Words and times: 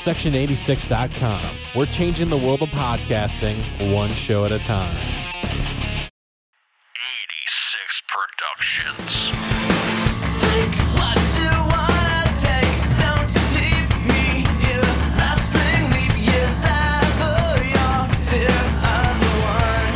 Section86.com. 0.00 1.44
We're 1.76 1.84
changing 1.84 2.30
the 2.30 2.36
world 2.38 2.62
of 2.62 2.70
podcasting 2.70 3.60
one 3.94 4.08
show 4.08 4.46
at 4.46 4.50
a 4.50 4.58
time. 4.60 4.96
86 4.96 5.20
Productions. 8.08 9.28
Take 10.40 10.72
what 10.96 11.20
you 11.36 11.52
wanna 11.68 12.32
take. 12.40 12.80
Don't 12.96 13.28
you 13.28 13.44
leave 13.60 13.92
me 14.08 14.48
here. 14.64 14.88
Lasting 15.20 15.84
leap 15.92 16.16
years 16.16 16.64
ever 16.64 17.60
your 17.60 18.00
fear 18.24 18.56
of 18.80 19.12
the 19.20 19.32
one, 19.44 19.92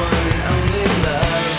one 0.00 0.24
and 0.32 0.40
only 0.56 0.88
love. 1.04 1.52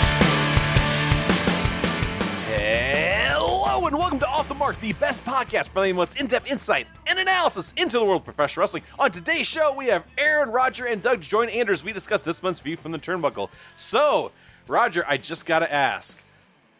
Hello 2.50 3.86
and 3.86 3.94
welcome 3.96 4.18
to 4.18 4.26
Off 4.26 4.48
the 4.48 4.56
Mark, 4.56 4.74
the 4.80 4.92
best 4.94 5.24
podcast 5.24 5.68
for 5.68 5.86
the 5.86 5.92
most 5.92 6.18
in-depth 6.18 6.50
insight 6.50 6.88
and 7.05 7.05
analysis 7.36 7.74
into 7.76 7.98
the 7.98 8.04
world 8.04 8.22
of 8.22 8.24
professional 8.24 8.62
wrestling. 8.62 8.82
On 8.98 9.10
today's 9.10 9.46
show, 9.46 9.72
we 9.74 9.86
have 9.86 10.04
Aaron, 10.16 10.48
Roger, 10.48 10.86
and 10.86 11.02
Doug 11.02 11.20
to 11.20 11.28
join 11.28 11.50
Anders. 11.50 11.84
We 11.84 11.92
discuss 11.92 12.22
this 12.22 12.42
month's 12.42 12.60
view 12.60 12.76
from 12.76 12.92
the 12.92 12.98
turnbuckle. 12.98 13.50
So, 13.76 14.32
Roger, 14.66 15.04
I 15.06 15.18
just 15.18 15.44
got 15.44 15.58
to 15.58 15.70
ask: 15.70 16.22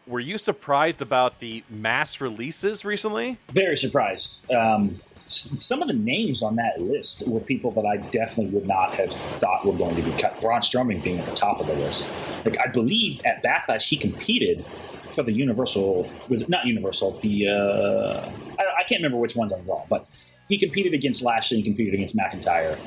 Were 0.07 0.19
you 0.19 0.39
surprised 0.39 1.03
about 1.03 1.39
the 1.39 1.63
mass 1.69 2.19
releases 2.19 2.83
recently? 2.83 3.37
very 3.51 3.77
surprised. 3.77 4.51
Um, 4.51 4.99
some 5.29 5.81
of 5.81 5.89
the 5.89 5.93
names 5.93 6.41
on 6.41 6.55
that 6.55 6.81
list 6.81 7.27
were 7.27 7.41
people 7.41 7.69
that 7.71 7.85
I 7.85 7.97
definitely 7.97 8.47
would 8.47 8.65
not 8.65 8.93
have 8.95 9.11
thought 9.11 9.65
were 9.65 9.73
going 9.73 9.95
to 9.95 10.01
be 10.01 10.11
cut. 10.19 10.39
Braun 10.41 10.61
Strowman 10.61 11.03
being 11.03 11.19
at 11.19 11.25
the 11.25 11.35
top 11.35 11.59
of 11.59 11.67
the 11.67 11.73
list. 11.73 12.09
Like 12.45 12.57
I 12.65 12.71
believe 12.71 13.21
at 13.25 13.43
Backlash 13.43 13.83
he 13.83 13.97
competed 13.97 14.65
for 15.13 15.23
the 15.23 15.33
Universal. 15.33 16.09
Was 16.29 16.47
not 16.49 16.65
Universal? 16.65 17.19
The 17.19 17.49
uh, 17.49 18.31
I, 18.57 18.63
I 18.79 18.83
can't 18.83 18.99
remember 18.99 19.17
which 19.17 19.35
ones 19.35 19.51
on 19.51 19.63
Raw, 19.67 19.83
but 19.89 20.07
he 20.47 20.57
competed 20.57 20.93
against 20.93 21.21
Lashley. 21.21 21.57
He 21.57 21.63
competed 21.63 21.93
against 21.93 22.15
McIntyre. 22.15 22.77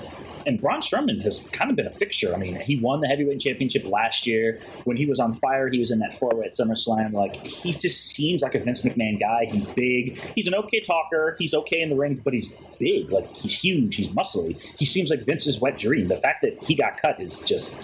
And 0.46 0.58
Braun 0.58 0.80
Strowman 0.80 1.20
has 1.20 1.40
kind 1.52 1.70
of 1.70 1.76
been 1.76 1.86
a 1.86 1.90
fixture. 1.90 2.34
I 2.34 2.38
mean, 2.38 2.58
he 2.58 2.76
won 2.76 3.00
the 3.00 3.06
heavyweight 3.06 3.40
championship 3.40 3.84
last 3.84 4.26
year. 4.26 4.58
When 4.84 4.96
he 4.96 5.04
was 5.04 5.20
on 5.20 5.34
fire, 5.34 5.68
he 5.68 5.78
was 5.78 5.90
in 5.90 5.98
that 5.98 6.18
four 6.18 6.30
way 6.34 6.46
at 6.46 6.54
SummerSlam. 6.54 7.12
Like, 7.12 7.36
he 7.46 7.72
just 7.72 8.16
seems 8.16 8.40
like 8.40 8.54
a 8.54 8.58
Vince 8.58 8.80
McMahon 8.80 9.20
guy. 9.20 9.44
He's 9.44 9.66
big. 9.66 10.18
He's 10.34 10.46
an 10.46 10.54
okay 10.54 10.80
talker. 10.80 11.36
He's 11.38 11.52
okay 11.52 11.82
in 11.82 11.90
the 11.90 11.96
ring, 11.96 12.22
but 12.24 12.32
he's 12.32 12.48
big. 12.78 13.10
Like, 13.10 13.36
he's 13.36 13.54
huge. 13.54 13.96
He's 13.96 14.08
muscly. 14.08 14.58
He 14.78 14.86
seems 14.86 15.10
like 15.10 15.24
Vince's 15.24 15.60
wet 15.60 15.76
dream. 15.76 16.08
The 16.08 16.16
fact 16.16 16.40
that 16.40 16.62
he 16.62 16.74
got 16.74 16.96
cut 16.96 17.20
is 17.20 17.38
just 17.40 17.74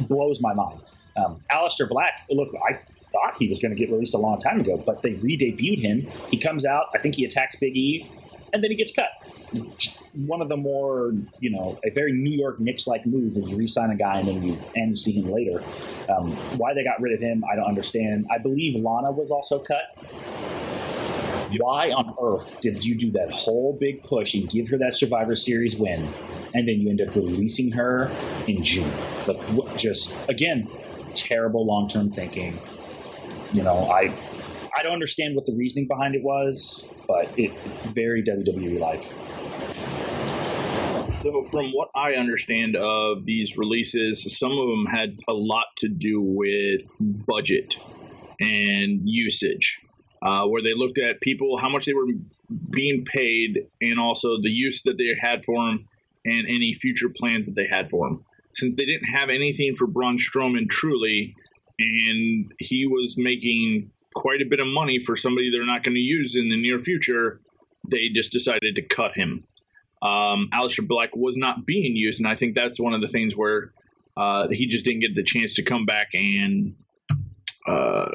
blows 0.00 0.42
my 0.42 0.52
mind. 0.52 0.80
Um, 1.16 1.40
Aleister 1.50 1.88
Black, 1.88 2.12
look, 2.30 2.50
I 2.68 2.78
thought 3.12 3.36
he 3.38 3.48
was 3.48 3.58
going 3.58 3.74
to 3.74 3.78
get 3.78 3.90
released 3.90 4.14
a 4.14 4.18
long 4.18 4.40
time 4.40 4.60
ago, 4.60 4.76
but 4.76 5.02
they 5.02 5.14
re-debuted 5.14 5.80
him. 5.80 6.06
He 6.30 6.38
comes 6.38 6.64
out, 6.64 6.86
I 6.94 6.98
think 6.98 7.14
he 7.14 7.24
attacks 7.24 7.56
Big 7.56 7.76
E, 7.76 8.10
and 8.52 8.62
then 8.62 8.70
he 8.70 8.76
gets 8.76 8.92
cut. 8.92 9.10
One 10.14 10.42
of 10.42 10.48
the 10.48 10.56
more, 10.56 11.12
you 11.40 11.50
know, 11.50 11.78
a 11.84 11.90
very 11.90 12.12
New 12.12 12.36
York 12.36 12.60
Knicks-like 12.60 13.06
move 13.06 13.36
is 13.36 13.48
you 13.48 13.56
re-sign 13.56 13.90
a 13.90 13.96
guy 13.96 14.18
and 14.20 14.28
then 14.28 14.42
you 14.42 14.58
and 14.76 14.98
see 14.98 15.12
him 15.12 15.30
later. 15.30 15.62
Um, 16.08 16.32
why 16.58 16.74
they 16.74 16.84
got 16.84 17.00
rid 17.00 17.14
of 17.14 17.20
him, 17.20 17.44
I 17.50 17.56
don't 17.56 17.66
understand. 17.66 18.26
I 18.30 18.38
believe 18.38 18.82
Lana 18.82 19.10
was 19.10 19.30
also 19.30 19.58
cut. 19.58 19.96
Why 21.58 21.90
on 21.90 22.14
earth 22.22 22.60
did 22.62 22.82
you 22.82 22.94
do 22.94 23.10
that 23.12 23.30
whole 23.30 23.76
big 23.78 24.02
push 24.02 24.32
and 24.34 24.48
give 24.48 24.68
her 24.68 24.78
that 24.78 24.94
Survivor 24.94 25.34
Series 25.34 25.76
win, 25.76 26.08
and 26.54 26.66
then 26.66 26.80
you 26.80 26.88
end 26.88 27.02
up 27.02 27.14
releasing 27.14 27.70
her 27.72 28.10
in 28.46 28.64
June? 28.64 28.90
Like, 29.26 29.76
just 29.76 30.16
again, 30.28 30.70
terrible 31.14 31.66
long-term 31.66 32.10
thinking. 32.10 32.58
You 33.52 33.62
know, 33.62 33.90
I 33.90 34.14
I 34.76 34.82
don't 34.82 34.92
understand 34.92 35.36
what 35.36 35.46
the 35.46 35.54
reasoning 35.54 35.86
behind 35.86 36.14
it 36.14 36.22
was, 36.22 36.84
but 37.06 37.30
it 37.38 37.52
very 37.92 38.22
WWE 38.22 38.78
like. 38.78 39.04
So, 41.22 41.44
from 41.44 41.70
what 41.72 41.90
I 41.94 42.14
understand 42.14 42.74
of 42.74 43.24
these 43.24 43.56
releases, 43.56 44.36
some 44.36 44.50
of 44.50 44.68
them 44.68 44.86
had 44.86 45.18
a 45.28 45.32
lot 45.32 45.66
to 45.78 45.88
do 45.88 46.20
with 46.20 46.82
budget 47.00 47.78
and 48.40 49.02
usage, 49.04 49.78
uh, 50.22 50.46
where 50.46 50.62
they 50.62 50.74
looked 50.74 50.98
at 50.98 51.20
people, 51.20 51.58
how 51.58 51.68
much 51.68 51.84
they 51.84 51.92
were 51.92 52.08
being 52.70 53.04
paid, 53.04 53.68
and 53.80 54.00
also 54.00 54.40
the 54.40 54.50
use 54.50 54.82
that 54.82 54.98
they 54.98 55.14
had 55.20 55.44
for 55.44 55.64
them, 55.64 55.88
and 56.24 56.46
any 56.48 56.72
future 56.72 57.08
plans 57.08 57.46
that 57.46 57.54
they 57.54 57.68
had 57.68 57.88
for 57.88 58.08
them. 58.08 58.24
Since 58.54 58.74
they 58.76 58.84
didn't 58.84 59.08
have 59.08 59.28
anything 59.28 59.76
for 59.76 59.86
Braun 59.86 60.16
Strowman 60.18 60.68
truly, 60.68 61.36
and 61.78 62.52
he 62.58 62.86
was 62.86 63.16
making 63.16 63.90
quite 64.14 64.40
a 64.42 64.44
bit 64.44 64.60
of 64.60 64.66
money 64.66 64.98
for 64.98 65.16
somebody 65.16 65.50
they're 65.50 65.66
not 65.66 65.82
going 65.82 65.94
to 65.94 66.00
use 66.00 66.36
in 66.36 66.48
the 66.48 66.60
near 66.60 66.78
future, 66.78 67.40
they 67.88 68.08
just 68.08 68.32
decided 68.32 68.76
to 68.76 68.82
cut 68.82 69.16
him 69.16 69.44
um, 70.02 70.48
Aleister 70.52 70.86
Black 70.86 71.14
was 71.14 71.36
not 71.36 71.64
being 71.64 71.96
used, 71.96 72.18
and 72.18 72.28
I 72.28 72.34
think 72.34 72.56
that's 72.56 72.80
one 72.80 72.92
of 72.92 73.00
the 73.00 73.08
things 73.08 73.36
where 73.36 73.72
uh, 74.16 74.48
he 74.48 74.66
just 74.66 74.84
didn't 74.84 75.00
get 75.00 75.14
the 75.14 75.22
chance 75.22 75.54
to 75.54 75.62
come 75.62 75.86
back 75.86 76.08
and 76.12 76.74
uh, 77.68 78.10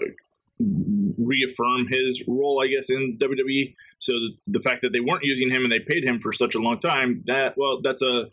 reaffirm 0.60 1.88
his 1.90 2.26
role, 2.28 2.62
I 2.62 2.68
guess, 2.68 2.90
in 2.90 3.18
WWE. 3.18 3.74
So 4.00 4.12
the, 4.12 4.30
the 4.48 4.60
fact 4.60 4.82
that 4.82 4.92
they 4.92 5.00
weren't 5.00 5.24
using 5.24 5.50
him 5.50 5.64
and 5.64 5.72
they 5.72 5.80
paid 5.80 6.04
him 6.04 6.20
for 6.20 6.34
such 6.34 6.56
a 6.56 6.60
long 6.60 6.80
time, 6.82 7.24
that 7.28 7.58
well, 7.58 7.80
that's 7.82 8.02
a 8.02 8.26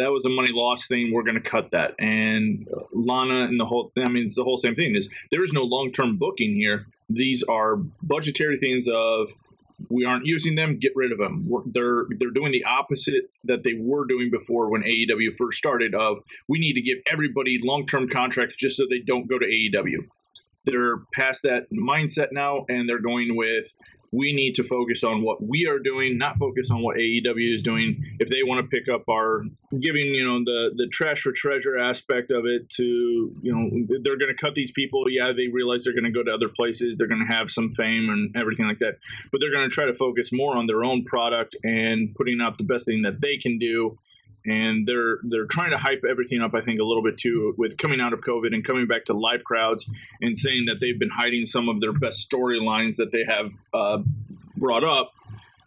that 0.00 0.10
was 0.10 0.24
a 0.24 0.30
money 0.30 0.50
loss 0.52 0.86
thing. 0.86 1.12
We're 1.12 1.22
going 1.22 1.40
to 1.40 1.40
cut 1.40 1.70
that. 1.70 1.94
And 1.98 2.68
Lana 2.92 3.44
and 3.44 3.60
the 3.60 3.66
whole, 3.66 3.92
I 3.98 4.08
mean, 4.08 4.24
it's 4.24 4.34
the 4.34 4.44
whole 4.44 4.56
same 4.56 4.74
thing 4.74 4.96
is 4.96 5.10
there 5.30 5.44
is 5.44 5.52
no 5.52 5.62
long 5.62 5.92
term 5.92 6.16
booking 6.16 6.54
here. 6.54 6.86
These 7.10 7.42
are 7.44 7.76
budgetary 8.02 8.56
things 8.56 8.88
of 8.88 9.30
we 9.88 10.04
aren't 10.04 10.26
using 10.26 10.54
them, 10.54 10.78
get 10.78 10.92
rid 10.94 11.12
of 11.12 11.18
them. 11.18 11.44
We're, 11.46 11.62
they're 11.66 12.04
they're 12.18 12.30
doing 12.30 12.52
the 12.52 12.64
opposite 12.64 13.30
that 13.44 13.62
they 13.62 13.74
were 13.74 14.06
doing 14.06 14.30
before 14.30 14.70
when 14.70 14.82
AEW 14.82 15.36
first 15.36 15.58
started. 15.58 15.94
Of 15.94 16.18
we 16.48 16.58
need 16.58 16.74
to 16.74 16.82
give 16.82 16.98
everybody 17.10 17.58
long 17.62 17.86
term 17.86 18.08
contracts 18.08 18.56
just 18.56 18.76
so 18.76 18.86
they 18.88 19.00
don't 19.00 19.28
go 19.28 19.38
to 19.38 19.46
AEW. 19.46 20.06
They're 20.64 20.98
past 21.14 21.42
that 21.44 21.70
mindset 21.72 22.28
now, 22.32 22.64
and 22.68 22.88
they're 22.88 23.00
going 23.00 23.36
with 23.36 23.72
we 24.12 24.32
need 24.32 24.56
to 24.56 24.64
focus 24.64 25.04
on 25.04 25.22
what 25.22 25.42
we 25.42 25.66
are 25.68 25.78
doing, 25.78 26.18
not 26.18 26.36
focus 26.36 26.70
on 26.70 26.82
what 26.82 26.96
AEW 26.96 27.54
is 27.54 27.62
doing. 27.62 28.16
If 28.18 28.28
they 28.28 28.42
want 28.42 28.64
to 28.64 28.76
pick 28.76 28.88
up 28.88 29.08
our 29.08 29.42
giving, 29.78 30.06
you 30.06 30.24
know, 30.24 30.40
the 30.40 30.72
the 30.74 30.88
trash 30.88 31.22
for 31.22 31.32
treasure 31.32 31.78
aspect 31.78 32.32
of 32.32 32.44
it 32.44 32.68
to, 32.70 32.82
you 33.40 33.54
know, 33.54 33.98
they're 34.02 34.18
going 34.18 34.34
to 34.34 34.40
cut 34.40 34.54
these 34.54 34.72
people. 34.72 35.04
Yeah, 35.08 35.32
they 35.32 35.46
realize 35.46 35.84
they're 35.84 35.94
going 35.94 36.04
to 36.04 36.10
go 36.10 36.24
to 36.24 36.32
other 36.32 36.48
places. 36.48 36.96
They're 36.96 37.06
going 37.06 37.24
to 37.26 37.32
have 37.32 37.50
some 37.50 37.70
fame 37.70 38.08
and 38.10 38.36
everything 38.36 38.66
like 38.66 38.80
that, 38.80 38.98
but 39.30 39.40
they're 39.40 39.52
going 39.52 39.68
to 39.68 39.74
try 39.74 39.86
to 39.86 39.94
focus 39.94 40.32
more 40.32 40.56
on 40.56 40.66
their 40.66 40.82
own 40.82 41.04
product 41.04 41.56
and 41.62 42.14
putting 42.14 42.40
out 42.40 42.58
the 42.58 42.64
best 42.64 42.86
thing 42.86 43.02
that 43.02 43.20
they 43.20 43.36
can 43.36 43.58
do. 43.58 43.98
And 44.46 44.86
they're 44.86 45.18
they're 45.22 45.46
trying 45.46 45.70
to 45.70 45.78
hype 45.78 46.02
everything 46.08 46.40
up. 46.40 46.54
I 46.54 46.60
think 46.60 46.80
a 46.80 46.84
little 46.84 47.02
bit 47.02 47.18
too 47.18 47.54
with 47.58 47.76
coming 47.76 48.00
out 48.00 48.12
of 48.12 48.22
COVID 48.22 48.54
and 48.54 48.64
coming 48.64 48.86
back 48.86 49.04
to 49.06 49.12
live 49.12 49.44
crowds 49.44 49.88
and 50.22 50.36
saying 50.36 50.66
that 50.66 50.80
they've 50.80 50.98
been 50.98 51.10
hiding 51.10 51.44
some 51.44 51.68
of 51.68 51.80
their 51.80 51.92
best 51.92 52.30
storylines 52.30 52.96
that 52.96 53.12
they 53.12 53.24
have 53.28 53.50
uh, 53.74 53.98
brought 54.56 54.84
up 54.84 55.12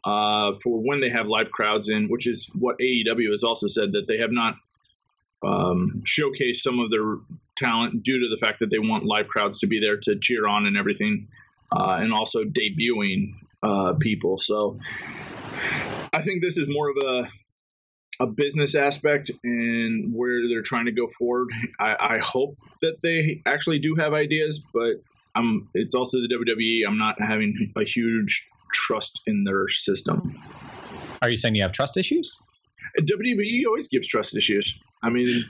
uh, 0.04 0.54
for 0.64 0.82
when 0.82 1.00
they 1.00 1.10
have 1.10 1.28
live 1.28 1.52
crowds 1.52 1.90
in, 1.90 2.08
which 2.08 2.28
is 2.28 2.50
what 2.58 2.78
AEW 2.80 3.32
has 3.32 3.44
also 3.44 3.68
said 3.68 3.94
that 3.94 4.08
they 4.08 4.18
have 4.18 4.32
not 4.32 4.56
um, 5.44 6.04
showcased 6.06 6.58
some 6.58 6.80
of 6.80 6.90
their 6.90 7.18
talent 7.58 8.04
due 8.04 8.20
to 8.20 8.30
the 8.30 8.38
fact 8.38 8.60
that 8.60 8.70
they 8.70 8.80
want 8.80 9.06
live 9.06 9.28
crowds 9.28 9.60
to 9.60 9.68
be 9.68 9.80
there 9.80 9.98
to 9.98 10.18
cheer 10.20 10.48
on 10.48 10.66
and 10.66 10.78
everything, 10.78 11.28
uh, 11.72 11.98
and 12.02 12.14
also 12.14 12.44
debuting 12.44 13.34
uh, 13.62 13.94
people. 14.00 14.38
So 14.38 14.80
I 16.14 16.22
think 16.22 16.42
this 16.42 16.58
is 16.58 16.70
more 16.70 16.90
of 16.90 16.98
a 17.06 17.28
a 18.24 18.28
business 18.28 18.74
aspect 18.74 19.30
and 19.44 20.14
where 20.16 20.48
they're 20.48 20.62
trying 20.62 20.86
to 20.86 20.92
go 20.92 21.08
forward. 21.08 21.50
I, 21.80 21.96
I 22.00 22.20
hope 22.24 22.58
that 22.82 23.02
they 23.04 23.42
actually 23.46 23.80
do 23.80 23.96
have 23.96 24.14
ideas, 24.14 24.64
but 24.74 24.96
I'm. 25.36 25.68
It's 25.74 25.94
also 25.94 26.18
the 26.20 26.30
WWE. 26.30 26.88
I'm 26.88 26.98
not 26.98 27.20
having 27.20 27.72
a 27.76 27.84
huge 27.84 28.48
trust 28.74 29.22
in 29.28 29.44
their 29.44 29.68
system. 29.68 30.42
Are 31.22 31.30
you 31.30 31.38
saying 31.38 31.56
you 31.56 31.62
have 31.64 31.74
trust 31.74 31.98
issues? 31.98 32.38
WWE 33.00 33.66
always 33.68 33.88
gives 33.88 34.08
trust 34.08 34.36
issues. 34.36 34.80
I 35.04 35.10
mean, 35.10 35.44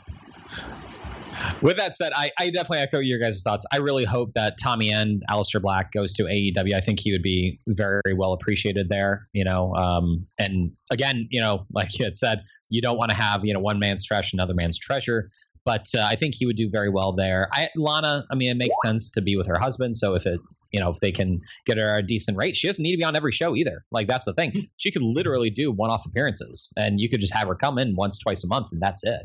With 1.63 1.77
that 1.77 1.95
said, 1.95 2.11
I, 2.13 2.29
I 2.37 2.49
definitely 2.49 2.79
echo 2.79 2.99
your 2.99 3.19
guys' 3.19 3.41
thoughts. 3.41 3.65
I 3.71 3.77
really 3.77 4.03
hope 4.03 4.33
that 4.33 4.57
Tommy 4.61 4.91
End 4.91 5.23
Aleister 5.31 5.61
Black 5.61 5.93
goes 5.93 6.13
to 6.15 6.23
AEW. 6.23 6.73
I 6.73 6.81
think 6.81 6.99
he 6.99 7.13
would 7.13 7.23
be 7.23 7.57
very 7.67 8.13
well 8.13 8.33
appreciated 8.33 8.89
there. 8.89 9.29
You 9.31 9.45
know, 9.45 9.73
um, 9.75 10.27
and 10.37 10.73
again, 10.91 11.27
you 11.31 11.39
know, 11.39 11.65
like 11.73 11.97
you 11.97 12.03
had 12.03 12.17
said, 12.17 12.43
you 12.69 12.81
don't 12.81 12.97
want 12.97 13.11
to 13.11 13.15
have 13.15 13.45
you 13.45 13.53
know 13.53 13.61
one 13.61 13.79
man's 13.79 14.05
trash, 14.05 14.33
another 14.33 14.53
man's 14.55 14.77
treasure. 14.77 15.29
But 15.65 15.87
uh, 15.97 16.01
I 16.01 16.17
think 16.17 16.35
he 16.35 16.45
would 16.45 16.57
do 16.57 16.69
very 16.69 16.89
well 16.89 17.13
there. 17.13 17.47
I, 17.53 17.69
Lana, 17.77 18.25
I 18.29 18.35
mean, 18.35 18.51
it 18.51 18.57
makes 18.57 18.75
sense 18.83 19.09
to 19.11 19.21
be 19.21 19.37
with 19.37 19.47
her 19.47 19.57
husband. 19.57 19.95
So 19.95 20.13
if 20.13 20.25
it, 20.25 20.41
you 20.73 20.79
know, 20.81 20.89
if 20.89 20.99
they 20.99 21.11
can 21.11 21.39
get 21.65 21.77
her 21.77 21.97
a 21.97 22.03
decent 22.03 22.37
rate, 22.37 22.57
she 22.57 22.67
doesn't 22.67 22.83
need 22.83 22.91
to 22.91 22.97
be 22.97 23.03
on 23.05 23.15
every 23.15 23.31
show 23.31 23.55
either. 23.55 23.85
Like 23.89 24.07
that's 24.07 24.25
the 24.25 24.33
thing. 24.33 24.67
She 24.75 24.91
could 24.91 25.03
literally 25.03 25.49
do 25.49 25.71
one-off 25.71 26.05
appearances, 26.05 26.69
and 26.75 26.99
you 26.99 27.07
could 27.07 27.21
just 27.21 27.33
have 27.33 27.47
her 27.47 27.55
come 27.55 27.77
in 27.77 27.95
once, 27.95 28.19
twice 28.19 28.43
a 28.43 28.47
month, 28.47 28.73
and 28.73 28.81
that's 28.81 29.05
it. 29.05 29.21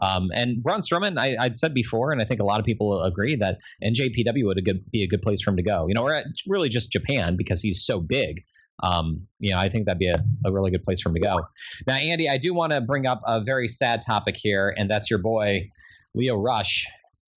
Um, 0.00 0.30
and 0.34 0.62
Braun 0.62 0.80
Strowman, 0.80 1.18
I, 1.18 1.36
I'd 1.38 1.56
said 1.56 1.74
before, 1.74 2.12
and 2.12 2.20
I 2.20 2.24
think 2.24 2.40
a 2.40 2.44
lot 2.44 2.58
of 2.58 2.66
people 2.66 3.02
agree 3.02 3.36
that 3.36 3.58
NJPW 3.84 4.44
would 4.44 4.58
a 4.58 4.62
good, 4.62 4.90
be 4.90 5.02
a 5.02 5.06
good 5.06 5.22
place 5.22 5.42
for 5.42 5.50
him 5.50 5.56
to 5.56 5.62
go. 5.62 5.86
You 5.86 5.94
know, 5.94 6.02
or 6.02 6.14
at 6.14 6.26
really 6.46 6.68
just 6.68 6.90
Japan 6.90 7.36
because 7.36 7.60
he's 7.60 7.84
so 7.84 8.00
big. 8.00 8.42
Um, 8.82 9.26
you 9.38 9.52
know, 9.52 9.58
I 9.58 9.68
think 9.68 9.86
that'd 9.86 9.98
be 9.98 10.08
a, 10.08 10.24
a 10.44 10.52
really 10.52 10.70
good 10.70 10.82
place 10.82 11.00
for 11.00 11.10
him 11.10 11.14
to 11.14 11.20
go. 11.20 11.40
Now, 11.86 11.94
Andy, 11.94 12.28
I 12.28 12.38
do 12.38 12.52
want 12.54 12.72
to 12.72 12.80
bring 12.80 13.06
up 13.06 13.20
a 13.26 13.42
very 13.42 13.68
sad 13.68 14.02
topic 14.04 14.36
here, 14.36 14.74
and 14.76 14.90
that's 14.90 15.10
your 15.10 15.20
boy 15.20 15.68
Lio 16.14 16.36
Rush. 16.36 16.86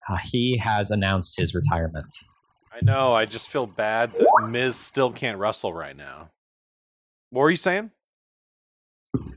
Uh, 0.10 0.18
he 0.24 0.57
has 0.57 0.92
announced 0.92 1.38
his 1.38 1.54
retirement. 1.54 2.13
I 2.72 2.80
know. 2.84 3.13
I 3.13 3.25
just 3.25 3.50
feel 3.50 3.68
bad 3.68 4.12
that 4.13 4.48
Miz 4.50 4.75
still 4.75 5.12
can't 5.12 5.38
wrestle 5.38 5.74
right 5.74 5.96
now. 5.96 6.30
What 7.30 7.44
were 7.44 7.50
you 7.50 7.56
saying? 7.56 7.92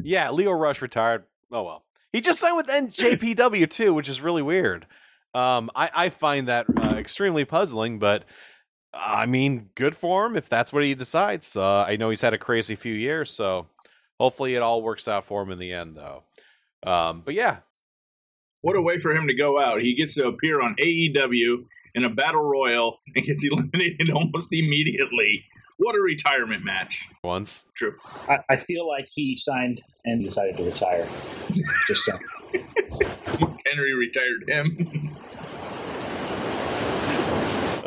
Yeah, 0.03 0.31
Lio 0.31 0.53
Rush 0.53 0.83
retired. 0.83 1.25
Oh 1.51 1.63
well, 1.63 1.85
he 2.13 2.21
just 2.21 2.41
signed 2.41 2.57
with 2.57 2.67
NJPW 2.67 3.69
too, 3.69 3.95
which 3.95 4.09
is 4.09 4.21
really 4.21 4.43
weird. 4.43 4.87
Um, 5.35 5.71
I, 5.75 5.91
I 5.95 6.09
find 6.09 6.49
that 6.49 6.67
uh, 6.77 6.95
extremely 6.97 7.45
puzzling, 7.45 7.99
but 7.99 8.25
I 8.95 9.27
mean, 9.27 9.69
good 9.75 9.95
for 9.95 10.25
him 10.27 10.37
if 10.37 10.49
that's 10.49 10.73
what 10.73 10.85
he 10.85 10.95
decides. 10.95 11.55
Uh, 11.55 11.83
I 11.83 11.97
know 11.97 12.11
he's 12.11 12.23
had 12.23 12.33
a 12.35 12.39
crazy 12.39 12.75
few 12.75 12.95
years, 12.95 13.31
so 13.31 13.67
hopefully 14.19 14.55
it 14.55 14.63
all 14.63 14.83
works 14.83 15.07
out 15.07 15.25
for 15.25 15.43
him 15.43 15.51
in 15.51 15.59
the 15.59 15.73
end, 15.73 15.97
though. 15.97 16.23
Um, 16.83 17.23
but 17.25 17.35
yeah, 17.35 17.59
What 18.63 18.77
a 18.77 18.83
way 18.83 18.99
for 18.99 19.15
him 19.15 19.29
to 19.29 19.35
go 19.35 19.61
out. 19.61 19.81
He 19.83 19.95
gets 19.95 20.15
to 20.15 20.29
appear 20.29 20.61
on 20.61 20.77
AEW 20.81 21.65
in 21.95 22.05
a 22.05 22.11
battle 22.11 22.43
royal 22.43 22.99
and 23.15 23.25
gets 23.25 23.45
eliminated 23.51 24.11
almost 24.11 24.53
immediately. 24.53 25.45
What 25.79 25.95
a 25.95 26.01
retirement 26.01 26.65
match. 26.65 27.09
once. 27.23 27.65
True. 27.75 27.95
I, 28.29 28.39
I 28.51 28.57
feel 28.57 28.87
like 28.87 29.07
he 29.09 29.37
signed 29.37 29.81
and 30.05 30.25
decided 30.25 30.57
to 30.59 30.65
retire. 30.65 31.09
Just 31.87 32.05
so. 32.05 32.19
Henry 33.67 33.95
retired 33.95 34.45
him. 34.49 35.17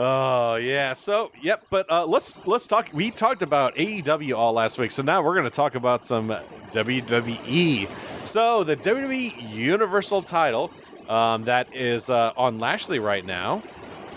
Oh 0.03 0.55
yeah. 0.55 0.93
So 0.93 1.31
yep. 1.41 1.65
But 1.69 1.91
uh, 1.91 2.05
let's 2.07 2.39
let's 2.47 2.65
talk. 2.65 2.89
We 2.91 3.11
talked 3.11 3.43
about 3.43 3.75
AEW 3.75 4.35
all 4.35 4.53
last 4.53 4.79
week, 4.79 4.89
so 4.89 5.03
now 5.03 5.21
we're 5.21 5.35
going 5.35 5.43
to 5.43 5.51
talk 5.51 5.75
about 5.75 6.03
some 6.03 6.29
WWE. 6.71 7.87
So 8.23 8.63
the 8.63 8.77
WWE 8.77 9.53
Universal 9.53 10.23
Title 10.23 10.71
um, 11.07 11.43
that 11.43 11.75
is 11.75 12.09
uh, 12.09 12.31
on 12.35 12.57
Lashley 12.57 12.97
right 12.97 13.23
now. 13.23 13.61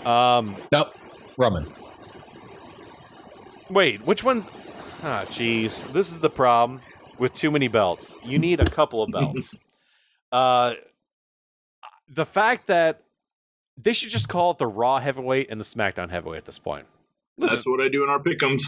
Um, 0.05 0.55
Nope, 0.71 0.95
Roman. 1.37 1.71
Wait, 3.69 4.05
which 4.05 4.23
one? 4.23 4.45
Ah, 5.03 5.25
jeez. 5.27 5.91
This 5.93 6.11
is 6.11 6.19
the 6.19 6.29
problem 6.29 6.81
with 7.17 7.33
too 7.33 7.51
many 7.51 7.67
belts. 7.67 8.15
You 8.23 8.39
need 8.39 8.59
a 8.59 8.65
couple 8.65 9.03
of 9.03 9.11
belts. 9.11 9.55
uh, 10.31 10.75
the 12.09 12.25
fact 12.25 12.67
that 12.67 13.01
they 13.77 13.93
should 13.93 14.09
just 14.09 14.29
call 14.29 14.51
it 14.51 14.57
the 14.57 14.67
Raw 14.67 14.99
Heavyweight 14.99 15.49
and 15.49 15.59
the 15.59 15.65
SmackDown 15.65 16.09
Heavyweight 16.09 16.37
at 16.37 16.45
this 16.45 16.59
point. 16.59 16.85
That's 17.37 17.65
what 17.67 17.81
I 17.81 17.89
do 17.89 18.03
in 18.03 18.09
our 18.09 18.19
pickums. 18.19 18.63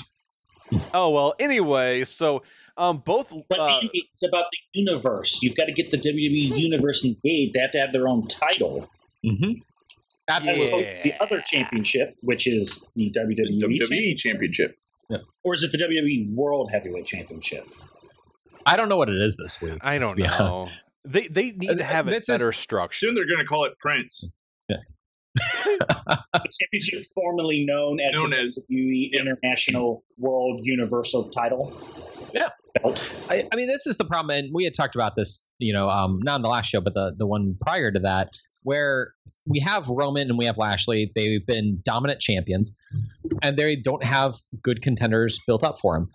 Oh 0.93 1.09
well. 1.11 1.33
Anyway, 1.39 2.03
so 2.03 2.43
um, 2.75 2.97
both. 2.97 3.33
But 3.49 3.59
Uh, 3.59 3.79
Andy, 3.81 4.09
it's 4.13 4.23
about 4.23 4.45
the 4.51 4.81
universe. 4.81 5.39
You've 5.41 5.55
got 5.55 5.65
to 5.65 5.71
get 5.71 5.91
the 5.91 5.97
WWE 5.97 6.57
universe 6.57 7.05
engaged. 7.05 7.53
They 7.53 7.59
have 7.61 7.71
to 7.71 7.79
have 7.79 7.93
their 7.93 8.07
own 8.07 8.27
title. 8.27 8.89
Mm-hmm. 9.25 9.61
Absolutely. 10.29 10.81
Yeah. 10.81 11.03
The 11.03 11.13
other 11.23 11.41
championship, 11.41 12.15
which 12.21 12.47
is 12.47 12.83
the 12.95 13.11
WWE, 13.11 13.61
WWE 13.61 14.17
Championship. 14.17 14.77
Or 15.43 15.53
is 15.53 15.63
it 15.63 15.71
the 15.71 15.77
WWE 15.77 16.33
World 16.35 16.69
Heavyweight 16.71 17.05
Championship? 17.05 17.65
I 18.65 18.75
don't 18.75 18.89
know 18.89 18.97
what 18.97 19.09
it 19.09 19.19
is 19.21 19.37
this 19.37 19.61
week. 19.61 19.77
I 19.81 19.97
don't 19.97 20.17
know. 20.17 20.25
honest. 20.39 20.79
They 21.05 21.27
they 21.27 21.51
need 21.51 21.69
Uh, 21.71 21.75
to 21.75 21.83
have 21.83 22.07
it 22.07 22.11
this 22.11 22.27
better 22.27 22.51
is- 22.51 22.57
structured. 22.57 23.07
Soon 23.07 23.15
they're 23.15 23.27
going 23.27 23.39
to 23.39 23.45
call 23.45 23.65
it 23.65 23.73
Prince. 23.79 24.23
The 25.35 26.49
championship 26.59 27.05
formerly 27.13 27.63
known 27.65 27.99
as 27.99 28.11
Known 28.13 28.31
the 28.31 28.39
as- 28.41 28.59
WWE 28.71 29.13
International 29.13 30.03
World 30.17 30.61
Universal 30.63 31.29
Title. 31.29 31.79
Yeah. 32.33 32.49
Belt. 32.81 33.07
I, 33.29 33.47
I 33.51 33.55
mean, 33.55 33.67
this 33.67 33.85
is 33.87 33.97
the 33.97 34.05
problem, 34.05 34.35
and 34.37 34.53
we 34.53 34.63
had 34.63 34.73
talked 34.73 34.95
about 34.95 35.15
this, 35.15 35.45
you 35.59 35.73
know, 35.73 35.89
um, 35.89 36.19
not 36.23 36.37
in 36.37 36.41
the 36.41 36.49
last 36.49 36.67
show, 36.67 36.81
but 36.81 36.93
the 36.93 37.13
the 37.17 37.25
one 37.27 37.55
prior 37.61 37.91
to 37.91 37.99
that, 37.99 38.29
where 38.67 39.13
we 39.45 39.61
have 39.61 39.87
Roman 39.87 40.29
and 40.29 40.37
we 40.37 40.43
have 40.43 40.57
Lashley. 40.57 41.09
They've 41.15 41.45
been 41.47 41.79
dominant 41.85 42.19
champions, 42.19 42.77
and 43.41 43.55
they 43.55 43.77
don't 43.77 44.03
have 44.03 44.35
good 44.61 44.81
contenders 44.81 45.39
built 45.47 45.63
up 45.63 45.79
for 45.79 45.95
him. 45.95 46.09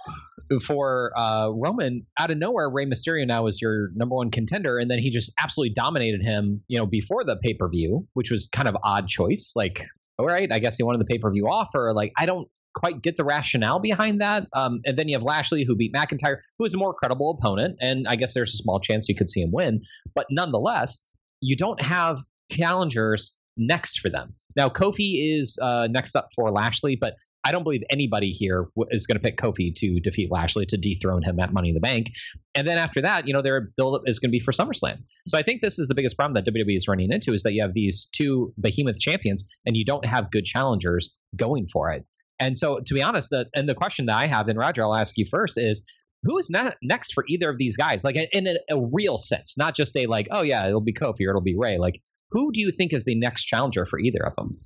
For 0.67 1.13
uh, 1.17 1.49
Roman, 1.49 2.07
out 2.19 2.31
of 2.31 2.37
nowhere, 2.37 2.69
Rey 2.69 2.85
Mysterio 2.85 3.27
now 3.27 3.47
is 3.47 3.63
your 3.63 3.89
number 3.95 4.15
one 4.15 4.31
contender, 4.31 4.77
and 4.77 4.91
then 4.91 4.99
he 4.99 5.09
just 5.09 5.33
absolutely 5.43 5.73
dominated 5.73 6.23
him, 6.23 6.63
you 6.69 6.79
know, 6.79 6.85
before 6.85 7.25
the 7.25 7.37
pay 7.37 7.55
per 7.55 7.71
view, 7.71 8.07
which 8.13 8.31
was 8.31 8.49
kind 8.49 8.69
of 8.69 8.77
odd 8.85 9.09
choice. 9.09 9.55
Like, 9.57 9.87
all 10.19 10.27
right, 10.27 10.53
I 10.53 10.59
guess 10.59 10.77
he 10.77 10.83
wanted 10.83 11.01
the 11.01 11.07
pay 11.07 11.17
per 11.17 11.33
view 11.33 11.49
offer. 11.49 11.95
Like, 11.95 12.13
I 12.19 12.27
don't 12.27 12.49
quite 12.75 13.01
get 13.01 13.17
the 13.17 13.25
rationale 13.25 13.79
behind 13.79 14.21
that. 14.21 14.47
Um, 14.53 14.83
and 14.85 14.99
then 14.99 15.09
you 15.09 15.17
have 15.17 15.23
Lashley, 15.23 15.65
who 15.65 15.75
beat 15.75 15.95
McIntyre, 15.95 16.37
who 16.59 16.67
is 16.67 16.75
a 16.75 16.77
more 16.77 16.93
credible 16.93 17.31
opponent, 17.31 17.79
and 17.81 18.07
I 18.07 18.17
guess 18.17 18.35
there's 18.35 18.53
a 18.53 18.59
small 18.59 18.79
chance 18.79 19.09
you 19.09 19.15
could 19.15 19.31
see 19.31 19.41
him 19.41 19.53
win. 19.53 19.81
But 20.15 20.27
nonetheless, 20.31 21.07
you 21.41 21.57
don't 21.57 21.83
have 21.83 22.19
challengers 22.51 23.35
next 23.57 24.01
for 24.01 24.09
them. 24.09 24.35
Now, 24.57 24.69
Kofi 24.69 25.39
is 25.39 25.59
uh, 25.63 25.89
next 25.91 26.15
up 26.15 26.29
for 26.35 26.51
Lashley, 26.51 26.97
but 26.97 27.15
I 27.45 27.51
don't 27.51 27.65
believe 27.65 27.83
anybody 27.91 28.31
here 28.31 28.69
is 28.91 29.07
going 29.07 29.17
to 29.17 29.23
pick 29.23 29.37
Kofi 29.37 29.75
to 29.75 29.99
defeat 29.99 30.31
Lashley 30.31 30.65
to 30.67 30.77
dethrone 30.77 31.23
him 31.23 31.41
at 31.41 31.53
Money 31.53 31.71
in 31.71 31.75
the 31.75 31.81
Bank. 31.81 32.13
And 32.55 32.69
then 32.69 32.79
after 32.79 33.01
that, 33.01 33.27
you 33.27 33.33
know, 33.33 33.43
their 33.43 33.73
build-up 33.77 34.03
is 34.07 34.21
going 34.21 34.29
to 34.29 34.33
be 34.33 34.39
for 34.39 34.53
SummerSlam. 34.53 34.99
So 35.27 35.37
I 35.37 35.43
think 35.43 35.61
this 35.61 35.79
is 35.79 35.89
the 35.89 35.95
biggest 35.95 36.17
problem 36.17 36.35
that 36.35 36.53
WWE 36.53 36.77
is 36.77 36.87
running 36.87 37.11
into 37.11 37.33
is 37.33 37.43
that 37.43 37.53
you 37.53 37.63
have 37.63 37.75
these 37.75 38.07
two 38.13 38.55
behemoth 38.61 39.01
champions 39.01 39.45
and 39.67 39.77
you 39.77 39.85
don't 39.85 40.07
have 40.07 40.31
good 40.31 40.45
challengers 40.45 41.11
going 41.35 41.67
for 41.67 41.91
it. 41.91 42.05
And 42.39 42.57
so, 42.57 42.81
to 42.81 42.95
be 42.95 43.03
honest, 43.03 43.31
the 43.31 43.47
and 43.55 43.69
the 43.69 43.75
question 43.75 44.07
that 44.07 44.17
I 44.17 44.27
have, 44.27 44.49
and 44.49 44.59
Roger, 44.59 44.83
I'll 44.83 44.97
ask 44.97 45.17
you 45.17 45.27
first, 45.27 45.59
is 45.59 45.85
who 46.25 46.39
is 46.39 46.51
ne- 46.51 46.73
next 46.83 47.13
for 47.13 47.25
either 47.29 47.51
of 47.51 47.59
these 47.59 47.77
guys? 47.77 48.05
Like 48.05 48.17
in 48.17 48.47
a, 48.47 48.57
a 48.71 48.81
real 48.93 49.19
sense, 49.19 49.57
not 49.59 49.75
just 49.75 49.97
a 49.97 50.07
like, 50.07 50.29
oh 50.31 50.43
yeah, 50.43 50.67
it'll 50.67 50.81
be 50.81 50.93
Kofi 50.93 51.27
or 51.27 51.31
it'll 51.31 51.41
be 51.41 51.57
Rey. 51.57 51.79
Like, 51.79 52.01
who 52.33 52.51
do 52.51 52.61
you 52.61 52.73
think 52.73 52.93
is 52.93 53.05
the 53.05 53.15
next 53.15 53.45
challenger 53.45 53.85
for 53.85 53.99
either 53.99 54.25
of 54.27 54.35
them? 54.37 54.59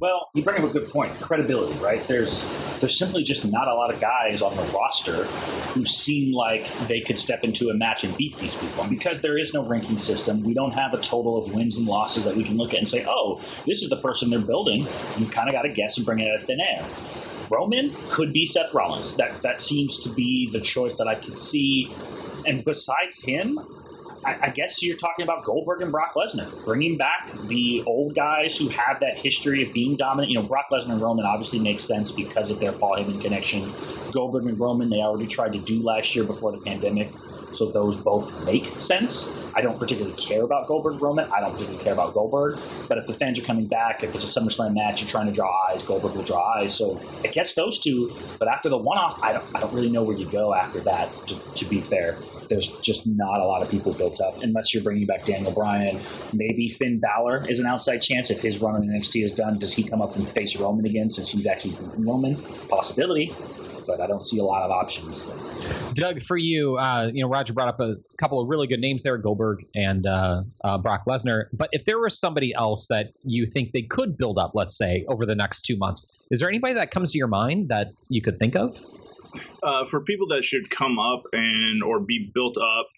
Well, 0.00 0.30
you 0.34 0.42
bring 0.42 0.62
up 0.62 0.70
a 0.70 0.72
good 0.72 0.88
point. 0.88 1.20
Credibility, 1.20 1.78
right? 1.78 2.06
There's 2.08 2.48
there's 2.78 2.98
simply 2.98 3.22
just 3.22 3.44
not 3.44 3.68
a 3.68 3.74
lot 3.74 3.92
of 3.92 4.00
guys 4.00 4.40
on 4.40 4.56
the 4.56 4.62
roster 4.72 5.24
who 5.74 5.84
seem 5.84 6.32
like 6.32 6.66
they 6.88 7.00
could 7.00 7.18
step 7.18 7.44
into 7.44 7.68
a 7.68 7.74
match 7.74 8.02
and 8.02 8.16
beat 8.16 8.38
these 8.38 8.56
people. 8.56 8.82
And 8.82 8.90
because 8.90 9.20
there 9.20 9.36
is 9.36 9.52
no 9.52 9.62
ranking 9.62 9.98
system, 9.98 10.42
we 10.42 10.54
don't 10.54 10.70
have 10.70 10.94
a 10.94 11.00
total 11.02 11.44
of 11.44 11.52
wins 11.52 11.76
and 11.76 11.86
losses 11.86 12.24
that 12.24 12.34
we 12.34 12.44
can 12.44 12.56
look 12.56 12.72
at 12.72 12.78
and 12.78 12.88
say, 12.88 13.04
oh, 13.06 13.42
this 13.66 13.82
is 13.82 13.90
the 13.90 14.00
person 14.00 14.30
they're 14.30 14.38
building. 14.38 14.88
You've 15.18 15.32
kind 15.32 15.50
of 15.50 15.54
got 15.54 15.62
to 15.62 15.72
guess 15.72 15.98
and 15.98 16.06
bring 16.06 16.20
it 16.20 16.28
out 16.30 16.40
of 16.40 16.44
thin 16.46 16.60
air. 16.60 16.88
Roman 17.50 17.94
could 18.10 18.32
be 18.32 18.46
Seth 18.46 18.72
Rollins. 18.72 19.12
That 19.14 19.42
that 19.42 19.60
seems 19.60 19.98
to 19.98 20.08
be 20.08 20.48
the 20.50 20.60
choice 20.60 20.94
that 20.94 21.08
I 21.08 21.16
could 21.16 21.38
see. 21.38 21.94
And 22.46 22.64
besides 22.64 23.20
him, 23.20 23.58
I, 24.24 24.34
I 24.44 24.50
guess 24.50 24.82
you're 24.82 24.96
talking 24.96 25.22
about 25.22 25.44
Goldberg 25.44 25.82
and 25.82 25.92
Brock 25.92 26.10
Lesnar, 26.16 26.52
bringing 26.64 26.96
back 26.98 27.30
the 27.44 27.82
old 27.86 28.14
guys 28.14 28.56
who 28.56 28.68
have 28.68 29.00
that 29.00 29.18
history 29.22 29.62
of 29.66 29.72
being 29.72 29.96
dominant. 29.96 30.30
You 30.32 30.40
know, 30.40 30.46
Brock 30.46 30.66
Lesnar 30.72 30.92
and 30.92 31.00
Roman 31.00 31.24
obviously 31.24 31.60
makes 31.60 31.86
sense 31.86 32.12
because 32.12 32.50
of 32.50 32.60
their 32.60 32.72
Paul 32.72 32.96
Heyman 32.98 33.20
connection. 33.20 33.72
Goldberg 34.12 34.46
and 34.46 34.60
Roman, 34.60 34.90
they 34.90 34.98
already 34.98 35.26
tried 35.26 35.52
to 35.54 35.58
do 35.60 35.82
last 35.82 36.14
year 36.14 36.24
before 36.24 36.52
the 36.52 36.60
pandemic, 36.66 37.14
so 37.52 37.72
those 37.72 37.96
both 38.02 38.30
make 38.44 38.78
sense. 38.78 39.32
I 39.56 39.62
don't 39.62 39.78
particularly 39.78 40.16
care 40.16 40.44
about 40.44 40.68
Goldberg 40.68 41.00
Roman. 41.00 41.26
I 41.36 41.40
don't 41.40 41.52
particularly 41.52 41.82
care 41.82 41.92
about 41.92 42.14
Goldberg. 42.14 42.60
But 42.88 42.98
if 42.98 43.06
the 43.06 43.14
fans 43.14 43.38
are 43.38 43.42
coming 43.42 43.66
back, 43.66 44.02
if 44.02 44.14
it's 44.14 44.36
a 44.36 44.40
SummerSlam 44.40 44.74
match, 44.74 45.00
you're 45.00 45.08
trying 45.08 45.26
to 45.26 45.32
draw 45.32 45.50
eyes, 45.72 45.82
Goldberg 45.82 46.14
will 46.14 46.24
draw 46.24 46.40
eyes. 46.58 46.76
So 46.76 47.00
I 47.24 47.28
guess 47.28 47.54
those 47.54 47.80
two. 47.80 48.14
But 48.38 48.48
after 48.48 48.68
the 48.68 48.76
one-off, 48.78 49.16
I 49.24 49.32
don't, 49.32 49.44
I 49.56 49.60
don't 49.60 49.72
really 49.72 49.90
know 49.90 50.04
where 50.04 50.16
you 50.16 50.30
go 50.30 50.54
after 50.54 50.82
that. 50.84 51.10
To, 51.28 51.36
to 51.56 51.66
be 51.66 51.82
fair, 51.82 52.20
there's 52.50 52.68
just 52.82 53.06
not 53.06 53.40
a 53.40 53.44
lot 53.44 53.62
of 53.62 53.70
people 53.70 53.94
built 53.94 54.20
up 54.20 54.42
unless 54.42 54.74
you're 54.74 54.82
bringing 54.82 55.06
back 55.06 55.24
Daniel 55.24 55.52
Bryan. 55.52 55.98
Maybe 56.34 56.68
Finn 56.68 56.98
Balor 56.98 57.46
is 57.48 57.60
an 57.60 57.66
outside 57.66 57.98
chance 57.98 58.30
if 58.30 58.42
his 58.42 58.58
run 58.58 58.74
on 58.74 58.82
NXT 58.82 59.24
is 59.24 59.32
done. 59.32 59.58
Does 59.58 59.72
he 59.72 59.84
come 59.84 60.02
up 60.02 60.16
and 60.16 60.28
face 60.32 60.56
Roman 60.56 60.84
again 60.84 61.08
since 61.10 61.30
he's 61.30 61.46
actually 61.46 61.76
beaten 61.76 62.04
Roman? 62.04 62.36
Possibility, 62.68 63.34
but 63.86 64.00
I 64.00 64.06
don't 64.08 64.24
see 64.24 64.38
a 64.38 64.44
lot 64.44 64.62
of 64.62 64.72
options. 64.72 65.24
Doug, 65.94 66.20
for 66.20 66.36
you, 66.36 66.76
uh, 66.76 67.10
you 67.12 67.22
know, 67.22 67.28
Roger 67.28 67.52
brought 67.52 67.68
up 67.68 67.78
a 67.78 67.96
couple 68.18 68.40
of 68.40 68.48
really 68.48 68.66
good 68.66 68.80
names 68.80 69.04
there, 69.04 69.16
Goldberg 69.16 69.64
and 69.74 70.06
uh, 70.06 70.42
uh, 70.64 70.76
Brock 70.76 71.04
Lesnar. 71.06 71.44
But 71.52 71.70
if 71.72 71.84
there 71.84 72.00
was 72.00 72.18
somebody 72.18 72.52
else 72.54 72.88
that 72.88 73.12
you 73.22 73.46
think 73.46 73.72
they 73.72 73.82
could 73.82 74.18
build 74.18 74.38
up, 74.38 74.52
let's 74.54 74.76
say, 74.76 75.04
over 75.08 75.24
the 75.24 75.36
next 75.36 75.62
two 75.62 75.76
months, 75.76 76.20
is 76.32 76.40
there 76.40 76.48
anybody 76.48 76.74
that 76.74 76.90
comes 76.90 77.12
to 77.12 77.18
your 77.18 77.28
mind 77.28 77.68
that 77.68 77.92
you 78.08 78.20
could 78.20 78.38
think 78.38 78.56
of? 78.56 78.76
Uh, 79.62 79.84
for 79.84 80.00
people 80.00 80.28
that 80.28 80.44
should 80.44 80.70
come 80.70 80.98
up 80.98 81.24
and 81.32 81.82
or 81.82 82.00
be 82.00 82.30
built 82.32 82.56
up. 82.56 82.88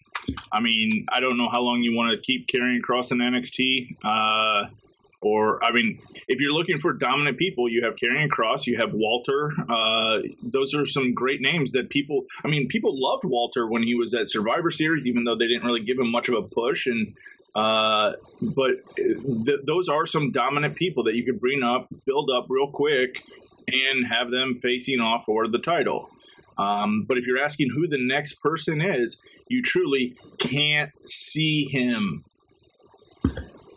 I 0.51 0.61
mean, 0.61 1.05
I 1.11 1.19
don't 1.19 1.37
know 1.37 1.49
how 1.51 1.61
long 1.61 1.81
you 1.81 1.95
want 1.95 2.13
to 2.13 2.21
keep 2.21 2.47
carrying 2.47 2.77
across 2.77 3.11
in 3.11 3.17
NXT. 3.17 3.97
Uh, 4.03 4.67
or 5.23 5.63
I 5.63 5.71
mean, 5.71 5.99
if 6.27 6.41
you're 6.41 6.51
looking 6.51 6.79
for 6.79 6.93
dominant 6.93 7.37
people, 7.37 7.69
you 7.69 7.83
have 7.85 7.95
Karrion 7.95 8.29
Cross, 8.29 8.67
you 8.67 8.77
have 8.77 8.93
Walter. 8.93 9.51
Uh, 9.69 10.19
those 10.41 10.75
are 10.75 10.85
some 10.85 11.13
great 11.13 11.41
names 11.41 11.71
that 11.71 11.89
people. 11.89 12.25
I 12.43 12.49
mean, 12.49 12.67
people 12.67 12.91
loved 12.93 13.23
Walter 13.23 13.67
when 13.67 13.83
he 13.83 13.95
was 13.95 14.13
at 14.13 14.29
Survivor 14.29 14.69
Series, 14.69 15.07
even 15.07 15.23
though 15.23 15.35
they 15.35 15.47
didn't 15.47 15.63
really 15.63 15.83
give 15.83 15.97
him 15.97 16.11
much 16.11 16.27
of 16.29 16.35
a 16.35 16.41
push. 16.41 16.87
And 16.87 17.15
uh, 17.55 18.13
but 18.41 18.95
th- 18.95 19.61
those 19.65 19.87
are 19.87 20.05
some 20.05 20.31
dominant 20.31 20.75
people 20.75 21.03
that 21.05 21.15
you 21.15 21.23
could 21.23 21.39
bring 21.39 21.63
up, 21.63 21.87
build 22.05 22.29
up 22.29 22.47
real 22.49 22.69
quick, 22.69 23.23
and 23.67 24.05
have 24.07 24.31
them 24.31 24.55
facing 24.55 24.99
off 24.99 25.25
for 25.25 25.47
the 25.47 25.59
title. 25.59 26.09
Um, 26.57 27.05
but 27.07 27.17
if 27.17 27.27
you're 27.27 27.39
asking 27.39 27.69
who 27.69 27.87
the 27.87 27.97
next 27.97 28.35
person 28.35 28.81
is, 28.81 29.17
you 29.47 29.61
truly 29.61 30.15
can't 30.39 30.91
see 31.07 31.65
him. 31.65 32.23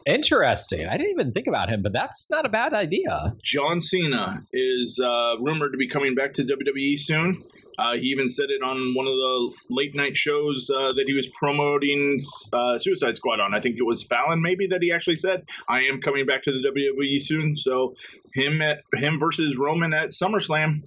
Interesting. 0.07 0.87
I 0.87 0.97
didn't 0.97 1.11
even 1.11 1.33
think 1.33 1.49
about 1.49 1.69
him, 1.69 1.83
but 1.83 1.93
that's 1.93 2.31
not 2.31 2.47
a 2.47 2.49
bad 2.49 2.73
idea. 2.73 3.35
John 3.43 3.81
Cena 3.81 4.45
is 4.53 5.01
uh, 5.01 5.35
rumored 5.41 5.73
to 5.73 5.79
be 5.79 5.89
coming 5.89 6.15
back 6.15 6.33
to 6.35 6.45
WWE 6.45 6.97
soon. 6.99 7.43
Uh, 7.79 7.95
he 7.95 8.07
even 8.07 8.29
said 8.29 8.49
it 8.51 8.63
on 8.63 8.95
one 8.95 9.07
of 9.07 9.13
the 9.13 9.55
late 9.69 9.95
night 9.95 10.17
shows 10.17 10.71
uh, 10.71 10.93
that 10.93 11.07
he 11.07 11.13
was 11.13 11.27
promoting 11.29 12.21
uh, 12.53 12.79
Suicide 12.79 13.17
Squad 13.17 13.41
on. 13.41 13.55
I 13.55 13.61
think 13.61 13.79
it 13.79 13.83
was 13.83 14.03
Fallon, 14.05 14.41
maybe 14.41 14.67
that 14.69 14.83
he 14.83 14.93
actually 14.93 15.17
said, 15.17 15.45
"I 15.69 15.83
am 15.83 16.01
coming 16.01 16.25
back 16.25 16.43
to 16.45 16.53
the 16.53 16.71
WWE 16.71 17.21
soon." 17.21 17.57
So 17.57 17.95
him 18.33 18.63
at 18.63 18.83
him 18.95 19.19
versus 19.19 19.59
Roman 19.59 19.93
at 19.93 20.11
SummerSlam 20.11 20.85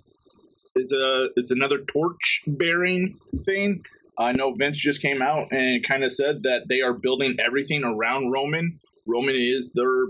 is 0.80 0.92
a 0.92 1.30
it's 1.36 1.52
another 1.52 1.80
torch 1.80 2.44
bearing 2.48 3.20
thing. 3.44 3.86
I 4.18 4.34
know 4.34 4.54
Vince 4.54 4.78
just 4.78 5.02
came 5.02 5.22
out 5.22 5.52
and 5.52 5.84
kind 5.84 6.04
of 6.04 6.12
said 6.12 6.44
that 6.44 6.68
they 6.68 6.82
are 6.82 6.94
building 6.94 7.38
everything 7.40 7.84
around 7.84 8.32
Roman. 8.32 8.74
Roman 9.06 9.36
is 9.36 9.72
their 9.72 10.08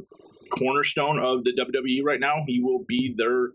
cornerstone 0.50 1.20
of 1.20 1.44
the 1.44 1.54
WWE 1.54 2.04
right 2.04 2.20
now. 2.20 2.44
He 2.48 2.60
will 2.60 2.84
be 2.88 3.14
their 3.16 3.50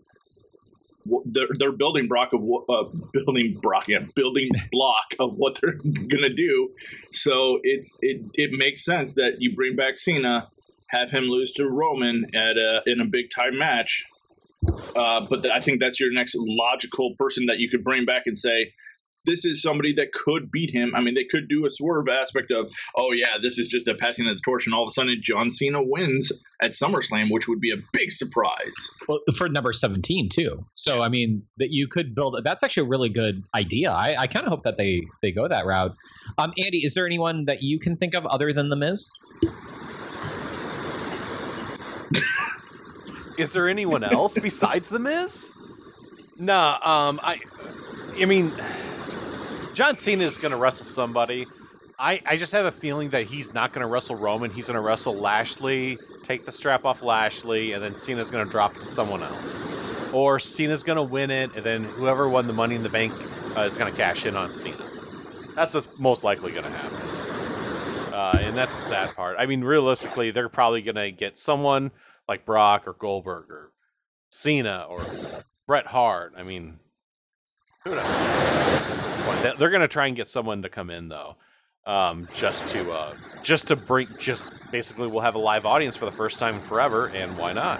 their, 1.25 1.47
their 1.59 1.71
building 1.71 2.07
block 2.07 2.33
of 2.33 2.41
what 2.41 2.63
uh, 2.69 2.85
building 3.13 3.59
block 3.61 3.87
yeah, 3.87 3.99
building 4.15 4.49
block 4.71 5.13
of 5.19 5.35
what 5.35 5.59
they're 5.61 5.73
gonna 6.07 6.33
do. 6.33 6.71
So 7.11 7.59
it's 7.63 7.95
it 8.01 8.21
it 8.33 8.51
makes 8.51 8.83
sense 8.83 9.15
that 9.15 9.35
you 9.41 9.55
bring 9.55 9.75
back 9.75 9.97
Cena, 9.97 10.49
have 10.87 11.11
him 11.11 11.25
lose 11.25 11.53
to 11.53 11.67
Roman 11.67 12.25
at 12.33 12.57
a 12.57 12.81
in 12.85 13.01
a 13.01 13.05
big 13.05 13.29
time 13.29 13.57
match. 13.57 14.05
Uh, 14.95 15.21
but 15.29 15.43
th- 15.43 15.53
I 15.53 15.59
think 15.59 15.81
that's 15.81 15.99
your 15.99 16.11
next 16.11 16.35
logical 16.37 17.15
person 17.17 17.47
that 17.47 17.59
you 17.59 17.69
could 17.69 17.83
bring 17.83 18.05
back 18.05 18.23
and 18.25 18.37
say, 18.37 18.71
this 19.25 19.45
is 19.45 19.61
somebody 19.61 19.93
that 19.93 20.13
could 20.13 20.51
beat 20.51 20.71
him. 20.71 20.93
I 20.95 21.01
mean, 21.01 21.15
they 21.15 21.25
could 21.25 21.49
do 21.49 21.65
a 21.65 21.71
swerve 21.71 22.07
aspect 22.07 22.51
of, 22.51 22.71
oh 22.95 23.11
yeah, 23.11 23.37
this 23.41 23.57
is 23.57 23.67
just 23.67 23.87
a 23.87 23.95
passing 23.95 24.27
of 24.27 24.35
the 24.35 24.41
torch, 24.45 24.65
and 24.65 24.73
all 24.73 24.83
of 24.83 24.87
a 24.87 24.91
sudden 24.91 25.15
John 25.21 25.49
Cena 25.49 25.81
wins 25.83 26.31
at 26.61 26.71
SummerSlam, 26.71 27.31
which 27.31 27.47
would 27.47 27.59
be 27.59 27.71
a 27.71 27.77
big 27.91 28.11
surprise. 28.11 28.73
Well, 29.07 29.19
for 29.35 29.49
number 29.49 29.73
17 29.73 30.29
too. 30.29 30.65
So 30.75 31.01
I 31.01 31.09
mean 31.09 31.43
that 31.57 31.69
you 31.71 31.87
could 31.87 32.15
build 32.15 32.39
that's 32.43 32.63
actually 32.63 32.85
a 32.85 32.89
really 32.89 33.09
good 33.09 33.43
idea. 33.53 33.91
I, 33.91 34.15
I 34.17 34.27
kind 34.27 34.45
of 34.45 34.51
hope 34.51 34.63
that 34.63 34.77
they 34.77 35.01
they 35.21 35.31
go 35.31 35.47
that 35.47 35.65
route. 35.65 35.95
Um 36.37 36.53
Andy, 36.63 36.85
is 36.85 36.93
there 36.93 37.05
anyone 37.05 37.45
that 37.45 37.61
you 37.61 37.79
can 37.79 37.97
think 37.97 38.13
of 38.13 38.25
other 38.25 38.53
than 38.53 38.69
the 38.69 38.75
Miz? 38.75 39.09
Is 43.37 43.53
there 43.53 43.67
anyone 43.67 44.03
else 44.11 44.37
besides 44.37 44.89
the 44.89 44.99
Miz? 44.99 45.53
Nah, 46.37 46.79
um, 46.83 47.19
I, 47.23 47.39
I 48.19 48.25
mean, 48.25 48.53
John 49.73 49.97
Cena 49.97 50.23
is 50.23 50.37
going 50.37 50.51
to 50.51 50.57
wrestle 50.57 50.85
somebody. 50.85 51.47
I, 51.97 52.21
I 52.25 52.35
just 52.35 52.51
have 52.51 52.65
a 52.65 52.71
feeling 52.71 53.09
that 53.11 53.23
he's 53.23 53.53
not 53.53 53.71
going 53.71 53.81
to 53.81 53.87
wrestle 53.87 54.17
Roman. 54.17 54.51
He's 54.51 54.67
going 54.67 54.75
to 54.75 54.85
wrestle 54.85 55.15
Lashley, 55.15 55.97
take 56.23 56.45
the 56.45 56.51
strap 56.51 56.83
off 56.83 57.01
Lashley, 57.01 57.71
and 57.71 57.81
then 57.81 57.95
Cena's 57.95 58.29
going 58.29 58.45
to 58.45 58.51
drop 58.51 58.75
it 58.75 58.81
to 58.81 58.85
someone 58.85 59.23
else. 59.23 59.65
Or 60.11 60.39
Cena's 60.39 60.83
going 60.83 60.97
to 60.97 61.03
win 61.03 61.31
it, 61.31 61.55
and 61.55 61.65
then 61.65 61.85
whoever 61.85 62.27
won 62.27 62.47
the 62.47 62.53
Money 62.53 62.75
in 62.75 62.83
the 62.83 62.89
Bank 62.89 63.13
uh, 63.55 63.61
is 63.61 63.77
going 63.77 63.89
to 63.89 63.97
cash 63.97 64.25
in 64.25 64.35
on 64.35 64.51
Cena. 64.51 64.85
That's 65.55 65.73
what's 65.73 65.87
most 65.97 66.25
likely 66.25 66.51
going 66.51 66.65
to 66.65 66.69
happen. 66.69 67.15
Uh, 68.13 68.39
and 68.41 68.57
that's 68.57 68.75
the 68.75 68.81
sad 68.81 69.15
part. 69.15 69.37
I 69.39 69.45
mean, 69.45 69.63
realistically, 69.63 70.31
they're 70.31 70.49
probably 70.49 70.81
going 70.81 70.95
to 70.95 71.11
get 71.11 71.37
someone 71.37 71.91
like 72.27 72.45
Brock 72.45 72.87
or 72.87 72.93
Goldberg 72.93 73.49
or 73.49 73.71
Cena 74.31 74.85
or 74.89 75.01
Bret 75.67 75.85
Hart. 75.85 76.33
I 76.37 76.43
mean, 76.43 76.79
who 77.83 77.95
knows? 77.95 78.05
At 78.05 79.03
this 79.03 79.17
point, 79.25 79.41
They- 79.43 79.53
they're 79.57 79.69
going 79.69 79.81
to 79.81 79.87
try 79.87 80.07
and 80.07 80.15
get 80.15 80.27
someone 80.29 80.61
to 80.63 80.69
come 80.69 80.89
in 80.89 81.07
though, 81.09 81.35
um, 81.85 82.27
just 82.33 82.67
to 82.69 82.91
uh, 82.91 83.13
just 83.43 83.67
to 83.67 83.75
bring, 83.75 84.07
just 84.19 84.51
basically, 84.71 85.07
we'll 85.07 85.21
have 85.21 85.35
a 85.35 85.39
live 85.39 85.65
audience 85.65 85.95
for 85.95 86.05
the 86.05 86.11
first 86.11 86.39
time 86.39 86.55
in 86.55 86.61
forever, 86.61 87.07
and 87.13 87.37
why 87.37 87.53
not? 87.53 87.79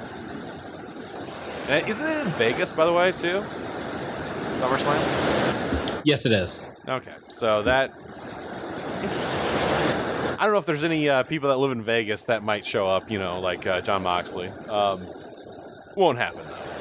And 1.68 1.88
isn't 1.90 2.08
it 2.08 2.26
in 2.28 2.32
Vegas, 2.34 2.72
by 2.74 2.86
the 2.86 2.94
way, 2.94 3.12
too? 3.12 3.44
SummerSlam. 4.58 6.02
Yes, 6.06 6.26
it 6.28 6.32
is. 6.32 6.68
Okay, 6.88 7.16
so 7.28 7.64
that. 7.64 7.92
I 10.38 10.44
don't 10.44 10.52
know 10.52 10.60
if 10.60 10.66
there's 10.66 10.84
any 10.84 11.08
uh, 11.08 11.24
people 11.24 11.50
that 11.50 11.58
live 11.58 11.72
in 11.72 11.82
Vegas 11.82 12.26
that 12.26 12.44
might 12.44 12.66
show 12.66 12.88
up. 12.88 13.10
You 13.10 13.20
know, 13.20 13.40
like 13.40 13.66
uh, 13.66 13.82
Jon 13.82 14.04
Moxley. 14.04 14.50
Um, 14.70 15.08
won't 15.96 16.18
happen 16.18 16.42
though. 16.46 16.76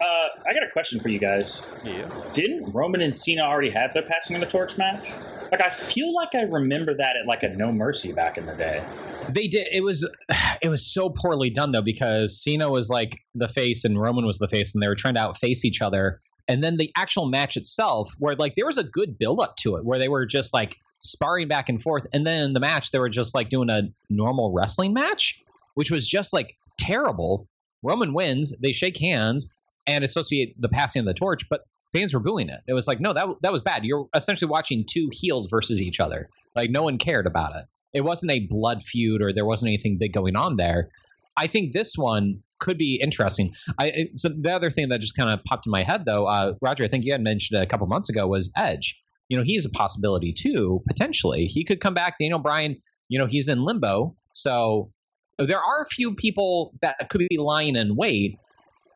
Uh, 0.00 0.28
I 0.46 0.52
got 0.52 0.62
a 0.62 0.70
question 0.72 1.00
for 1.00 1.08
you 1.08 1.18
guys. 1.18 1.62
Yeah. 1.84 2.08
Didn't 2.34 2.72
Roman 2.72 3.00
and 3.00 3.14
Cena 3.14 3.42
already 3.42 3.70
have 3.70 3.92
their 3.94 4.02
passing 4.02 4.36
of 4.36 4.40
the 4.40 4.48
torch 4.48 4.78
match? 4.78 5.10
Like, 5.50 5.60
I 5.60 5.68
feel 5.68 6.14
like 6.14 6.30
I 6.34 6.42
remember 6.42 6.94
that 6.94 7.16
at 7.16 7.26
like 7.26 7.42
a 7.42 7.48
No 7.48 7.72
Mercy 7.72 8.12
back 8.12 8.38
in 8.38 8.46
the 8.46 8.54
day. 8.54 8.82
They 9.28 9.48
did 9.48 9.68
it 9.72 9.82
was 9.82 10.08
it 10.62 10.68
was 10.68 10.92
so 10.92 11.10
poorly 11.10 11.50
done 11.50 11.72
though 11.72 11.82
because 11.82 12.40
Cena 12.40 12.70
was 12.70 12.90
like 12.90 13.18
the 13.34 13.48
face 13.48 13.84
and 13.84 14.00
Roman 14.00 14.24
was 14.24 14.38
the 14.38 14.48
face 14.48 14.74
and 14.74 14.82
they 14.82 14.88
were 14.88 14.94
trying 14.94 15.14
to 15.14 15.20
outface 15.20 15.64
each 15.64 15.82
other. 15.82 16.20
And 16.48 16.62
then 16.62 16.76
the 16.76 16.90
actual 16.96 17.28
match 17.28 17.56
itself, 17.56 18.12
where 18.18 18.34
like 18.34 18.54
there 18.56 18.66
was 18.66 18.78
a 18.78 18.84
good 18.84 19.18
build 19.18 19.40
up 19.40 19.56
to 19.58 19.76
it, 19.76 19.84
where 19.84 19.98
they 19.98 20.08
were 20.08 20.26
just 20.26 20.52
like 20.52 20.76
sparring 21.02 21.48
back 21.48 21.68
and 21.68 21.82
forth, 21.82 22.06
and 22.12 22.26
then 22.26 22.44
in 22.44 22.52
the 22.52 22.60
match 22.60 22.90
they 22.90 22.98
were 22.98 23.08
just 23.08 23.34
like 23.34 23.48
doing 23.48 23.70
a 23.70 23.82
normal 24.08 24.52
wrestling 24.52 24.92
match, 24.92 25.40
which 25.74 25.90
was 25.90 26.06
just 26.06 26.32
like 26.32 26.56
terrible. 26.78 27.48
Roman 27.82 28.14
wins, 28.14 28.52
they 28.62 28.72
shake 28.72 28.98
hands, 28.98 29.52
and 29.86 30.04
it's 30.04 30.12
supposed 30.12 30.30
to 30.30 30.36
be 30.36 30.54
the 30.58 30.68
passing 30.68 31.00
of 31.00 31.06
the 31.06 31.14
torch, 31.14 31.48
but 31.50 31.62
fans 31.92 32.14
were 32.14 32.20
booing 32.20 32.48
it. 32.48 32.60
It 32.66 32.74
was 32.74 32.86
like, 32.86 33.00
no, 33.00 33.12
that 33.12 33.26
that 33.42 33.52
was 33.52 33.62
bad. 33.62 33.84
You're 33.84 34.08
essentially 34.14 34.48
watching 34.48 34.84
two 34.88 35.10
heels 35.12 35.46
versus 35.46 35.80
each 35.80 36.00
other. 36.00 36.28
Like 36.56 36.70
no 36.70 36.82
one 36.82 36.98
cared 36.98 37.26
about 37.26 37.54
it. 37.56 37.64
It 37.92 38.02
wasn't 38.02 38.32
a 38.32 38.46
blood 38.48 38.82
feud 38.82 39.20
or 39.20 39.32
there 39.32 39.44
wasn't 39.44 39.68
anything 39.68 39.98
big 39.98 40.12
going 40.12 40.36
on 40.36 40.56
there. 40.56 40.88
I 41.36 41.46
think 41.46 41.72
this 41.72 41.94
one 41.96 42.42
could 42.60 42.78
be 42.78 42.98
interesting. 43.02 43.52
I 43.78 44.08
so 44.16 44.28
the 44.28 44.52
other 44.52 44.70
thing 44.70 44.88
that 44.88 45.00
just 45.00 45.16
kind 45.16 45.30
of 45.30 45.44
popped 45.44 45.66
in 45.66 45.70
my 45.70 45.82
head 45.82 46.04
though, 46.06 46.26
uh, 46.26 46.54
Roger, 46.62 46.84
I 46.84 46.88
think 46.88 47.04
you 47.04 47.12
had 47.12 47.20
mentioned 47.20 47.58
it 47.58 47.62
a 47.62 47.66
couple 47.66 47.86
months 47.86 48.08
ago 48.08 48.26
was 48.26 48.50
Edge. 48.56 48.98
You 49.28 49.36
know, 49.36 49.42
he's 49.42 49.64
a 49.64 49.70
possibility 49.70 50.32
too, 50.32 50.82
potentially. 50.86 51.46
He 51.46 51.64
could 51.64 51.80
come 51.80 51.94
back. 51.94 52.16
Daniel 52.18 52.38
Bryan, 52.38 52.76
you 53.08 53.18
know, 53.18 53.26
he's 53.26 53.48
in 53.48 53.64
limbo. 53.64 54.14
So 54.32 54.90
there 55.38 55.58
are 55.58 55.82
a 55.82 55.86
few 55.86 56.14
people 56.14 56.74
that 56.82 57.08
could 57.08 57.26
be 57.28 57.38
lying 57.38 57.76
in 57.76 57.96
wait. 57.96 58.38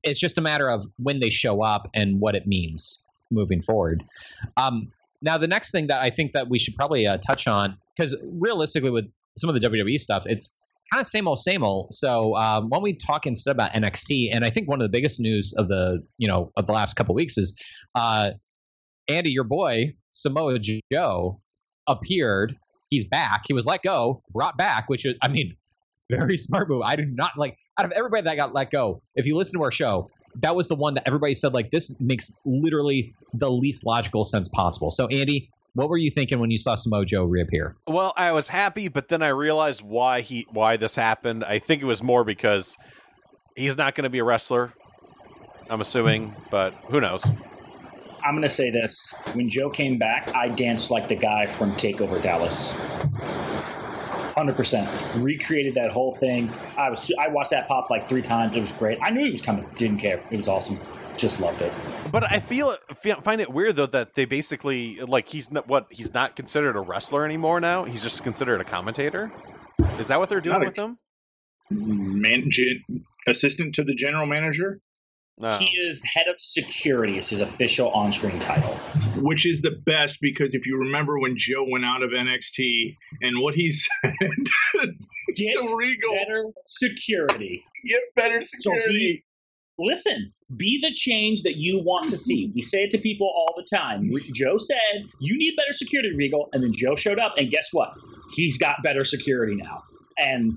It's 0.02 0.20
just 0.20 0.38
a 0.38 0.40
matter 0.40 0.68
of 0.68 0.84
when 0.98 1.20
they 1.20 1.30
show 1.30 1.62
up 1.62 1.88
and 1.94 2.20
what 2.20 2.34
it 2.34 2.46
means 2.46 3.02
moving 3.30 3.62
forward. 3.62 4.04
Um, 4.56 4.92
now, 5.22 5.38
the 5.38 5.48
next 5.48 5.72
thing 5.72 5.86
that 5.88 6.00
I 6.00 6.10
think 6.10 6.32
that 6.32 6.48
we 6.48 6.58
should 6.58 6.74
probably 6.76 7.06
uh, 7.06 7.18
touch 7.18 7.48
on, 7.48 7.76
because 7.96 8.16
realistically, 8.24 8.90
with 8.90 9.06
some 9.36 9.48
of 9.50 9.60
the 9.60 9.68
WWE 9.68 9.98
stuff, 9.98 10.24
it's 10.26 10.52
kind 10.92 11.00
of 11.00 11.06
same 11.06 11.26
old, 11.26 11.38
same 11.38 11.64
old. 11.64 11.92
So 11.92 12.36
um, 12.36 12.68
when 12.68 12.82
we 12.82 12.94
talk 12.94 13.26
instead 13.26 13.50
about 13.50 13.72
NXT, 13.72 14.30
and 14.32 14.44
I 14.44 14.50
think 14.50 14.68
one 14.68 14.80
of 14.80 14.84
the 14.84 14.90
biggest 14.90 15.20
news 15.20 15.52
of 15.56 15.68
the 15.68 16.02
you 16.18 16.28
know 16.28 16.52
of 16.56 16.66
the 16.66 16.72
last 16.72 16.94
couple 16.94 17.14
weeks 17.14 17.38
is 17.38 17.60
uh, 17.94 18.32
Andy, 19.08 19.30
your 19.30 19.44
boy 19.44 19.94
Samoa 20.10 20.58
Joe 20.58 21.40
appeared. 21.86 22.56
He's 22.88 23.04
back. 23.04 23.42
He 23.46 23.54
was 23.54 23.66
let 23.66 23.82
go, 23.82 24.22
brought 24.32 24.56
back, 24.56 24.88
which 24.88 25.04
is, 25.04 25.14
I 25.22 25.28
mean, 25.28 25.56
very 26.10 26.36
smart 26.36 26.68
move. 26.68 26.82
I 26.84 26.96
do 26.96 27.04
not 27.04 27.32
like 27.36 27.56
out 27.78 27.84
of 27.86 27.92
everybody 27.92 28.22
that 28.22 28.36
got 28.36 28.54
let 28.54 28.70
go. 28.70 29.02
If 29.14 29.26
you 29.26 29.36
listen 29.36 29.58
to 29.58 29.64
our 29.64 29.72
show, 29.72 30.08
that 30.40 30.54
was 30.54 30.68
the 30.68 30.74
one 30.74 30.94
that 30.94 31.04
everybody 31.06 31.34
said 31.34 31.54
like 31.54 31.70
this 31.70 31.98
makes 32.00 32.32
literally 32.44 33.14
the 33.34 33.50
least 33.50 33.84
logical 33.84 34.24
sense 34.24 34.48
possible. 34.48 34.90
So 34.90 35.06
Andy, 35.08 35.50
what 35.74 35.88
were 35.88 35.96
you 35.96 36.10
thinking 36.10 36.38
when 36.38 36.50
you 36.50 36.58
saw 36.58 36.74
Samoa 36.74 37.04
Joe 37.04 37.24
reappear? 37.24 37.76
Well, 37.86 38.12
I 38.16 38.32
was 38.32 38.48
happy, 38.48 38.88
but 38.88 39.08
then 39.08 39.22
I 39.22 39.28
realized 39.28 39.82
why 39.82 40.20
he 40.22 40.46
why 40.50 40.76
this 40.76 40.96
happened. 40.96 41.44
I 41.44 41.58
think 41.58 41.82
it 41.82 41.86
was 41.86 42.02
more 42.02 42.24
because 42.24 42.78
he's 43.56 43.76
not 43.76 43.94
going 43.94 44.04
to 44.04 44.10
be 44.10 44.20
a 44.20 44.24
wrestler. 44.24 44.72
I'm 45.68 45.80
assuming, 45.80 46.34
but 46.50 46.72
who 46.88 47.00
knows? 47.00 47.26
I'm 48.26 48.32
going 48.34 48.42
to 48.42 48.48
say 48.48 48.70
this. 48.70 49.14
When 49.34 49.48
Joe 49.48 49.70
came 49.70 49.98
back, 49.98 50.34
I 50.34 50.48
danced 50.48 50.90
like 50.90 51.06
the 51.06 51.14
guy 51.14 51.46
from 51.46 51.72
Takeover 51.74 52.20
Dallas. 52.20 52.72
100%. 54.36 55.22
Recreated 55.22 55.74
that 55.74 55.90
whole 55.92 56.16
thing. 56.16 56.50
I 56.76 56.90
was 56.90 57.10
I 57.20 57.28
watched 57.28 57.50
that 57.52 57.68
pop 57.68 57.88
like 57.88 58.08
three 58.08 58.22
times. 58.22 58.56
It 58.56 58.60
was 58.60 58.72
great. 58.72 58.98
I 59.00 59.10
knew 59.10 59.24
he 59.24 59.30
was 59.30 59.40
coming. 59.40 59.64
Didn't 59.76 59.98
care. 59.98 60.20
It 60.32 60.38
was 60.38 60.48
awesome. 60.48 60.78
Just 61.16 61.40
loved 61.40 61.62
it. 61.62 61.72
But 62.10 62.30
I 62.30 62.40
feel 62.40 62.76
find 63.22 63.40
it 63.40 63.50
weird 63.50 63.76
though 63.76 63.86
that 63.86 64.14
they 64.14 64.24
basically 64.24 64.96
like 64.96 65.26
he's 65.28 65.50
not 65.50 65.66
what 65.68 65.86
he's 65.90 66.12
not 66.12 66.34
considered 66.36 66.76
a 66.76 66.80
wrestler 66.80 67.24
anymore 67.24 67.60
now. 67.60 67.84
He's 67.84 68.02
just 68.02 68.22
considered 68.24 68.60
a 68.60 68.64
commentator. 68.64 69.30
Is 69.98 70.08
that 70.08 70.18
what 70.18 70.28
they're 70.28 70.40
doing 70.42 70.58
Not 70.58 70.62
a- 70.62 70.66
with 70.66 70.76
him? 70.76 70.98
Man, 71.70 72.48
assistant 73.26 73.74
to 73.76 73.84
the 73.84 73.94
general 73.94 74.26
manager, 74.26 74.80
No. 75.38 75.50
He 75.58 75.78
oh. 75.84 75.88
is 75.88 76.02
head 76.02 76.28
of 76.28 76.36
security. 76.38 77.18
It's 77.18 77.28
his 77.28 77.40
official 77.40 77.90
on-screen 77.90 78.38
title. 78.40 78.74
which 79.20 79.44
is 79.46 79.60
the 79.62 79.72
best 79.84 80.20
because 80.20 80.54
if 80.54 80.66
you 80.66 80.78
remember 80.78 81.18
when 81.18 81.36
Joe 81.36 81.64
went 81.68 81.84
out 81.84 82.02
of 82.02 82.10
NXT 82.10 82.96
and 83.22 83.38
what 83.40 83.54
he 83.54 83.70
said 84.02 84.14
Get 85.34 85.52
to 85.62 85.76
Regal, 85.76 86.14
better 86.14 86.44
security. 86.64 87.64
get 87.86 88.00
better 88.14 88.40
So 88.40 88.72
he- 88.72 88.80
security. 88.80 89.24
listen, 89.78 90.32
be 90.56 90.80
the 90.80 90.94
change 90.94 91.42
that 91.42 91.56
you 91.56 91.80
want 91.82 92.08
to 92.10 92.16
see. 92.16 92.50
We 92.54 92.62
say 92.62 92.84
it 92.84 92.90
to 92.92 92.98
people 92.98 93.26
all 93.26 93.52
the 93.56 93.64
time. 93.76 94.10
Joe 94.32 94.56
said, 94.56 95.04
you 95.20 95.36
need 95.36 95.54
better 95.56 95.72
security, 95.74 96.14
Regal. 96.16 96.48
And 96.52 96.62
then 96.62 96.72
Joe 96.72 96.94
showed 96.96 97.18
up, 97.18 97.34
and 97.36 97.50
guess 97.50 97.68
what? 97.72 97.92
He's 98.34 98.56
got 98.56 98.76
better 98.82 99.04
security 99.04 99.54
now. 99.56 99.82
And 100.18 100.56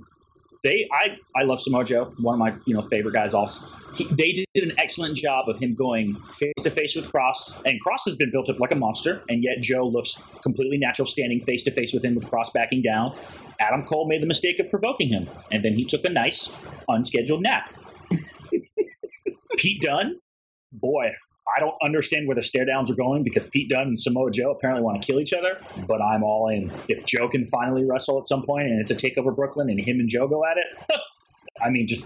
they, 0.63 0.87
I, 0.93 1.17
I 1.35 1.43
love 1.43 1.59
Samoa 1.59 1.83
Joe, 1.83 2.13
one 2.19 2.35
of 2.35 2.39
my, 2.39 2.53
you 2.65 2.73
know, 2.73 2.81
favorite 2.83 3.13
guys 3.13 3.33
also. 3.33 3.65
He, 3.95 4.05
they 4.05 4.33
did 4.33 4.63
an 4.63 4.73
excellent 4.77 5.17
job 5.17 5.49
of 5.49 5.57
him 5.57 5.75
going 5.75 6.15
face 6.33 6.53
to 6.63 6.69
face 6.69 6.95
with 6.95 7.09
Cross, 7.11 7.61
and 7.63 7.79
Cross 7.81 8.05
has 8.05 8.15
been 8.15 8.31
built 8.31 8.49
up 8.49 8.59
like 8.59 8.71
a 8.71 8.75
monster, 8.75 9.23
and 9.29 9.43
yet 9.43 9.61
Joe 9.61 9.87
looks 9.87 10.17
completely 10.41 10.77
natural 10.77 11.07
standing 11.07 11.41
face 11.41 11.63
to 11.63 11.71
face 11.71 11.93
with 11.93 12.03
him 12.03 12.15
with 12.15 12.29
Cross 12.29 12.51
backing 12.51 12.81
down. 12.81 13.17
Adam 13.59 13.83
Cole 13.83 14.07
made 14.07 14.21
the 14.21 14.27
mistake 14.27 14.59
of 14.59 14.69
provoking 14.69 15.09
him, 15.09 15.27
and 15.51 15.63
then 15.63 15.73
he 15.73 15.85
took 15.85 16.05
a 16.05 16.09
nice 16.09 16.51
unscheduled 16.87 17.41
nap. 17.43 17.73
Pete 19.57 19.81
Dunne, 19.81 20.19
boy, 20.71 21.11
I 21.55 21.59
don't 21.59 21.75
understand 21.83 22.27
where 22.27 22.35
the 22.35 22.41
stare 22.41 22.65
downs 22.65 22.91
are 22.91 22.95
going 22.95 23.23
because 23.23 23.43
Pete 23.45 23.69
Dunne 23.69 23.87
and 23.87 23.99
Samoa 23.99 24.31
Joe 24.31 24.51
apparently 24.51 24.83
want 24.83 25.01
to 25.01 25.05
kill 25.05 25.19
each 25.19 25.33
other, 25.33 25.59
but 25.87 26.01
I'm 26.01 26.23
all 26.23 26.49
in. 26.49 26.71
If 26.87 27.05
Joe 27.05 27.27
can 27.27 27.45
finally 27.45 27.85
wrestle 27.85 28.19
at 28.19 28.27
some 28.27 28.43
point 28.43 28.67
and 28.67 28.79
it's 28.79 28.91
a 28.91 28.95
takeover 28.95 29.35
Brooklyn 29.35 29.69
and 29.69 29.79
him 29.79 29.99
and 29.99 30.07
Joe 30.07 30.27
go 30.27 30.45
at 30.45 30.57
it, 30.57 30.99
I 31.61 31.69
mean, 31.69 31.87
just 31.87 32.05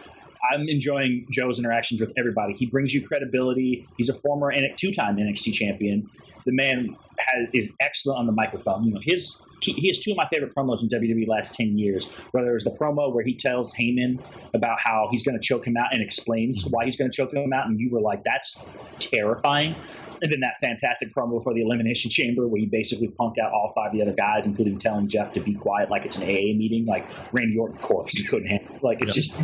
I'm 0.51 0.67
enjoying 0.67 1.25
Joe's 1.29 1.59
interactions 1.59 2.01
with 2.01 2.12
everybody. 2.17 2.53
He 2.53 2.65
brings 2.65 2.93
you 2.93 3.05
credibility. 3.05 3.88
He's 3.97 4.09
a 4.09 4.13
former 4.13 4.51
N- 4.51 4.73
two-time 4.77 5.17
NXT 5.17 5.53
champion. 5.53 6.09
The 6.45 6.51
man 6.51 6.95
has, 7.20 7.48
is 7.53 7.74
excellent 7.79 8.20
on 8.20 8.25
the 8.25 8.32
microphone. 8.32 8.84
You 8.84 8.93
know, 8.93 9.00
his 9.01 9.39
two, 9.62 9.74
he 9.74 9.88
has 9.88 10.00
two 10.00 10.12
of 10.12 10.17
my 10.17 10.27
favorite 10.27 10.53
promos 10.55 10.82
in 10.82 10.89
WWE 10.89 11.27
last 11.27 11.53
ten 11.53 11.77
years. 11.77 12.05
Whether 12.32 12.50
it 12.50 12.53
was 12.53 12.63
the 12.63 12.72
promo 12.72 13.13
where 13.13 13.24
he 13.24 13.36
tells 13.36 13.74
Heyman 13.74 14.20
about 14.53 14.79
how 14.79 15.08
he's 15.12 15.24
going 15.24 15.39
to 15.39 15.46
choke 15.46 15.65
him 15.65 15.77
out 15.77 15.93
and 15.93 16.01
explains 16.01 16.65
why 16.65 16.86
he's 16.86 16.96
going 16.96 17.10
to 17.10 17.15
choke 17.15 17.34
him 17.34 17.53
out, 17.53 17.67
and 17.67 17.79
you 17.79 17.89
were 17.91 18.01
like, 18.01 18.24
"That's 18.24 18.60
terrifying." 19.00 19.75
And 20.22 20.32
then 20.32 20.39
that 20.39 20.58
fantastic 20.62 21.13
promo 21.13 21.43
for 21.43 21.53
the 21.53 21.62
Elimination 21.62 22.10
Chamber, 22.10 22.48
where 22.48 22.60
he 22.60 22.65
basically 22.65 23.10
punked 23.10 23.39
out 23.39 23.51
all 23.51 23.74
five 23.75 23.88
of 23.88 23.93
the 23.93 24.01
other 24.01 24.13
guys, 24.13 24.46
including 24.46 24.79
telling 24.79 25.10
Jeff 25.10 25.34
to 25.34 25.41
be 25.41 25.53
quiet, 25.53 25.89
like 25.89 26.05
it's 26.05 26.15
an 26.15 26.24
AA 26.24 26.55
meeting, 26.55 26.86
like 26.86 27.05
Randy 27.34 27.58
Orton 27.58 27.77
corpse. 27.79 28.15
He 28.15 28.24
couldn't 28.24 28.48
handle. 28.48 28.79
Like 28.82 29.01
it's 29.01 29.15
just 29.15 29.36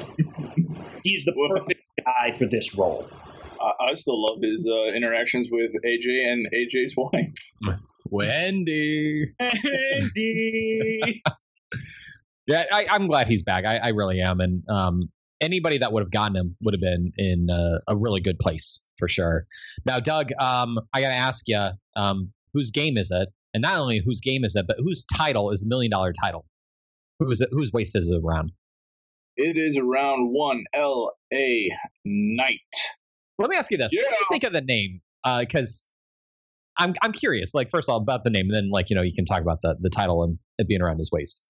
he's 1.03 1.25
the 1.25 1.33
perfect 1.49 1.81
guy 2.05 2.31
for 2.31 2.45
this 2.45 2.75
role. 2.75 3.09
I, 3.61 3.89
I 3.89 3.93
still 3.93 4.21
love 4.21 4.39
his 4.41 4.67
uh, 4.67 4.95
interactions 4.95 5.49
with 5.51 5.71
AJ 5.85 6.31
and 6.31 6.47
AJ's 6.53 6.95
wife. 6.97 7.77
Wendy. 8.09 9.33
Wendy. 9.39 11.21
Yeah, 12.49 12.63
I, 12.73 12.87
I'm 12.89 13.05
glad 13.05 13.27
he's 13.27 13.43
back. 13.43 13.63
I, 13.63 13.77
I 13.77 13.87
really 13.89 14.19
am. 14.21 14.39
And 14.39 14.63
um, 14.69 15.03
anybody 15.39 15.77
that 15.77 15.93
would 15.93 16.01
have 16.01 16.09
gotten 16.09 16.35
him 16.35 16.55
would 16.63 16.73
have 16.73 16.81
been 16.81 17.11
in 17.15 17.47
uh, 17.51 17.77
a 17.87 17.95
really 17.95 18.21
good 18.21 18.39
place 18.39 18.83
for 18.97 19.07
sure. 19.07 19.45
Now, 19.85 19.99
Doug, 19.99 20.31
um, 20.39 20.79
I 20.91 21.01
got 21.01 21.09
to 21.09 21.15
ask 21.15 21.47
you, 21.47 21.63
um, 21.95 22.33
whose 22.51 22.71
game 22.71 22.97
is 22.97 23.11
it? 23.11 23.29
And 23.53 23.61
not 23.61 23.77
only 23.77 24.01
whose 24.03 24.19
game 24.19 24.43
is 24.43 24.55
it, 24.55 24.65
but 24.67 24.77
whose 24.79 25.05
title 25.15 25.51
is 25.51 25.61
the 25.61 25.69
million 25.69 25.91
dollar 25.91 26.11
title? 26.11 26.47
Who 27.19 27.29
is 27.29 27.39
it? 27.39 27.49
Whose 27.51 27.71
waist 27.71 27.95
is 27.95 28.07
it 28.07 28.19
around? 28.25 28.51
It 29.37 29.55
is 29.55 29.77
around 29.77 30.33
one 30.33 30.63
L 30.73 31.11
A 31.31 31.71
Knight. 32.03 32.57
Let 33.39 33.49
me 33.49 33.55
ask 33.55 33.71
you 33.71 33.77
this: 33.77 33.91
What 33.93 34.03
do 34.03 34.15
you 34.19 34.25
think 34.29 34.43
of 34.43 34.53
the 34.53 34.61
name? 34.61 35.01
Because 35.39 35.87
I'm 36.77 36.93
I'm 37.01 37.11
curious. 37.11 37.53
Like, 37.53 37.69
first 37.69 37.89
of 37.89 37.93
all, 37.93 37.99
about 37.99 38.23
the 38.23 38.29
name, 38.29 38.47
and 38.47 38.55
then 38.55 38.69
like 38.69 38.89
you 38.89 38.95
know 38.95 39.01
you 39.01 39.13
can 39.13 39.25
talk 39.25 39.41
about 39.41 39.61
the 39.61 39.75
the 39.79 39.89
title 39.89 40.23
and 40.23 40.37
it 40.57 40.67
being 40.67 40.81
around 40.81 40.97
his 40.97 41.11
waist. 41.11 41.47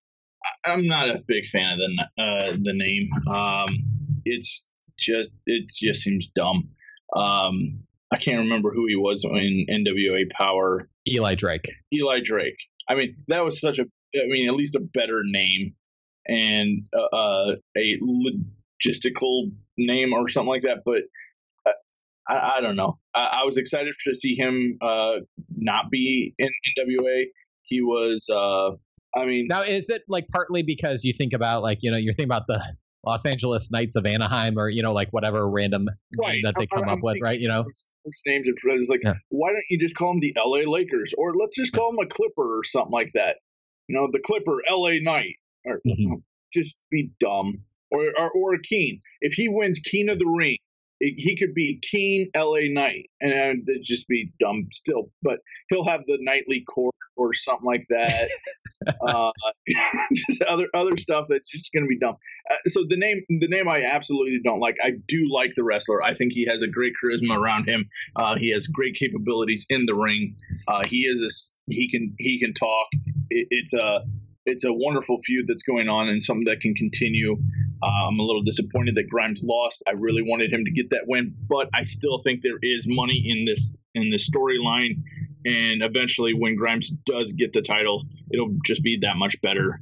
I'm 0.65 0.87
not 0.87 1.09
a 1.09 1.21
big 1.27 1.45
fan 1.45 1.73
of 1.73 1.79
the 1.79 2.23
uh, 2.23 2.51
the 2.61 2.73
name. 2.73 3.09
Um, 3.27 3.67
it's 4.25 4.67
just 4.97 5.31
it 5.45 5.69
just 5.69 6.01
seems 6.01 6.27
dumb. 6.27 6.69
Um, 7.15 7.79
I 8.11 8.17
can't 8.17 8.39
remember 8.39 8.71
who 8.71 8.87
he 8.87 8.95
was 8.95 9.23
in 9.23 9.65
NWA 9.69 10.29
Power. 10.31 10.89
Eli 11.07 11.35
Drake. 11.35 11.67
Eli 11.93 12.19
Drake. 12.21 12.57
I 12.87 12.95
mean, 12.95 13.15
that 13.27 13.43
was 13.43 13.59
such 13.59 13.79
a. 13.79 13.83
I 14.15 14.25
mean, 14.27 14.47
at 14.47 14.55
least 14.55 14.75
a 14.75 14.79
better 14.79 15.21
name 15.23 15.75
and 16.27 16.87
uh, 16.95 17.15
uh, 17.15 17.55
a 17.77 17.99
logistical 17.99 19.51
name 19.77 20.13
or 20.13 20.27
something 20.27 20.49
like 20.49 20.63
that. 20.63 20.79
But 20.83 20.97
uh, 20.97 21.01
I, 22.29 22.53
I 22.57 22.61
don't 22.61 22.75
know. 22.75 22.99
I, 23.15 23.39
I 23.41 23.45
was 23.45 23.57
excited 23.57 23.93
to 24.05 24.13
see 24.15 24.35
him 24.35 24.77
uh, 24.81 25.19
not 25.57 25.89
be 25.89 26.33
in 26.37 26.49
NWA. 26.77 27.25
He 27.63 27.81
was. 27.81 28.29
Uh, 28.29 28.71
I 29.19 29.25
mean, 29.25 29.47
Now, 29.47 29.63
is 29.63 29.89
it 29.89 30.03
like 30.07 30.27
partly 30.27 30.61
because 30.61 31.03
you 31.03 31.13
think 31.13 31.33
about 31.33 31.63
like 31.63 31.79
you 31.81 31.89
know 31.91 31.97
you're 31.97 32.13
thinking 32.13 32.29
about 32.31 32.45
the 32.47 32.61
Los 33.05 33.25
Angeles 33.25 33.71
Knights 33.71 33.95
of 33.95 34.05
Anaheim 34.05 34.59
or 34.59 34.69
you 34.69 34.83
know 34.83 34.93
like 34.93 35.09
whatever 35.11 35.49
random 35.49 35.87
Right. 36.17 36.33
name 36.33 36.41
that 36.43 36.55
they 36.57 36.67
come 36.67 36.83
I'm 36.83 36.89
up 36.89 36.99
with, 37.01 37.17
right? 37.21 37.39
You 37.39 37.47
know, 37.47 37.63
names 38.25 38.47
it's 38.47 38.89
like, 38.89 39.01
Yeah. 39.03 39.13
why 39.29 39.51
don't 39.51 39.63
you 39.69 39.79
just 39.79 39.95
call 39.95 40.11
them 40.13 40.19
the 40.19 40.35
LA 40.37 40.69
Lakers, 40.69 41.13
or 41.17 41.33
let's 41.35 41.55
just 41.55 41.73
call 41.73 41.91
them 41.91 41.99
a 42.05 42.07
Clipper 42.07 42.59
or 42.59 42.63
something 42.63 42.91
like 42.91 43.11
that? 43.15 43.37
You 43.87 43.95
know, 43.95 44.09
the 44.11 44.19
Clipper 44.19 44.61
LA 44.69 44.99
Knight, 45.01 45.35
or 45.65 45.81
Mhm. 45.87 46.21
just 46.53 46.79
be 46.91 47.09
dumb, 47.19 47.63
or 47.91 48.05
or, 48.17 48.29
or 48.31 48.53
a 48.53 48.61
Keen. 48.61 49.01
If 49.21 49.33
he 49.33 49.49
wins 49.49 49.79
Keen 49.79 50.09
of 50.09 50.19
the 50.19 50.27
Ring, 50.27 50.57
he 50.99 51.35
could 51.37 51.53
be 51.53 51.79
teen 51.81 52.29
LA 52.35 52.71
Knight, 52.71 53.09
and 53.21 53.67
it'd 53.67 53.83
just 53.83 54.07
be 54.07 54.31
dumb 54.39 54.67
still. 54.71 55.11
But 55.21 55.39
he'll 55.69 55.85
have 55.85 56.01
the 56.07 56.17
nightly 56.21 56.61
court 56.61 56.95
or 57.15 57.33
something 57.33 57.65
like 57.65 57.85
that. 57.89 58.29
uh, 59.07 59.31
just 60.29 60.41
other 60.43 60.67
other 60.73 60.95
stuff 60.97 61.27
that's 61.29 61.47
just 61.47 61.71
going 61.73 61.83
to 61.83 61.87
be 61.87 61.99
dumb. 61.99 62.15
Uh, 62.49 62.55
so 62.67 62.83
the 62.87 62.97
name 62.97 63.21
the 63.29 63.47
name 63.47 63.69
I 63.69 63.83
absolutely 63.83 64.39
don't 64.43 64.59
like. 64.59 64.75
I 64.83 64.93
do 65.07 65.29
like 65.31 65.53
the 65.55 65.63
wrestler. 65.63 66.01
I 66.01 66.13
think 66.13 66.33
he 66.33 66.45
has 66.45 66.61
a 66.61 66.67
great 66.67 66.93
charisma 67.03 67.35
around 67.35 67.69
him. 67.69 67.87
Uh, 68.15 68.35
he 68.37 68.51
has 68.51 68.67
great 68.67 68.95
capabilities 68.95 69.65
in 69.69 69.85
the 69.85 69.95
ring. 69.95 70.35
Uh, 70.67 70.83
he 70.85 71.01
is 71.01 71.21
a 71.21 71.29
he 71.71 71.89
can 71.89 72.13
he 72.17 72.39
can 72.39 72.53
talk. 72.53 72.87
It, 73.29 73.47
it's 73.51 73.73
a 73.73 74.01
it's 74.49 74.63
a 74.63 74.73
wonderful 74.73 75.19
feud 75.21 75.45
that's 75.47 75.63
going 75.63 75.87
on 75.87 76.09
and 76.09 76.21
something 76.21 76.45
that 76.45 76.59
can 76.59 76.73
continue. 76.73 77.37
Uh, 77.81 78.07
I'm 78.07 78.19
a 78.19 78.23
little 78.23 78.41
disappointed 78.41 78.95
that 78.95 79.07
Grimes 79.09 79.43
lost. 79.43 79.83
I 79.87 79.91
really 79.91 80.21
wanted 80.21 80.51
him 80.51 80.65
to 80.65 80.71
get 80.71 80.89
that 80.89 81.03
win, 81.07 81.33
but 81.47 81.69
I 81.73 81.83
still 81.83 82.19
think 82.19 82.41
there 82.41 82.59
is 82.61 82.85
money 82.87 83.23
in 83.25 83.45
this 83.45 83.75
in 83.95 84.09
this 84.09 84.29
storyline. 84.29 85.01
And 85.45 85.81
eventually, 85.83 86.33
when 86.33 86.55
Grimes 86.55 86.89
does 87.05 87.31
get 87.33 87.53
the 87.53 87.61
title, 87.61 88.03
it'll 88.31 88.55
just 88.65 88.83
be 88.83 88.97
that 89.03 89.15
much 89.15 89.39
better 89.41 89.79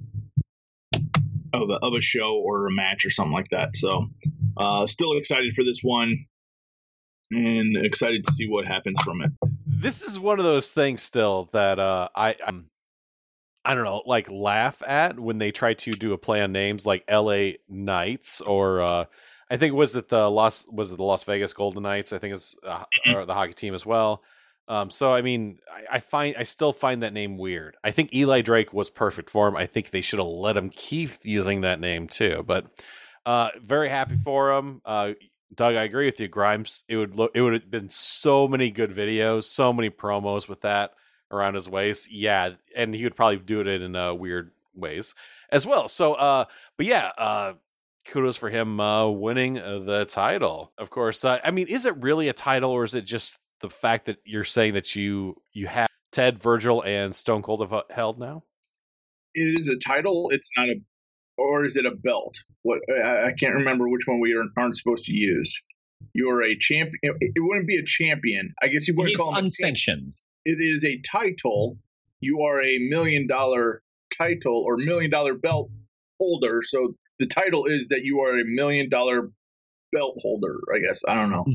of 1.54 1.70
a, 1.70 1.80
of 1.82 1.94
a 1.94 2.02
show 2.02 2.36
or 2.36 2.68
a 2.68 2.72
match 2.72 3.06
or 3.06 3.10
something 3.10 3.34
like 3.34 3.50
that. 3.50 3.76
So, 3.76 4.08
uh, 4.58 4.86
still 4.86 5.18
excited 5.18 5.54
for 5.54 5.64
this 5.64 5.80
one, 5.82 6.26
and 7.32 7.78
excited 7.78 8.24
to 8.26 8.34
see 8.34 8.48
what 8.48 8.66
happens 8.66 9.00
from 9.04 9.22
it. 9.22 9.32
this 9.66 10.04
is 10.04 10.20
one 10.20 10.40
of 10.40 10.46
those 10.46 10.72
things 10.72 11.02
still 11.02 11.50
that 11.52 11.80
uh 11.80 12.08
I 12.16 12.36
I'm 12.46 12.70
I 13.68 13.76
don't 13.76 13.84
know, 13.84 14.02
like 14.06 14.32
laugh 14.32 14.82
at 14.88 15.20
when 15.20 15.38
they 15.38 15.52
try 15.52 15.74
to 15.74 15.92
do 15.92 16.14
a 16.14 16.18
play 16.18 16.42
on 16.42 16.54
names 16.54 16.86
like 16.86 17.04
LA 17.12 17.52
Knights 17.68 18.40
or 18.40 18.80
uh 18.82 19.06
I 19.50 19.58
think 19.58 19.74
was 19.74 19.96
it 19.96 20.08
the 20.08 20.30
Las 20.30 20.66
was 20.72 20.94
it 20.94 20.96
the 20.96 21.04
Las 21.04 21.26
Vegas 21.26 21.54
Golden 21.54 21.84
Knights? 21.84 22.14
I 22.14 22.18
think 22.18 22.34
it's 22.36 22.56
uh, 22.64 22.84
or 23.14 23.26
the 23.26 23.34
hockey 23.34 23.54
team 23.54 23.74
as 23.74 23.86
well. 23.86 24.24
Um, 24.70 24.90
so 24.90 25.14
I 25.14 25.22
mean, 25.22 25.60
I, 25.72 25.98
I 25.98 26.00
find 26.00 26.36
I 26.38 26.44
still 26.44 26.74
find 26.74 27.04
that 27.04 27.14
name 27.14 27.38
weird. 27.38 27.78
I 27.84 27.92
think 27.92 28.14
Eli 28.14 28.42
Drake 28.42 28.74
was 28.74 28.90
perfect 28.90 29.30
for 29.30 29.48
him. 29.48 29.56
I 29.56 29.66
think 29.66 29.90
they 29.90 30.02
should 30.02 30.20
have 30.20 30.28
let 30.28 30.58
him 30.58 30.70
keep 30.70 31.12
using 31.24 31.62
that 31.62 31.80
name 31.80 32.08
too. 32.08 32.44
But 32.46 32.68
uh, 33.26 33.50
very 33.62 33.90
happy 33.90 34.16
for 34.16 34.52
him. 34.54 34.82
Uh, 34.86 35.14
Doug, 35.56 35.76
I 35.76 35.84
agree 35.84 36.06
with 36.06 36.20
you. 36.20 36.28
Grimes, 36.28 36.84
it 36.90 36.98
would 36.98 37.16
look, 37.16 37.32
it 37.34 37.42
would 37.42 37.54
have 37.54 37.72
been 37.72 37.90
so 37.90 38.48
many 38.48 38.70
good 38.70 38.92
videos, 38.92 39.44
so 39.44 39.72
many 39.72 39.90
promos 39.90 40.50
with 40.50 40.62
that 40.62 40.92
around 41.32 41.56
his 41.56 41.70
waist. 41.70 42.12
Yeah, 42.12 42.52
and 42.76 42.94
he 42.94 43.04
would 43.04 43.16
probably 43.16 43.38
do 43.38 43.62
it 43.62 43.68
in 43.68 43.96
uh, 43.96 44.14
weird 44.14 44.52
ways 44.76 45.16
as 45.52 45.66
well. 45.66 45.90
So, 45.90 46.14
uh, 46.14 46.46
but 46.78 46.86
yeah, 46.86 47.12
uh, 47.18 47.54
kudos 48.06 48.38
for 48.38 48.50
him 48.50 48.80
uh, 48.80 49.10
winning 49.10 49.60
uh, 49.60 49.80
the 49.80 50.06
title. 50.06 50.72
Of 50.78 50.90
course, 50.90 51.26
uh, 51.26 51.40
I 51.44 51.52
mean, 51.52 51.68
is 51.68 51.86
it 51.86 51.96
really 51.98 52.30
a 52.30 52.34
title, 52.34 52.72
or 52.72 52.84
is 52.84 52.96
it 52.96 53.06
just 53.06 53.40
the 53.62 53.70
fact 53.70 54.06
that 54.06 54.18
you're 54.26 54.44
saying 54.44 54.74
that 54.74 54.96
you 54.96 55.36
you 55.54 55.68
have 55.68 55.90
Ted, 56.12 56.42
Virgil, 56.42 56.84
and 56.84 57.14
Stone 57.14 57.42
Cold 57.42 57.62
have 57.62 57.74
uh, 57.74 57.84
held 57.90 58.20
now? 58.20 58.44
It 59.36 59.60
is 59.60 59.68
a 59.68 59.78
title. 59.78 60.30
It's 60.32 60.50
not 60.58 60.70
a, 60.70 60.76
or 61.38 61.66
is 61.66 61.76
it 61.76 61.86
a 61.86 61.92
belt? 61.92 62.36
What 62.64 62.80
I, 62.90 63.28
I 63.28 63.34
can't 63.40 63.56
remember 63.56 63.88
which 63.90 64.08
one 64.08 64.20
we 64.20 64.36
aren't, 64.36 64.52
aren't 64.58 64.78
supposed 64.78 65.06
to 65.06 65.14
use. 65.14 65.62
You're 66.14 66.44
a 66.44 66.56
champion. 66.56 67.00
It 67.02 67.40
wouldn't 67.40 67.68
be 67.68 67.78
a 67.78 67.84
champion. 67.84 68.54
I 68.62 68.68
guess 68.68 68.88
you 68.88 68.94
wouldn't 68.96 69.10
he's 69.10 69.18
call 69.18 69.30
him 69.30 69.34
a 69.34 69.38
champion. 69.38 69.46
unsanctioned. 69.46 70.14
It 70.48 70.58
is 70.62 70.84
a 70.86 71.00
title. 71.02 71.78
You 72.22 72.42
are 72.44 72.64
a 72.64 72.80
million 72.90 73.28
dollar 73.28 73.84
title 74.18 74.64
or 74.66 74.78
million 74.78 75.12
dollar 75.12 75.34
belt 75.36 75.70
holder. 76.20 76.62
So 76.64 76.96
the 77.20 77.28
title 77.28 77.66
is 77.66 77.88
that 77.90 78.04
you 78.04 78.22
are 78.22 78.40
a 78.40 78.46
million 78.46 78.90
dollar 78.90 79.30
belt 79.92 80.18
holder. 80.22 80.58
I 80.74 80.80
guess 80.80 81.04
I 81.08 81.14
don't 81.16 81.32
know. 81.32 81.46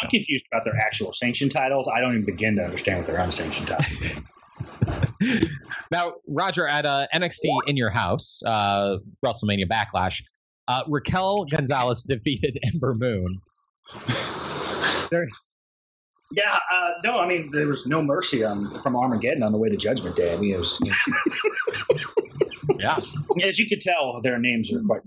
I'm 0.00 0.10
confused 0.10 0.44
about 0.52 0.64
their 0.64 0.76
actual 0.76 1.12
sanction 1.12 1.48
titles. 1.48 1.88
I 1.92 2.00
don't 2.00 2.12
even 2.12 2.24
begin 2.24 2.56
to 2.56 2.62
understand 2.64 2.98
what 2.98 3.06
their 3.06 3.16
unsanctioned 3.18 3.68
titles. 3.68 4.22
Now, 5.90 6.14
Roger, 6.28 6.66
at 6.66 6.84
uh, 6.84 7.06
NXT 7.14 7.46
in 7.66 7.76
your 7.76 7.88
house, 7.90 8.42
uh, 8.44 8.98
WrestleMania 9.24 9.66
Backlash, 9.66 10.22
Uh, 10.68 10.82
Raquel 10.86 11.46
Gonzalez 11.50 12.02
defeated 12.08 12.58
Ember 12.72 12.94
Moon. 12.94 13.40
Yeah, 16.30 16.58
uh, 16.72 16.90
no, 17.04 17.18
I 17.18 17.26
mean 17.26 17.50
there 17.52 17.66
was 17.66 17.86
no 17.86 18.02
mercy 18.02 18.44
on 18.44 18.80
from 18.82 18.96
Armageddon 18.96 19.42
on 19.42 19.52
the 19.52 19.58
way 19.58 19.70
to 19.70 19.76
Judgment 19.76 20.14
Day. 20.14 20.32
I 20.32 20.36
mean, 20.36 20.52
it 20.54 20.58
was 20.58 20.78
Yeah. 22.78 22.98
as 23.42 23.58
you 23.58 23.66
could 23.68 23.80
tell, 23.80 24.20
their 24.22 24.38
names 24.38 24.72
are 24.72 24.80
quite. 24.82 25.00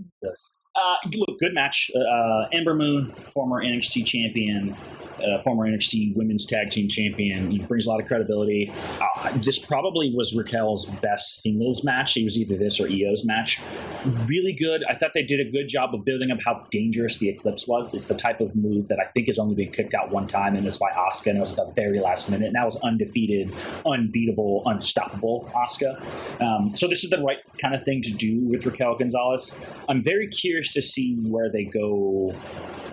Uh, 0.73 0.95
look, 1.15 1.39
good 1.39 1.53
match. 1.53 1.91
Uh, 1.93 2.45
Ember 2.53 2.73
Moon, 2.73 3.12
former 3.34 3.63
NXT 3.63 4.05
champion, 4.05 4.75
uh, 5.21 5.41
former 5.41 5.67
NXT 5.67 6.15
Women's 6.15 6.45
Tag 6.45 6.69
Team 6.69 6.88
champion, 6.88 7.51
he 7.51 7.60
brings 7.60 7.86
a 7.86 7.89
lot 7.89 7.99
of 7.99 8.07
credibility. 8.07 8.71
Uh, 9.01 9.38
this 9.43 9.60
probably 9.60 10.13
was 10.15 10.34
Raquel's 10.34 10.86
best 10.86 11.41
singles 11.41 11.84
match. 11.84 12.15
It 12.15 12.23
was 12.23 12.38
either 12.38 12.57
this 12.57 12.79
or 12.79 12.88
Io's 12.88 13.25
match. 13.25 13.60
Really 14.25 14.53
good. 14.53 14.84
I 14.89 14.95
thought 14.95 15.12
they 15.13 15.23
did 15.23 15.45
a 15.45 15.51
good 15.51 15.67
job 15.67 15.93
of 15.93 16.05
building 16.05 16.31
up 16.31 16.39
how 16.43 16.65
dangerous 16.71 17.17
the 17.17 17.29
Eclipse 17.29 17.67
was. 17.67 17.93
It's 17.93 18.05
the 18.05 18.15
type 18.15 18.39
of 18.39 18.55
move 18.55 18.88
that 18.88 18.99
I 18.99 19.05
think 19.12 19.27
has 19.27 19.38
only 19.38 19.55
been 19.55 19.71
kicked 19.71 19.93
out 19.93 20.10
one 20.12 20.25
time, 20.25 20.55
and 20.55 20.65
it's 20.65 20.77
by 20.77 20.91
Asuka, 20.91 21.27
and 21.27 21.38
it 21.38 21.41
was 21.41 21.51
at 21.51 21.57
the 21.57 21.73
very 21.75 21.99
last 21.99 22.29
minute. 22.29 22.47
And 22.47 22.55
that 22.55 22.65
was 22.65 22.77
undefeated, 22.77 23.53
unbeatable, 23.86 24.63
unstoppable 24.65 25.51
Asuka. 25.53 26.01
Um, 26.41 26.71
so 26.71 26.88
this 26.88 27.03
is 27.03 27.10
the 27.10 27.21
right 27.21 27.39
kind 27.62 27.75
of 27.75 27.84
thing 27.84 28.01
to 28.03 28.12
do 28.12 28.39
with 28.47 28.65
Raquel 28.65 28.95
Gonzalez. 28.95 29.53
I'm 29.89 30.01
very 30.01 30.27
curious 30.27 30.61
to 30.69 30.82
see 30.82 31.15
where 31.15 31.50
they 31.52 31.63
go 31.63 32.34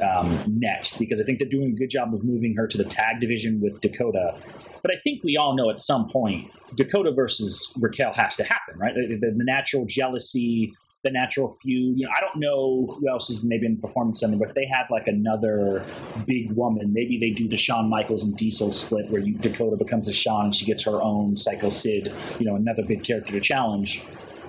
um, 0.03 0.45
next 0.47 0.99
because 0.99 1.21
I 1.21 1.25
think 1.25 1.39
they're 1.39 1.49
doing 1.49 1.73
a 1.73 1.79
good 1.79 1.91
job 1.91 2.15
of 2.15 2.25
moving 2.25 2.57
her 2.57 2.67
to 2.67 2.79
the 2.79 2.85
tag 2.85 3.21
division 3.21 3.61
with 3.61 3.81
Dakota. 3.81 4.37
But 4.83 4.93
I 4.93 5.01
think 5.01 5.25
we 5.25 5.37
all 5.37 5.57
know 5.57 5.71
at 5.71 5.83
some 5.83 6.09
point 6.09 6.51
Dakota 6.77 7.13
versus 7.13 7.73
Raquel 7.79 8.13
has 8.15 8.37
to 8.37 8.45
happen, 8.45 8.79
right? 8.79 8.95
The, 8.95 9.17
the, 9.17 9.33
the 9.33 9.45
natural 9.45 9.87
jealousy, 9.87 10.73
the 11.05 11.11
natural 11.11 11.49
feud. 11.49 11.99
You 11.99 12.07
know, 12.07 12.13
I 12.17 12.21
don't 12.21 12.37
know 12.37 12.97
who 12.99 13.09
else 13.09 13.31
is 13.31 13.45
maybe 13.45 13.67
in 13.67 13.77
the 13.77 13.81
performance 13.81 14.21
center, 14.21 14.37
but 14.37 14.49
if 14.49 14.55
they 14.55 14.67
have 14.67 14.87
like 14.91 15.09
another 15.09 15.85
big 16.27 16.53
woman, 16.53 16.93
maybe 16.93 17.19
they 17.19 17.31
do 17.31 17.49
the 17.49 17.57
Shawn 17.57 17.89
Michaels 17.89 18.23
and 18.23 18.37
Diesel 18.37 18.73
split 18.73 19.11
where 19.11 19.21
you, 19.21 19.35
Dakota 19.35 19.77
becomes 19.77 20.09
a 20.09 20.13
Shawn 20.13 20.47
and 20.47 20.55
she 20.55 20.65
gets 20.65 20.85
her 20.85 21.03
own 21.03 21.37
Psycho 21.37 21.71
Sid, 21.71 22.13
you 22.39 22.47
know, 22.47 22.57
another 22.57 22.83
big 22.83 23.03
character 23.03 23.33
to 23.33 23.41
challenge 23.41 24.03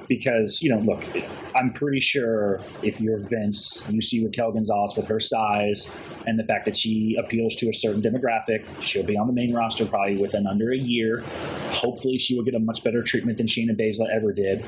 because 0.09 0.61
you 0.61 0.69
know, 0.69 0.79
look, 0.79 1.01
I'm 1.55 1.71
pretty 1.71 2.01
sure 2.01 2.59
if 2.83 2.99
you're 2.99 3.19
Vince, 3.19 3.81
you 3.89 4.01
see 4.01 4.25
Raquel 4.25 4.51
Gonzalez 4.51 4.97
with 4.97 5.05
her 5.05 5.21
size 5.21 5.89
and 6.27 6.37
the 6.37 6.43
fact 6.43 6.65
that 6.65 6.75
she 6.75 7.15
appeals 7.17 7.55
to 7.57 7.69
a 7.69 7.73
certain 7.73 8.01
demographic, 8.01 8.65
she'll 8.81 9.05
be 9.05 9.15
on 9.15 9.27
the 9.27 9.33
main 9.33 9.53
roster 9.53 9.85
probably 9.85 10.17
within 10.17 10.45
under 10.45 10.73
a 10.73 10.77
year. 10.77 11.21
Hopefully, 11.71 12.17
she 12.17 12.35
will 12.35 12.43
get 12.43 12.55
a 12.55 12.59
much 12.59 12.83
better 12.83 13.01
treatment 13.01 13.37
than 13.37 13.47
Shayna 13.47 13.79
Baszler 13.79 14.09
ever 14.13 14.33
did. 14.33 14.65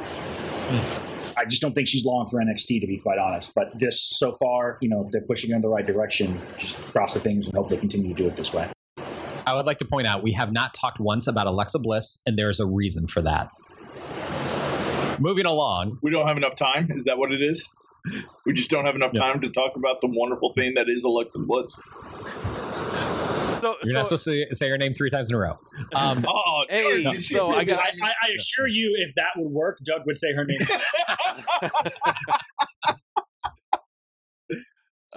I 1.38 1.46
just 1.46 1.62
don't 1.62 1.74
think 1.74 1.88
she's 1.88 2.06
long 2.06 2.28
for 2.28 2.40
NXT, 2.40 2.82
to 2.82 2.88
be 2.88 2.98
quite 2.98 3.18
honest. 3.18 3.54
But 3.56 3.78
this, 3.78 4.02
so 4.18 4.32
far, 4.32 4.78
you 4.80 4.90
know, 4.90 5.10
they're 5.12 5.22
pushing 5.22 5.52
in 5.52 5.62
the 5.62 5.70
right 5.70 5.86
direction. 5.86 6.40
Just 6.58 6.78
cross 6.92 7.14
the 7.14 7.20
fingers 7.20 7.48
and 7.48 7.56
hope 7.56 7.70
they 7.70 7.78
continue 7.78 8.10
to 8.10 8.24
do 8.24 8.28
it 8.28 8.36
this 8.36 8.54
way. 8.54 8.70
I 9.48 9.56
would 9.56 9.66
like 9.66 9.80
to 9.80 9.86
point 9.86 10.08
out 10.08 10.24
we 10.24 10.34
have 10.34 10.52
not 10.52 10.74
talked 10.74 11.00
once 11.00 11.28
about 11.28 11.48
Alexa 11.48 11.80
Bliss, 11.80 12.20
and 12.26 12.38
there's 12.38 12.60
a 12.60 12.68
reason 12.68 13.08
for 13.08 13.22
that. 13.24 13.50
Moving 15.22 15.46
along, 15.46 16.00
We 16.02 16.10
don't 16.10 16.28
have 16.28 16.38
enough 16.38 16.56
time. 16.56 16.90
Is 16.92 17.04
that 17.04 17.18
what 17.18 17.32
it 17.32 17.44
is? 17.44 17.68
We 18.46 18.54
just 18.54 18.72
don't 18.72 18.86
have 18.86 18.96
enough 18.96 19.12
Yeah. 19.14 19.22
time 19.22 19.40
to 19.42 19.50
talk 19.50 19.76
about 19.76 20.02
the 20.02 20.08
wonderful 20.12 20.52
thing 20.56 20.74
that 20.76 20.90
is 20.90 21.04
Alexa 21.04 21.38
Bliss. 21.40 21.78
So, 23.62 23.76
you're 23.84 23.94
not 23.94 24.08
supposed 24.08 24.24
to 24.26 24.48
say 24.56 24.70
her 24.70 24.78
name 24.80 24.96
three 24.96 25.12
times 25.12 25.30
in 25.30 25.36
a 25.36 25.40
row. 25.40 25.60
Um, 25.94 26.26
Oh, 26.28 26.66
hey, 26.68 27.04
Jordan, 27.04 27.22
so 27.22 27.50
I 27.52 27.64
got 27.64 27.80
I, 27.80 27.92
I, 28.02 28.14
I 28.24 28.30
assure 28.36 28.66
you, 28.68 28.96
if 29.08 29.14
that 29.14 29.28
would 29.38 29.52
work, 29.52 29.78
Doug 29.84 30.02
would 30.08 30.18
say 30.18 30.34
her 30.34 30.44
name. 30.46 30.58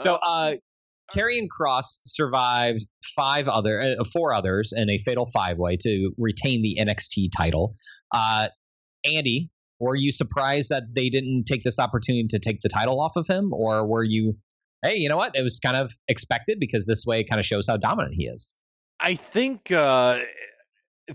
So, 0.00 0.16
uh, 0.16 0.54
Karrion 1.14 1.48
Cross 1.48 2.00
survived 2.04 2.84
five 3.14 3.46
other, 3.46 3.80
uh, 3.80 4.04
four 4.12 4.34
others 4.34 4.72
in 4.76 4.90
a 4.90 4.98
fatal 4.98 5.30
five 5.32 5.56
way 5.56 5.76
to 5.82 6.10
retain 6.18 6.62
the 6.62 6.76
NXT 6.80 7.28
title. 7.36 7.74
Uh, 8.12 8.48
Andy, 9.04 9.50
were 9.80 9.96
you 9.96 10.12
surprised 10.12 10.70
that 10.70 10.84
they 10.94 11.08
didn't 11.08 11.44
take 11.44 11.62
this 11.62 11.78
opportunity 11.78 12.26
to 12.28 12.38
take 12.38 12.60
the 12.62 12.68
title 12.68 13.00
off 13.00 13.12
of 13.16 13.26
him, 13.26 13.52
or 13.52 13.86
were 13.86 14.04
you, 14.04 14.36
hey, 14.82 14.96
you 14.96 15.08
know 15.08 15.16
what? 15.16 15.34
It 15.34 15.42
was 15.42 15.58
kind 15.58 15.76
of 15.76 15.92
expected 16.08 16.58
because 16.60 16.86
this 16.86 17.04
way 17.06 17.24
kind 17.24 17.40
of 17.40 17.46
shows 17.46 17.66
how 17.66 17.76
dominant 17.76 18.14
he 18.14 18.26
is. 18.26 18.54
I 19.00 19.14
think 19.14 19.72
uh, 19.72 20.20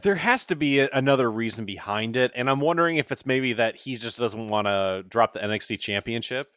there 0.02 0.16
has 0.16 0.46
to 0.48 0.56
be 0.56 0.80
a- 0.80 0.90
another 0.94 1.32
reason 1.32 1.66
behind 1.66 2.16
it, 2.16 2.32
and 2.36 2.50
I'm 2.50 2.60
wondering 2.60 2.98
if 2.98 3.12
it's 3.12 3.26
maybe 3.26 3.54
that 3.54 3.76
he 3.76 3.96
just 3.96 4.20
doesn't 4.20 4.48
want 4.48 4.68
to 4.68 5.06
drop 5.08 5.32
the 5.32 5.40
NXT 5.40 5.80
Championship, 5.80 6.48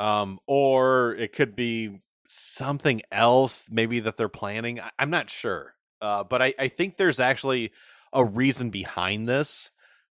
um, 0.00 0.38
or 0.46 1.14
it 1.14 1.32
could 1.32 1.56
be 1.56 2.00
something 2.28 3.02
else, 3.10 3.66
maybe 3.70 4.00
that 4.00 4.16
they're 4.16 4.28
planning. 4.28 4.80
I- 4.80 4.90
I'm 4.98 5.10
not 5.10 5.30
sure, 5.30 5.74
uh, 6.00 6.24
but 6.24 6.42
I, 6.42 6.54
I 6.58 6.68
think 6.68 6.96
there's 6.96 7.20
actually 7.20 7.72
a 8.12 8.24
reason 8.24 8.70
behind 8.70 9.28
this. 9.28 9.70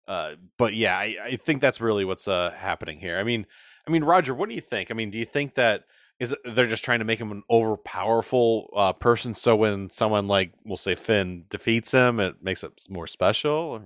Uh, 0.06 0.36
but 0.56 0.74
yeah, 0.74 0.96
I, 0.96 1.16
I 1.22 1.36
think 1.36 1.60
that's 1.60 1.80
really 1.80 2.04
what's 2.04 2.28
uh, 2.28 2.50
happening 2.56 3.00
here. 3.00 3.16
I 3.16 3.24
mean, 3.24 3.46
I 3.86 3.90
mean, 3.90 4.04
Roger, 4.04 4.34
what 4.34 4.48
do 4.48 4.54
you 4.54 4.60
think? 4.60 4.90
I 4.90 4.94
mean, 4.94 5.10
do 5.10 5.18
you 5.18 5.24
think 5.24 5.54
that 5.54 5.84
is 6.18 6.34
they're 6.44 6.66
just 6.66 6.84
trying 6.84 7.00
to 7.00 7.04
make 7.04 7.20
him 7.20 7.30
an 7.30 7.42
overpowerful 7.50 8.68
uh, 8.74 8.92
person 8.94 9.34
so 9.34 9.54
when 9.54 9.90
someone 9.90 10.26
like 10.26 10.52
we'll 10.64 10.76
say 10.76 10.94
Finn 10.94 11.44
defeats 11.50 11.92
him, 11.92 12.20
it 12.20 12.42
makes 12.42 12.64
it 12.64 12.72
more 12.88 13.06
special? 13.06 13.52
Or 13.52 13.82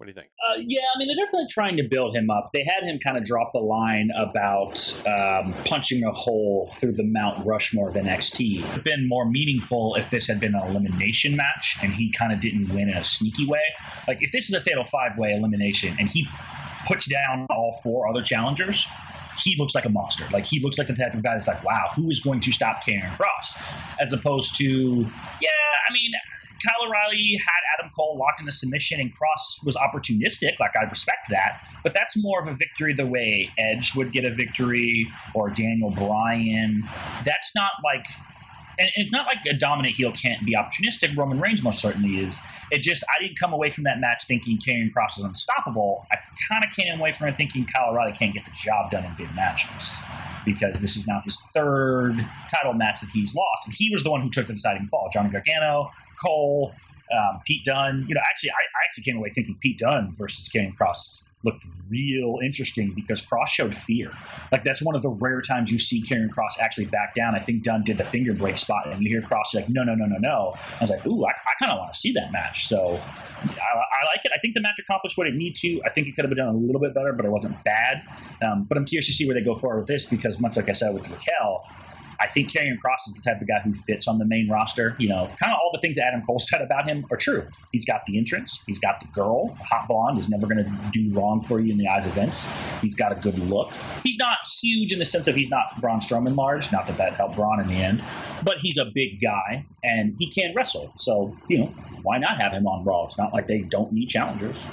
what 0.00 0.06
do 0.06 0.12
you 0.12 0.14
think? 0.14 0.28
Uh, 0.48 0.58
yeah, 0.58 0.80
I 0.94 0.98
mean, 0.98 1.08
they're 1.08 1.26
definitely 1.26 1.48
trying 1.50 1.76
to 1.76 1.82
build 1.82 2.16
him 2.16 2.30
up. 2.30 2.52
They 2.54 2.64
had 2.64 2.84
him 2.84 2.98
kind 3.04 3.18
of 3.18 3.24
drop 3.24 3.52
the 3.52 3.58
line 3.58 4.08
about 4.16 4.80
um, 5.06 5.52
punching 5.66 6.02
a 6.04 6.12
hole 6.12 6.70
through 6.76 6.92
the 6.92 7.04
Mount 7.04 7.44
Rushmore 7.44 7.90
of 7.90 7.96
NXT. 7.96 8.60
It 8.60 8.62
would 8.62 8.70
have 8.70 8.84
been 8.84 9.06
more 9.06 9.26
meaningful 9.26 9.96
if 9.96 10.08
this 10.08 10.26
had 10.26 10.40
been 10.40 10.54
an 10.54 10.62
elimination 10.70 11.36
match 11.36 11.76
and 11.82 11.92
he 11.92 12.10
kind 12.12 12.32
of 12.32 12.40
didn't 12.40 12.72
win 12.72 12.88
in 12.88 12.96
a 12.96 13.04
sneaky 13.04 13.46
way. 13.46 13.60
Like, 14.08 14.22
if 14.22 14.32
this 14.32 14.48
is 14.48 14.54
a 14.54 14.60
fatal 14.62 14.86
five 14.86 15.18
way 15.18 15.34
elimination 15.34 15.94
and 15.98 16.08
he 16.08 16.26
puts 16.86 17.04
down 17.04 17.46
all 17.50 17.78
four 17.82 18.08
other 18.08 18.22
challengers, 18.22 18.86
he 19.36 19.54
looks 19.58 19.74
like 19.74 19.84
a 19.84 19.90
monster. 19.90 20.24
Like 20.32 20.46
he 20.46 20.60
looks 20.60 20.78
like 20.78 20.86
the 20.86 20.94
type 20.94 21.12
of 21.12 21.22
guy 21.22 21.34
that's 21.34 21.46
like, 21.46 21.62
wow, 21.62 21.90
who 21.94 22.08
is 22.08 22.20
going 22.20 22.40
to 22.40 22.52
stop 22.52 22.82
Karrion 22.84 23.14
Cross? 23.18 23.58
As 24.00 24.14
opposed 24.14 24.56
to, 24.56 24.64
yeah, 24.64 25.50
I 25.88 25.92
mean, 25.92 26.12
Kyle 26.66 26.86
O'Reilly 26.86 27.40
had 27.40 27.62
Cole 27.94 28.16
locked 28.18 28.40
in 28.40 28.48
a 28.48 28.52
submission, 28.52 29.00
and 29.00 29.14
Cross 29.14 29.60
was 29.64 29.76
opportunistic. 29.76 30.58
Like 30.58 30.72
I 30.80 30.84
respect 30.84 31.28
that, 31.30 31.62
but 31.82 31.94
that's 31.94 32.16
more 32.16 32.40
of 32.40 32.48
a 32.48 32.54
victory 32.54 32.94
the 32.94 33.06
way 33.06 33.50
Edge 33.58 33.94
would 33.94 34.12
get 34.12 34.24
a 34.24 34.30
victory 34.30 35.10
or 35.34 35.50
Daniel 35.50 35.90
Bryan. 35.90 36.82
That's 37.24 37.54
not 37.54 37.72
like. 37.84 38.06
And 38.78 38.88
it's 38.94 39.12
not 39.12 39.26
like 39.26 39.44
a 39.44 39.52
dominant 39.52 39.94
heel 39.94 40.10
can't 40.10 40.42
be 40.42 40.56
opportunistic. 40.56 41.14
Roman 41.14 41.38
Reigns 41.38 41.62
most 41.62 41.82
certainly 41.82 42.18
is. 42.20 42.40
It 42.70 42.80
just 42.80 43.04
I 43.14 43.22
didn't 43.22 43.38
come 43.38 43.52
away 43.52 43.68
from 43.68 43.84
that 43.84 44.00
match 44.00 44.24
thinking 44.24 44.58
Karrion 44.58 44.90
Cross 44.90 45.18
is 45.18 45.24
unstoppable. 45.24 46.06
I 46.10 46.16
kind 46.48 46.64
of 46.64 46.74
came 46.74 46.98
away 46.98 47.12
from 47.12 47.28
it 47.28 47.36
thinking 47.36 47.66
O'Reilly 47.78 48.12
can't 48.12 48.32
get 48.32 48.46
the 48.46 48.52
job 48.52 48.90
done 48.90 49.04
in 49.04 49.12
big 49.18 49.34
matches 49.34 49.98
because 50.44 50.80
this 50.80 50.96
is 50.96 51.06
now 51.06 51.20
his 51.24 51.38
third 51.52 52.24
title 52.50 52.72
match 52.72 53.00
that 53.00 53.10
he's 53.10 53.34
lost, 53.34 53.66
and 53.66 53.74
he 53.74 53.90
was 53.90 54.02
the 54.02 54.10
one 54.10 54.20
who 54.22 54.30
took 54.30 54.46
the 54.46 54.52
deciding 54.52 54.86
fall. 54.86 55.10
Johnny 55.12 55.30
Gargano, 55.30 55.90
Cole, 56.22 56.72
um, 57.12 57.40
Pete 57.44 57.64
Dunne, 57.64 58.04
You 58.08 58.14
know, 58.14 58.20
actually, 58.28 58.50
I, 58.50 58.54
I 58.54 58.84
actually 58.84 59.04
came 59.04 59.16
away 59.16 59.30
thinking 59.30 59.56
Pete 59.60 59.78
Dunne 59.78 60.14
versus 60.16 60.48
Karrion 60.48 60.76
Cross 60.76 61.24
looked 61.42 61.64
real 61.88 62.38
interesting 62.44 62.92
because 62.92 63.20
Cross 63.20 63.50
showed 63.50 63.74
fear. 63.74 64.12
Like 64.52 64.62
that's 64.62 64.82
one 64.82 64.94
of 64.94 65.02
the 65.02 65.08
rare 65.08 65.40
times 65.40 65.72
you 65.72 65.78
see 65.78 66.02
Karrion 66.02 66.30
Cross 66.30 66.58
actually 66.60 66.84
back 66.86 67.14
down. 67.14 67.34
I 67.34 67.38
think 67.38 67.62
Dunne 67.62 67.82
did 67.82 67.98
the 67.98 68.04
finger 68.04 68.32
break 68.34 68.58
spot, 68.58 68.86
and 68.86 69.02
you 69.02 69.08
hear 69.08 69.22
Cross 69.22 69.54
like, 69.54 69.68
"No, 69.68 69.82
no, 69.82 69.94
no, 69.94 70.04
no, 70.04 70.18
no." 70.18 70.54
I 70.56 70.80
was 70.80 70.90
like, 70.90 71.04
"Ooh, 71.06 71.24
I, 71.24 71.30
I 71.30 71.52
kind 71.58 71.72
of 71.72 71.78
want 71.78 71.92
to 71.92 71.98
see 71.98 72.12
that 72.12 72.30
match." 72.30 72.66
So 72.68 72.78
I, 72.78 73.46
I 73.48 74.06
like 74.12 74.24
it. 74.24 74.32
I 74.34 74.38
think 74.38 74.54
the 74.54 74.60
match 74.60 74.78
accomplished 74.78 75.16
what 75.16 75.26
it 75.26 75.34
needed 75.34 75.56
to. 75.60 75.80
I 75.84 75.90
think 75.90 76.06
it 76.06 76.14
could 76.14 76.24
have 76.24 76.30
been 76.30 76.44
done 76.44 76.54
a 76.54 76.58
little 76.58 76.80
bit 76.80 76.94
better, 76.94 77.12
but 77.12 77.24
it 77.24 77.30
wasn't 77.30 77.62
bad. 77.64 78.02
Um, 78.44 78.64
but 78.64 78.76
I'm 78.76 78.84
curious 78.84 79.06
to 79.06 79.12
see 79.12 79.26
where 79.26 79.34
they 79.34 79.44
go 79.44 79.54
forward 79.54 79.80
with 79.80 79.88
this 79.88 80.04
because, 80.04 80.40
much 80.40 80.56
like 80.56 80.68
I 80.68 80.72
said 80.72 80.94
with 80.94 81.08
Raquel, 81.08 81.66
I 82.20 82.26
think 82.26 82.52
Karrion 82.52 82.78
Cross 82.78 83.08
is 83.08 83.14
the 83.14 83.22
type 83.22 83.40
of 83.40 83.48
guy 83.48 83.60
who 83.64 83.72
fits 83.72 84.06
on 84.06 84.18
the 84.18 84.26
main 84.26 84.48
roster. 84.50 84.94
You 84.98 85.08
know, 85.08 85.30
kind 85.42 85.52
of 85.52 85.58
all 85.58 85.70
the 85.72 85.78
things 85.80 85.96
that 85.96 86.06
Adam 86.06 86.22
Cole 86.26 86.38
said 86.50 86.60
about 86.60 86.88
him 86.88 87.06
are 87.10 87.16
true. 87.16 87.46
He's 87.72 87.86
got 87.86 88.04
the 88.06 88.18
entrance, 88.18 88.62
he's 88.66 88.78
got 88.78 89.00
the 89.00 89.06
girl, 89.06 89.56
hot 89.60 89.88
blonde 89.88 90.18
is 90.18 90.28
never 90.28 90.46
going 90.46 90.64
to 90.64 90.70
do 90.92 91.12
wrong 91.14 91.40
for 91.40 91.60
you 91.60 91.72
in 91.72 91.78
the 91.78 91.88
eyes 91.88 92.06
of 92.06 92.12
Vince. 92.12 92.46
He's 92.82 92.94
got 92.94 93.12
a 93.12 93.14
good 93.14 93.38
look. 93.38 93.72
He's 94.02 94.18
not 94.18 94.38
huge 94.60 94.92
in 94.92 94.98
the 94.98 95.04
sense 95.04 95.26
of 95.28 95.34
he's 95.34 95.50
not 95.50 95.80
Braun 95.80 96.00
Strowman 96.00 96.36
large. 96.36 96.70
Not 96.72 96.86
that 96.86 96.98
that 96.98 97.14
helped 97.14 97.36
Braun 97.36 97.60
in 97.60 97.68
the 97.68 97.74
end, 97.74 98.02
but 98.44 98.58
he's 98.58 98.76
a 98.76 98.86
big 98.94 99.20
guy 99.22 99.66
and 99.82 100.14
he 100.18 100.30
can 100.30 100.54
wrestle. 100.54 100.92
So 100.96 101.34
you 101.48 101.58
know, 101.58 101.66
why 102.02 102.18
not 102.18 102.40
have 102.40 102.52
him 102.52 102.66
on 102.66 102.84
Raw? 102.84 103.06
It's 103.06 103.18
not 103.18 103.32
like 103.32 103.46
they 103.46 103.62
don't 103.62 103.92
need 103.92 104.08
challengers. 104.08 104.66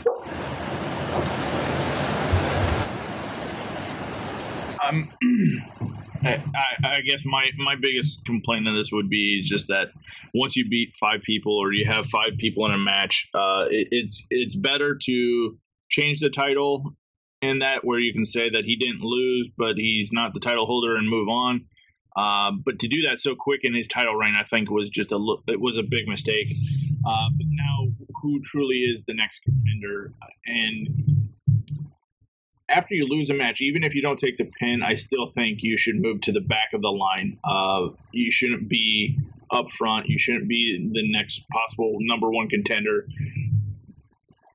Um, 4.88 5.12
I, 6.24 6.44
I, 6.84 7.02
guess 7.02 7.24
my, 7.26 7.50
my 7.58 7.76
biggest 7.76 8.26
complaint 8.26 8.68
on 8.68 8.76
this 8.76 8.92
would 8.92 9.10
be 9.10 9.42
just 9.42 9.68
that 9.68 9.90
once 10.34 10.56
you 10.56 10.68
beat 10.68 10.96
five 10.96 11.22
people 11.22 11.58
or 11.58 11.74
you 11.74 11.86
have 11.86 12.06
five 12.08 12.38
people 12.38 12.66
in 12.66 12.74
a 12.74 12.78
match, 12.78 13.30
uh, 13.34 13.66
it, 13.70 13.88
it's 13.92 14.26
it's 14.30 14.56
better 14.56 14.98
to 15.06 15.58
change 15.90 16.20
the 16.20 16.30
title 16.30 16.96
in 17.42 17.60
that 17.60 17.84
where 17.84 18.00
you 18.00 18.14
can 18.14 18.26
say 18.26 18.50
that 18.50 18.66
he 18.66 18.76
didn't 18.76 19.02
lose, 19.02 19.50
but 19.58 19.76
he's 19.76 20.12
not 20.12 20.34
the 20.34 20.40
title 20.40 20.66
holder 20.66 20.96
and 20.96 21.10
move 21.10 21.30
on. 21.30 21.66
Um, 22.18 22.64
but 22.66 22.80
to 22.80 22.88
do 22.88 23.04
that 23.04 23.20
so 23.20 23.36
quick 23.36 23.62
in 23.64 23.76
his 23.76 23.88
title 23.88 24.16
reign, 24.16 24.36
I 24.36 24.44
think 24.44 24.72
was 24.72 24.90
just 24.90 25.12
a 25.12 25.36
it 25.48 25.60
was 25.60 25.78
a 25.78 25.84
big 25.84 26.08
mistake. 26.08 26.48
Uh, 27.08 27.30
but 27.38 27.46
now, 27.48 27.88
who 28.22 28.42
truly 28.42 28.78
is 28.78 29.04
the 29.08 29.14
next 29.14 29.42
contender? 29.42 30.14
And 30.46 31.30
after 32.70 32.94
you 32.94 33.06
lose 33.08 33.30
a 33.30 33.34
match, 33.34 33.62
even 33.62 33.84
if 33.84 33.96
you 33.96 34.02
don't 34.02 34.20
take 34.20 34.38
the 34.38 34.50
pin, 34.60 34.84
I 34.84 34.96
still 34.96 35.32
think 35.34 35.64
you 35.64 35.78
should 35.78 35.96
move 36.02 36.22
to 36.22 36.32
the 36.32 36.42
back 36.42 36.74
of 36.74 36.82
the 36.82 36.90
line. 36.90 37.40
Uh, 37.44 37.90
you 38.12 38.32
shouldn't 38.32 38.68
be 38.68 39.18
up 39.52 39.72
front. 39.72 40.08
You 40.08 40.20
shouldn't 40.20 40.48
be 40.48 40.90
the 40.92 41.12
next 41.12 41.48
possible 41.50 41.98
number 42.00 42.30
one 42.30 42.50
contender. 42.50 43.08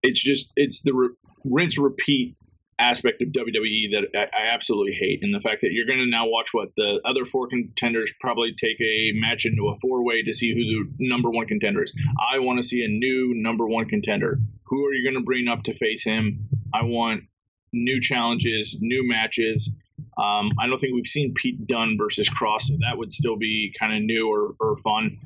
It's 0.03 0.23
just 0.23 0.53
it's 0.57 0.83
the 0.83 0.93
re- 0.93 1.15
rinse 1.45 1.79
repeat 1.79 2.37
aspect 2.79 3.23
of 3.23 3.29
WWE 3.29 3.93
that 3.93 4.09
I, 4.15 4.43
I 4.43 4.47
absolutely 4.53 4.93
hate, 4.93 5.21
and 5.23 5.35
the 5.35 5.41
fact 5.41 5.61
that 5.63 5.73
you're 5.73 5.87
going 5.87 6.01
to 6.01 6.07
now 6.07 6.27
watch 6.27 6.49
what 6.53 6.71
the 6.77 7.01
other 7.05 7.25
four 7.25 7.47
contenders 7.47 8.13
probably 8.21 8.53
take 8.55 8.81
a 8.81 9.13
match 9.15 9.47
into 9.47 9.69
a 9.69 9.79
four 9.79 10.05
way 10.05 10.23
to 10.23 10.33
see 10.35 10.53
who 10.53 10.85
the 10.85 11.09
number 11.09 11.31
one 11.31 11.47
contender 11.47 11.83
is. 11.83 11.95
I 12.31 12.41
want 12.41 12.59
to 12.59 12.63
see 12.63 12.85
a 12.85 12.89
new 12.89 13.33
number 13.35 13.67
one 13.67 13.89
contender. 13.89 14.39
Who 14.65 14.85
are 14.87 14.93
you 14.93 15.03
going 15.05 15.21
to 15.21 15.25
bring 15.25 15.49
up 15.49 15.63
to 15.65 15.75
face 15.75 16.05
him? 16.05 16.49
I 16.75 16.83
want 16.85 17.25
new 17.73 18.01
challenges, 18.01 18.79
new 18.81 19.07
matches. 19.07 19.71
Um, 20.19 20.51
I 20.59 20.67
don't 20.67 20.79
think 20.79 20.95
we've 20.95 21.07
seen 21.07 21.33
Pete 21.35 21.67
Dunne 21.67 21.97
versus 21.99 22.29
Cross, 22.29 22.69
so 22.69 22.75
that 22.81 22.99
would 22.99 23.13
still 23.13 23.37
be 23.37 23.75
kind 23.79 23.95
of 23.95 24.03
new 24.03 24.29
or, 24.29 24.55
or 24.61 24.77
fun. 24.79 25.19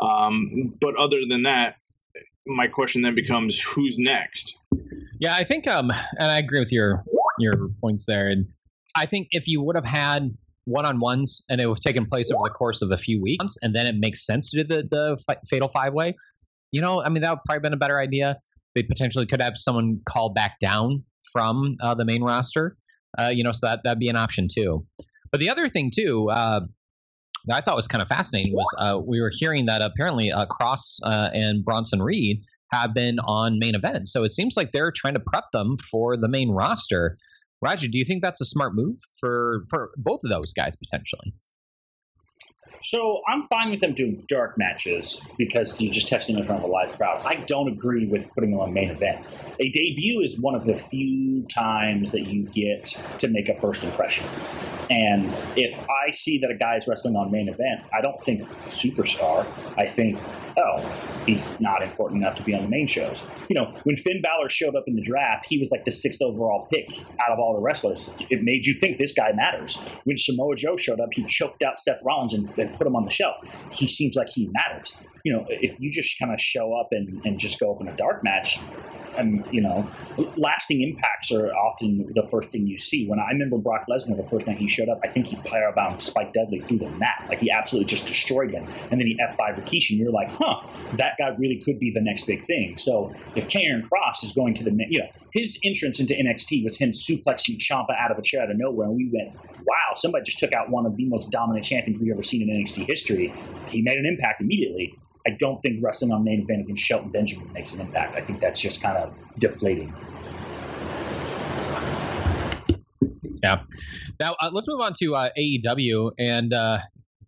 Um, 0.00 0.74
but 0.80 0.96
other 0.96 1.20
than 1.28 1.42
that, 1.42 1.76
my 2.46 2.66
question 2.66 3.02
then 3.02 3.14
becomes 3.14 3.60
who's 3.60 3.98
next? 3.98 4.56
Yeah, 5.20 5.34
I 5.34 5.44
think, 5.44 5.66
um, 5.66 5.90
and 6.18 6.30
I 6.30 6.38
agree 6.38 6.60
with 6.60 6.72
your 6.72 7.04
your 7.38 7.68
points 7.80 8.06
there. 8.06 8.28
And 8.28 8.46
I 8.96 9.06
think 9.06 9.28
if 9.32 9.48
you 9.48 9.62
would 9.62 9.76
have 9.76 9.84
had 9.84 10.36
one 10.66 10.86
on 10.86 11.00
ones 11.00 11.42
and 11.50 11.60
it 11.60 11.66
was 11.66 11.80
taking 11.80 12.06
place 12.06 12.30
over 12.30 12.44
the 12.44 12.50
course 12.50 12.80
of 12.80 12.90
a 12.90 12.96
few 12.96 13.20
weeks, 13.20 13.56
and 13.62 13.74
then 13.74 13.86
it 13.86 13.96
makes 13.96 14.24
sense 14.24 14.50
to 14.50 14.62
do 14.62 14.82
the 14.82 14.88
the 14.90 15.38
fatal 15.48 15.68
five 15.68 15.92
way, 15.92 16.14
you 16.72 16.80
know, 16.80 17.02
I 17.02 17.08
mean, 17.08 17.22
that 17.22 17.30
would 17.30 17.40
probably 17.44 17.60
been 17.60 17.72
a 17.72 17.78
better 17.78 17.98
idea. 17.98 18.38
They 18.74 18.82
potentially 18.82 19.26
could 19.26 19.40
have 19.40 19.54
someone 19.56 20.00
called 20.06 20.34
back 20.34 20.58
down 20.60 21.04
from 21.32 21.76
uh, 21.82 21.94
the 21.94 22.04
main 22.04 22.22
roster, 22.22 22.76
uh, 23.18 23.32
you 23.34 23.42
know, 23.42 23.52
so 23.52 23.66
that 23.66 23.80
that'd 23.84 23.98
be 23.98 24.08
an 24.08 24.16
option 24.16 24.48
too. 24.52 24.86
But 25.30 25.40
the 25.40 25.50
other 25.50 25.68
thing 25.68 25.90
too. 25.94 26.30
Uh, 26.30 26.60
that 27.46 27.56
I 27.56 27.60
thought 27.60 27.76
was 27.76 27.88
kind 27.88 28.00
of 28.00 28.08
fascinating 28.08 28.54
was 28.54 28.66
uh, 28.78 28.98
we 29.04 29.20
were 29.20 29.30
hearing 29.30 29.66
that 29.66 29.82
apparently 29.82 30.32
uh, 30.32 30.46
Cross 30.46 30.98
uh, 31.02 31.30
and 31.34 31.64
Bronson 31.64 32.00
Reed 32.00 32.40
have 32.72 32.94
been 32.94 33.18
on 33.20 33.58
main 33.58 33.74
event. 33.74 34.08
So 34.08 34.24
it 34.24 34.30
seems 34.30 34.56
like 34.56 34.72
they're 34.72 34.92
trying 34.94 35.14
to 35.14 35.20
prep 35.20 35.44
them 35.52 35.76
for 35.90 36.16
the 36.16 36.28
main 36.28 36.50
roster. 36.50 37.16
Roger, 37.60 37.86
do 37.88 37.98
you 37.98 38.04
think 38.04 38.22
that's 38.22 38.40
a 38.40 38.44
smart 38.44 38.74
move 38.74 38.96
for 39.18 39.64
for 39.70 39.90
both 39.96 40.20
of 40.24 40.30
those 40.30 40.52
guys 40.52 40.74
potentially? 40.76 41.34
So 42.84 43.22
I'm 43.26 43.42
fine 43.42 43.70
with 43.70 43.80
them 43.80 43.94
doing 43.94 44.22
dark 44.28 44.58
matches 44.58 45.18
because 45.38 45.80
you're 45.80 45.92
just 45.92 46.08
testing 46.08 46.36
in 46.36 46.44
front 46.44 46.62
of 46.62 46.68
a 46.68 46.72
live 46.72 46.94
crowd. 46.98 47.22
I 47.26 47.42
don't 47.46 47.68
agree 47.68 48.06
with 48.06 48.32
putting 48.34 48.50
them 48.50 48.60
on 48.60 48.74
main 48.74 48.90
event. 48.90 49.16
A 49.58 49.70
debut 49.70 50.20
is 50.20 50.38
one 50.38 50.54
of 50.54 50.64
the 50.66 50.76
few 50.76 51.46
times 51.48 52.12
that 52.12 52.24
you 52.26 52.46
get 52.52 52.86
to 53.20 53.28
make 53.28 53.48
a 53.48 53.58
first 53.58 53.84
impression. 53.84 54.26
And 54.90 55.32
if 55.56 55.82
I 55.88 56.10
see 56.10 56.38
that 56.40 56.50
a 56.50 56.58
guy's 56.58 56.86
wrestling 56.86 57.16
on 57.16 57.32
main 57.32 57.48
event, 57.48 57.80
I 57.96 58.02
don't 58.02 58.20
think 58.22 58.42
superstar. 58.68 59.46
I 59.78 59.86
think, 59.86 60.20
oh, 60.58 60.90
he's 61.24 61.56
not 61.58 61.82
important 61.82 62.22
enough 62.22 62.36
to 62.36 62.42
be 62.42 62.52
on 62.54 62.62
the 62.62 62.68
main 62.68 62.86
shows. 62.86 63.22
You 63.48 63.56
know, 63.56 63.72
when 63.84 63.96
Finn 63.96 64.20
Balor 64.22 64.48
showed 64.48 64.76
up 64.76 64.84
in 64.86 64.94
the 64.94 65.02
draft, 65.02 65.46
he 65.48 65.58
was 65.58 65.70
like 65.70 65.84
the 65.84 65.90
sixth 65.90 66.20
overall 66.22 66.68
pick 66.72 66.86
out 67.20 67.32
of 67.32 67.38
all 67.38 67.54
the 67.54 67.62
wrestlers. 67.62 68.08
It 68.30 68.40
made 68.42 68.66
you 68.66 68.74
think 68.74 68.98
this 68.98 69.12
guy 69.12 69.32
matters. 69.34 69.76
When 70.04 70.16
Samoa 70.16 70.54
Joe 70.56 70.76
showed 70.76 71.00
up, 71.00 71.10
he 71.12 71.26
choked 71.26 71.62
out 71.62 71.78
Seth 71.78 72.00
Rollins 72.04 72.34
and, 72.34 72.52
and 72.56 72.73
put 72.78 72.86
him 72.86 72.96
on 72.96 73.04
the 73.04 73.12
shelf. 73.12 73.36
He 73.70 73.88
seems 73.88 74.14
like 74.16 74.28
he 74.28 74.50
matters. 74.52 75.00
You 75.24 75.32
know, 75.32 75.44
if 75.48 75.74
you 75.78 75.90
just 75.90 76.18
kind 76.18 76.32
of 76.32 76.40
show 76.40 76.74
up 76.78 76.88
and, 76.90 77.20
and 77.24 77.38
just 77.38 77.58
go 77.58 77.72
up 77.72 77.78
in 77.80 77.88
a 77.88 77.96
dark 77.96 78.20
match, 78.22 78.62
and 79.16 79.44
you 79.50 79.60
know, 79.60 79.88
lasting 80.36 80.82
impacts 80.82 81.32
are 81.32 81.52
often 81.54 82.12
the 82.14 82.22
first 82.30 82.50
thing 82.50 82.66
you 82.66 82.78
see. 82.78 83.06
When 83.06 83.18
I 83.18 83.30
remember 83.30 83.58
Brock 83.58 83.86
Lesnar, 83.90 84.16
the 84.16 84.28
first 84.28 84.46
night 84.46 84.58
he 84.58 84.68
showed 84.68 84.88
up, 84.88 85.00
I 85.04 85.08
think 85.08 85.26
he 85.26 85.36
powerbound 85.36 86.00
Spike 86.00 86.32
Dudley 86.32 86.60
through 86.60 86.78
the 86.78 86.90
mat, 86.90 87.26
like 87.28 87.40
he 87.40 87.50
absolutely 87.50 87.86
just 87.86 88.06
destroyed 88.06 88.50
him. 88.50 88.66
And 88.90 89.00
then 89.00 89.06
he 89.06 89.18
F5 89.22 89.60
Rikishi, 89.60 89.90
and 89.90 89.98
you're 89.98 90.12
like, 90.12 90.30
huh, 90.30 90.66
that 90.94 91.12
guy 91.18 91.34
really 91.38 91.60
could 91.64 91.78
be 91.78 91.90
the 91.90 92.00
next 92.00 92.26
big 92.26 92.44
thing. 92.44 92.76
So 92.78 93.12
if 93.34 93.48
Karrion 93.48 93.88
Cross 93.88 94.24
is 94.24 94.32
going 94.32 94.54
to 94.54 94.64
the, 94.64 94.70
you 94.88 95.00
know, 95.00 95.08
his 95.32 95.58
entrance 95.64 96.00
into 96.00 96.14
NXT 96.14 96.64
was 96.64 96.78
him 96.78 96.90
suplexing 96.90 97.58
Ciampa 97.58 97.94
out 97.98 98.10
of 98.10 98.18
a 98.18 98.22
chair 98.22 98.42
out 98.42 98.50
of 98.50 98.56
nowhere, 98.56 98.88
and 98.88 98.96
we 98.96 99.10
went, 99.12 99.34
wow, 99.66 99.94
somebody 99.96 100.24
just 100.24 100.38
took 100.38 100.52
out 100.52 100.70
one 100.70 100.86
of 100.86 100.96
the 100.96 101.04
most 101.06 101.30
dominant 101.30 101.64
champions 101.64 101.98
we've 102.00 102.12
ever 102.12 102.22
seen 102.22 102.48
in 102.48 102.48
NXT 102.48 102.86
history. 102.86 103.34
He 103.68 103.82
made 103.82 103.96
an 103.96 104.06
impact 104.06 104.40
immediately. 104.40 104.98
I 105.26 105.30
don't 105.30 105.60
think 105.62 105.82
wrestling 105.82 106.12
on 106.12 106.22
main 106.22 106.40
event 106.40 106.62
against 106.62 106.82
Shelton 106.82 107.10
Benjamin 107.10 107.50
makes 107.52 107.72
an 107.72 107.80
impact. 107.80 108.14
I 108.16 108.20
think 108.20 108.40
that's 108.40 108.60
just 108.60 108.82
kind 108.82 108.98
of 108.98 109.14
deflating. 109.38 109.92
Yeah. 113.42 113.62
Now 114.20 114.36
uh, 114.40 114.50
let's 114.52 114.68
move 114.68 114.80
on 114.80 114.92
to 115.00 115.14
uh, 115.14 115.28
AEW 115.38 116.12
and 116.18 116.52
uh, 116.52 116.78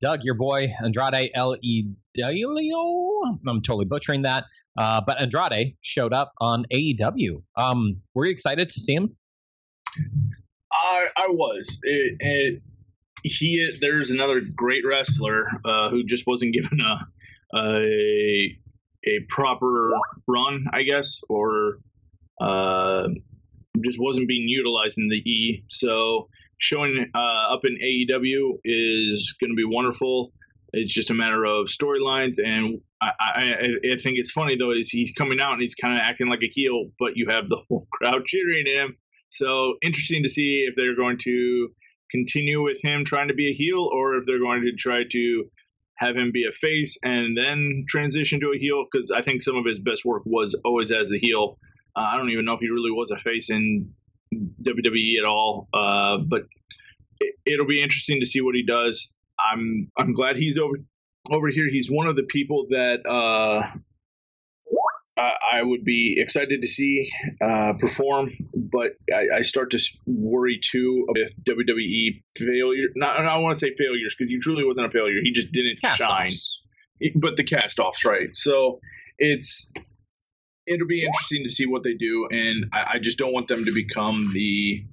Doug, 0.01 0.25
your 0.25 0.35
boy 0.35 0.73
Andrade 0.83 1.31
El 1.35 1.57
Idolio. 1.57 3.39
I'm 3.47 3.63
totally 3.63 3.87
butchering 3.87 4.23
that, 4.23 4.45
uh, 4.79 5.01
but 5.07 5.21
Andrade 5.21 5.77
showed 5.81 6.13
up 6.13 6.33
on 6.41 6.65
AEW. 6.73 7.43
Um, 7.57 8.03
were 8.15 8.27
you 8.27 8.31
excited 8.31 8.69
to 8.69 8.81
see 8.81 8.95
him? 8.95 9.17
I, 10.73 11.09
I 11.17 11.29
was. 11.29 11.79
It, 11.83 12.17
it, 12.21 12.63
he 13.23 13.77
there's 13.81 14.11
another 14.11 14.41
great 14.55 14.85
wrestler 14.87 15.49
uh, 15.65 15.89
who 15.89 16.05
just 16.05 16.27
wasn't 16.27 16.53
given 16.53 16.81
a 16.81 17.07
a 17.55 18.57
a 19.09 19.21
proper 19.29 19.93
run, 20.27 20.67
I 20.73 20.83
guess, 20.83 21.21
or 21.29 21.79
uh, 22.41 23.09
just 23.85 24.01
wasn't 24.01 24.29
being 24.29 24.49
utilized 24.49 24.99
in 24.99 25.09
the 25.09 25.17
E. 25.17 25.65
So 25.69 26.29
showing 26.59 27.11
uh, 27.15 27.53
up 27.53 27.61
in 27.65 27.77
AEW 27.77 28.59
is 28.65 29.35
going 29.41 29.51
to 29.51 29.57
be 29.57 29.65
wonderful. 29.65 30.33
It's 30.73 30.93
just 30.93 31.11
a 31.11 31.15
matter 31.15 31.45
of 31.45 31.67
storylines, 31.67 32.39
and 32.45 32.81
I, 33.01 33.13
I, 33.21 33.55
I 33.93 33.97
think 33.99 34.19
it's 34.19 34.33
funny 34.33 34.57
though 34.57 34.73
is 34.73 34.91
he's 34.91 35.13
coming 35.13 35.41
out 35.41 35.53
and 35.53 35.63
he's 35.63 35.75
kind 35.75 35.95
of 35.95 36.01
acting 36.01 36.29
like 36.29 36.43
a 36.43 36.51
heel, 36.53 36.87
but 36.99 37.17
you 37.17 37.27
have 37.29 37.49
the 37.49 37.63
whole 37.69 37.87
crowd 37.93 38.25
cheering 38.27 38.67
him. 38.67 38.97
So 39.29 39.77
interesting 39.83 40.23
to 40.23 40.29
see 40.29 40.65
if 40.69 40.75
they're 40.77 40.97
going 40.97 41.19
to 41.19 41.69
continue 42.11 42.63
with 42.63 42.81
him 42.83 43.05
trying 43.05 43.29
to 43.29 43.35
be 43.35 43.51
a 43.51 43.55
heel, 43.55 43.89
or 43.93 44.17
if 44.17 44.25
they're 44.27 44.41
going 44.41 44.63
to 44.63 44.73
try 44.73 45.03
to 45.11 45.45
have 45.97 46.17
him 46.17 46.31
be 46.33 46.45
a 46.47 46.53
face 46.53 46.99
and 47.03 47.37
then 47.37 47.85
transition 47.89 48.41
to 48.41 48.53
a 48.55 48.59
heel. 48.59 48.85
Because 48.91 49.11
I 49.11 49.21
think 49.21 49.43
some 49.43 49.57
of 49.57 49.65
his 49.65 49.81
best 49.81 50.05
work 50.05 50.23
was 50.25 50.55
always 50.65 50.93
as 50.93 51.13
a 51.13 51.19
heel. 51.19 51.59
Uh, 51.95 52.09
I 52.13 52.17
don't 52.17 52.31
even 52.31 52.45
know 52.45 52.55
if 52.55 52.61
he 52.61 52.69
really 52.69 52.91
was 52.91 53.11
a 53.11 53.19
face 53.19 53.51
in 53.51 53.93
WWE 54.63 55.19
at 55.19 55.25
all. 55.25 55.69
Uh, 55.73 56.19
but 56.19 56.43
it, 57.21 57.35
it'll 57.47 57.67
be 57.67 57.83
interesting 57.83 58.21
to 58.21 58.27
see 58.27 58.41
what 58.41 58.55
he 58.55 58.63
does. 58.63 59.09
I'm 59.39 59.91
I'm 59.99 60.15
glad 60.15 60.37
he's 60.37 60.59
over 60.59 60.77
over 61.31 61.49
here. 61.49 61.69
He's 61.69 61.91
one 61.91 62.07
of 62.07 62.17
the 62.17 62.23
people 62.25 62.67
that 62.71 63.05
uh, 63.07 63.67
I, 65.17 65.33
I 65.53 65.63
would 65.63 65.85
be 65.85 66.17
excited 66.19 66.63
to 66.63 66.69
see 66.69 67.11
uh, 67.41 67.73
perform, 67.79 68.33
but 68.55 68.97
I, 69.15 69.39
I 69.39 69.41
start 69.43 69.71
to 69.71 69.79
worry 70.07 70.59
too 70.63 71.07
with 71.09 71.33
WWE 71.45 72.23
failure. 72.37 72.89
Not 72.95 73.21
I 73.21 73.35
don't 73.35 73.43
want 73.43 73.59
to 73.59 73.61
say 73.61 73.75
failures 73.75 74.15
because 74.15 74.31
he 74.31 74.39
truly 74.39 74.65
wasn't 74.65 74.87
a 74.87 74.91
failure. 74.91 75.21
He 75.23 75.33
just 75.33 75.53
didn't 75.53 75.79
shine 75.79 75.97
Cast-offs. 75.97 76.63
but 77.15 77.37
the 77.37 77.45
cast 77.45 77.79
offs, 77.79 78.05
right? 78.05 78.37
So 78.37 78.81
it's 79.19 79.71
it'll 80.67 80.87
be 80.87 81.05
interesting 81.05 81.45
to 81.45 81.51
see 81.51 81.67
what 81.67 81.83
they 81.83 81.95
do, 81.95 82.29
and 82.31 82.67
I, 82.73 82.93
I 82.95 82.99
just 82.99 83.19
don't 83.19 83.33
want 83.33 83.49
them 83.49 83.65
to 83.65 83.73
become 83.73 84.33
the 84.35 84.85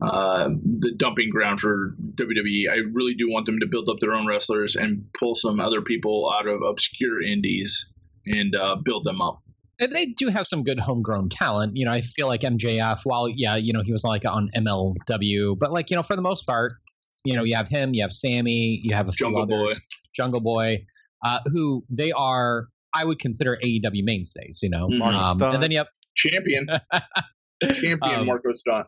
uh, 0.00 0.48
the 0.80 0.92
dumping 0.96 1.30
ground 1.30 1.60
for 1.60 1.94
WWE. 2.14 2.68
I 2.68 2.78
really 2.92 3.14
do 3.14 3.30
want 3.30 3.46
them 3.46 3.60
to 3.60 3.66
build 3.66 3.88
up 3.88 3.98
their 4.00 4.14
own 4.14 4.26
wrestlers 4.26 4.74
and 4.74 5.04
pull 5.12 5.36
some 5.36 5.60
other 5.60 5.80
people 5.80 6.32
out 6.36 6.48
of 6.48 6.62
obscure 6.62 7.20
indies 7.22 7.86
and 8.26 8.56
uh, 8.56 8.76
build 8.82 9.04
them 9.04 9.20
up. 9.20 9.40
And 9.82 9.92
they 9.92 10.06
do 10.06 10.28
have 10.28 10.46
some 10.46 10.62
good 10.62 10.78
homegrown 10.78 11.28
talent. 11.28 11.72
You 11.74 11.84
know, 11.84 11.90
I 11.90 12.02
feel 12.02 12.28
like 12.28 12.42
MJF, 12.42 13.00
while 13.02 13.28
yeah, 13.28 13.56
you 13.56 13.72
know, 13.72 13.82
he 13.82 13.90
was 13.90 14.04
like 14.04 14.24
on 14.24 14.48
MLW, 14.56 15.58
but 15.58 15.72
like, 15.72 15.90
you 15.90 15.96
know, 15.96 16.04
for 16.04 16.14
the 16.14 16.22
most 16.22 16.46
part, 16.46 16.74
you 17.24 17.34
know, 17.34 17.42
you 17.42 17.56
have 17.56 17.68
him, 17.68 17.92
you 17.92 18.02
have 18.02 18.12
Sammy, 18.12 18.78
you 18.84 18.94
have 18.94 19.08
a 19.08 19.12
few 19.12 19.26
Jungle 19.26 19.42
others, 19.42 19.74
Boy. 19.74 19.82
Jungle 20.14 20.40
Boy, 20.40 20.86
uh, 21.24 21.40
who 21.46 21.84
they 21.90 22.12
are, 22.12 22.68
I 22.94 23.04
would 23.04 23.18
consider 23.18 23.58
AEW 23.64 24.04
mainstays, 24.04 24.60
you 24.62 24.70
know. 24.70 24.86
Mhm. 24.86 25.02
Um, 25.02 25.54
and 25.54 25.60
then 25.62 25.72
you 25.72 25.78
have 25.78 25.88
Champion, 26.14 26.68
champion 27.72 27.98
Um, 28.20 28.26
Marco 28.26 28.52
Stunt. 28.52 28.86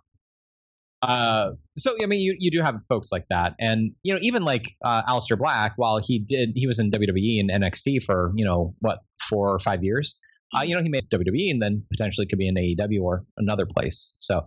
Uh, 1.03 1.53
so 1.77 1.97
I 2.03 2.07
mean, 2.07 2.21
you, 2.21 2.37
you 2.39 2.51
do 2.51 2.63
have 2.63 2.83
folks 2.89 3.11
like 3.11 3.27
that, 3.31 3.55
and 3.59 3.93
you 4.05 4.15
know, 4.15 4.21
even 4.23 4.45
like 4.45 4.65
uh, 4.85 5.03
Aleister 5.03 5.37
Black, 5.37 5.73
while 5.77 5.99
he 5.99 6.19
did 6.19 6.53
he 6.55 6.67
was 6.67 6.79
in 6.79 6.91
WWE 6.91 7.41
and 7.41 7.51
NXT 7.51 8.03
for 8.03 8.33
you 8.35 8.45
know 8.45 8.75
what 8.81 9.01
four 9.21 9.51
or 9.53 9.59
five 9.59 9.85
years, 9.85 10.19
Uh, 10.57 10.63
you 10.63 10.75
know, 10.75 10.83
he 10.83 10.89
made 10.89 11.03
WWE 11.11 11.51
and 11.51 11.63
then 11.63 11.85
potentially 11.91 12.27
could 12.27 12.39
be 12.39 12.49
in 12.49 12.55
AEW 12.55 13.03
or 13.03 13.25
another 13.37 13.67
place. 13.67 14.15
So, 14.19 14.43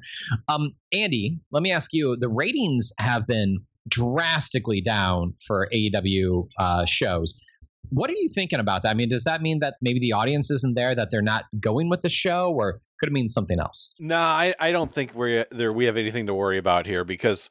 um, 0.47 0.73
Andy, 0.93 1.39
let 1.51 1.63
me 1.63 1.71
ask 1.71 1.93
you: 1.93 2.15
the 2.17 2.29
ratings 2.29 2.91
have 2.99 3.27
been 3.27 3.59
drastically 3.87 4.81
down 4.81 5.33
for 5.45 5.67
AEW 5.73 6.47
uh, 6.59 6.85
shows. 6.85 7.39
What 7.89 8.09
are 8.09 8.15
you 8.17 8.27
thinking 8.27 8.59
about 8.59 8.83
that? 8.83 8.89
I 8.89 8.93
mean, 8.95 9.09
does 9.09 9.23
that 9.23 9.41
mean 9.41 9.59
that 9.59 9.75
maybe 9.81 9.99
the 9.99 10.11
audience 10.11 10.51
isn't 10.51 10.75
there, 10.75 10.93
that 10.93 11.09
they're 11.09 11.21
not 11.21 11.45
going 11.59 11.89
with 11.89 12.01
the 12.01 12.09
show, 12.09 12.51
or 12.51 12.79
could 12.99 13.07
it 13.07 13.13
mean 13.13 13.29
something 13.29 13.59
else? 13.59 13.95
No, 13.99 14.17
I, 14.17 14.53
I 14.59 14.71
don't 14.71 14.91
think 14.91 15.15
we 15.15 15.45
there 15.51 15.71
we 15.71 15.85
have 15.85 15.97
anything 15.97 16.27
to 16.27 16.33
worry 16.33 16.57
about 16.57 16.85
here 16.85 17.05
because 17.05 17.49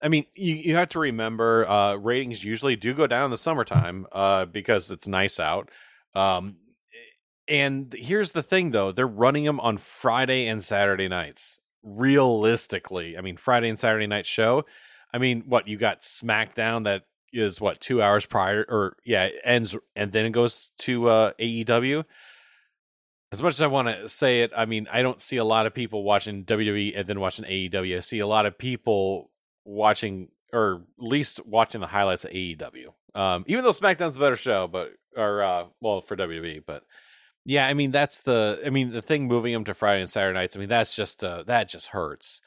I 0.00 0.08
mean 0.08 0.24
you, 0.34 0.54
you 0.54 0.76
have 0.76 0.88
to 0.90 0.98
remember 0.98 1.68
uh, 1.68 1.96
ratings 1.96 2.42
usually 2.42 2.76
do 2.76 2.94
go 2.94 3.06
down 3.06 3.26
in 3.26 3.30
the 3.30 3.36
summertime 3.36 4.06
uh, 4.12 4.46
because 4.46 4.90
it's 4.90 5.06
nice 5.06 5.38
out. 5.38 5.70
Um, 6.14 6.56
and 7.48 7.92
here's 7.92 8.32
the 8.32 8.42
thing 8.42 8.70
though, 8.70 8.92
they're 8.92 9.06
running 9.06 9.44
them 9.44 9.60
on 9.60 9.78
Friday 9.78 10.46
and 10.46 10.62
Saturday 10.62 11.08
nights. 11.08 11.58
Realistically, 11.82 13.18
I 13.18 13.20
mean 13.20 13.36
Friday 13.36 13.68
and 13.68 13.78
Saturday 13.78 14.06
night 14.06 14.26
show. 14.26 14.64
I 15.12 15.18
mean, 15.18 15.44
what 15.46 15.68
you 15.68 15.76
got 15.76 16.00
SmackDown 16.00 16.84
that 16.84 17.04
is 17.32 17.60
what 17.60 17.80
two 17.80 18.00
hours 18.00 18.26
prior 18.26 18.64
or 18.68 18.96
yeah 19.04 19.24
it 19.24 19.40
ends 19.44 19.76
and 19.96 20.12
then 20.12 20.24
it 20.24 20.30
goes 20.30 20.70
to 20.78 21.08
uh, 21.08 21.32
AEW 21.40 22.04
as 23.34 23.42
much 23.42 23.54
as 23.54 23.62
I 23.62 23.66
want 23.66 23.88
to 23.88 24.08
say 24.08 24.42
it, 24.42 24.52
I 24.56 24.64
mean, 24.64 24.86
I 24.92 25.02
don't 25.02 25.20
see 25.20 25.38
a 25.38 25.44
lot 25.44 25.66
of 25.66 25.74
people 25.74 26.04
watching 26.04 26.44
WWE 26.44 26.96
and 26.96 27.04
then 27.04 27.18
watching 27.18 27.44
AEW. 27.44 27.96
I 27.96 28.00
see 28.00 28.20
a 28.20 28.28
lot 28.28 28.46
of 28.46 28.56
people 28.56 29.32
watching, 29.64 30.28
or 30.52 30.82
at 30.98 31.04
least 31.04 31.44
watching 31.44 31.80
the 31.80 31.88
highlights 31.88 32.24
of 32.24 32.30
AEW. 32.30 32.92
Um, 33.12 33.44
even 33.48 33.64
though 33.64 33.70
SmackDown's 33.70 34.14
a 34.14 34.20
better 34.20 34.36
show, 34.36 34.68
but 34.68 34.92
or 35.16 35.42
uh, 35.42 35.64
well 35.80 36.00
for 36.00 36.16
WWE, 36.16 36.62
but 36.64 36.84
yeah, 37.44 37.66
I 37.66 37.74
mean 37.74 37.90
that's 37.90 38.20
the, 38.20 38.60
I 38.64 38.70
mean 38.70 38.90
the 38.90 39.02
thing 39.02 39.26
moving 39.26 39.52
them 39.52 39.64
to 39.64 39.74
Friday 39.74 40.00
and 40.00 40.10
Saturday 40.10 40.34
nights. 40.38 40.56
I 40.56 40.60
mean 40.60 40.68
that's 40.68 40.94
just 40.96 41.22
uh, 41.22 41.42
that 41.44 41.68
just 41.68 41.88
hurts. 41.88 42.40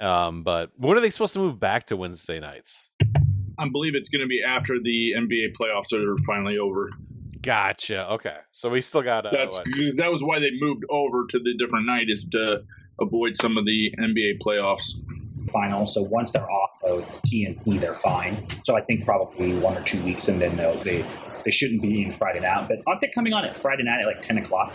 Um, 0.00 0.42
but 0.42 0.70
when 0.76 0.96
are 0.96 1.00
they 1.00 1.10
supposed 1.10 1.34
to 1.34 1.40
move 1.40 1.60
back 1.60 1.84
to 1.86 1.96
Wednesday 1.96 2.40
nights? 2.40 2.90
I 3.58 3.68
believe 3.68 3.94
it's 3.94 4.08
going 4.08 4.22
to 4.22 4.26
be 4.26 4.42
after 4.42 4.80
the 4.82 5.14
NBA 5.18 5.54
playoffs 5.60 5.92
are 5.92 6.16
finally 6.26 6.56
over. 6.58 6.90
Gotcha. 7.42 8.10
Okay, 8.12 8.36
so 8.50 8.70
we 8.70 8.80
still 8.80 9.02
got 9.02 9.26
uh, 9.26 9.30
That's 9.30 9.60
because 9.60 9.96
that 9.96 10.10
was 10.10 10.22
why 10.22 10.38
they 10.38 10.50
moved 10.60 10.84
over 10.88 11.26
to 11.28 11.38
the 11.38 11.54
different 11.58 11.86
night 11.86 12.08
is 12.08 12.24
to 12.32 12.62
avoid 13.00 13.36
some 13.36 13.58
of 13.58 13.66
the 13.66 13.94
NBA 13.98 14.40
playoffs. 14.40 15.02
final. 15.52 15.86
So 15.86 16.02
once 16.02 16.32
they're 16.32 16.50
off 16.50 16.70
of 16.84 17.04
TNT, 17.22 17.80
they're 17.80 17.98
fine. 18.02 18.46
So 18.64 18.76
I 18.76 18.82
think 18.82 19.04
probably 19.04 19.54
one 19.56 19.76
or 19.76 19.82
two 19.82 20.02
weeks, 20.04 20.28
and 20.28 20.40
then 20.40 20.56
they'll, 20.56 20.76
they 20.84 21.04
they 21.44 21.50
shouldn't 21.50 21.82
be 21.82 22.04
in 22.04 22.12
Friday 22.12 22.40
night. 22.40 22.68
But 22.68 22.78
aren't 22.86 23.00
they 23.00 23.08
coming 23.08 23.32
on 23.32 23.44
at 23.44 23.56
Friday 23.56 23.82
night 23.82 24.00
at 24.00 24.06
like 24.06 24.22
ten 24.22 24.38
o'clock? 24.38 24.72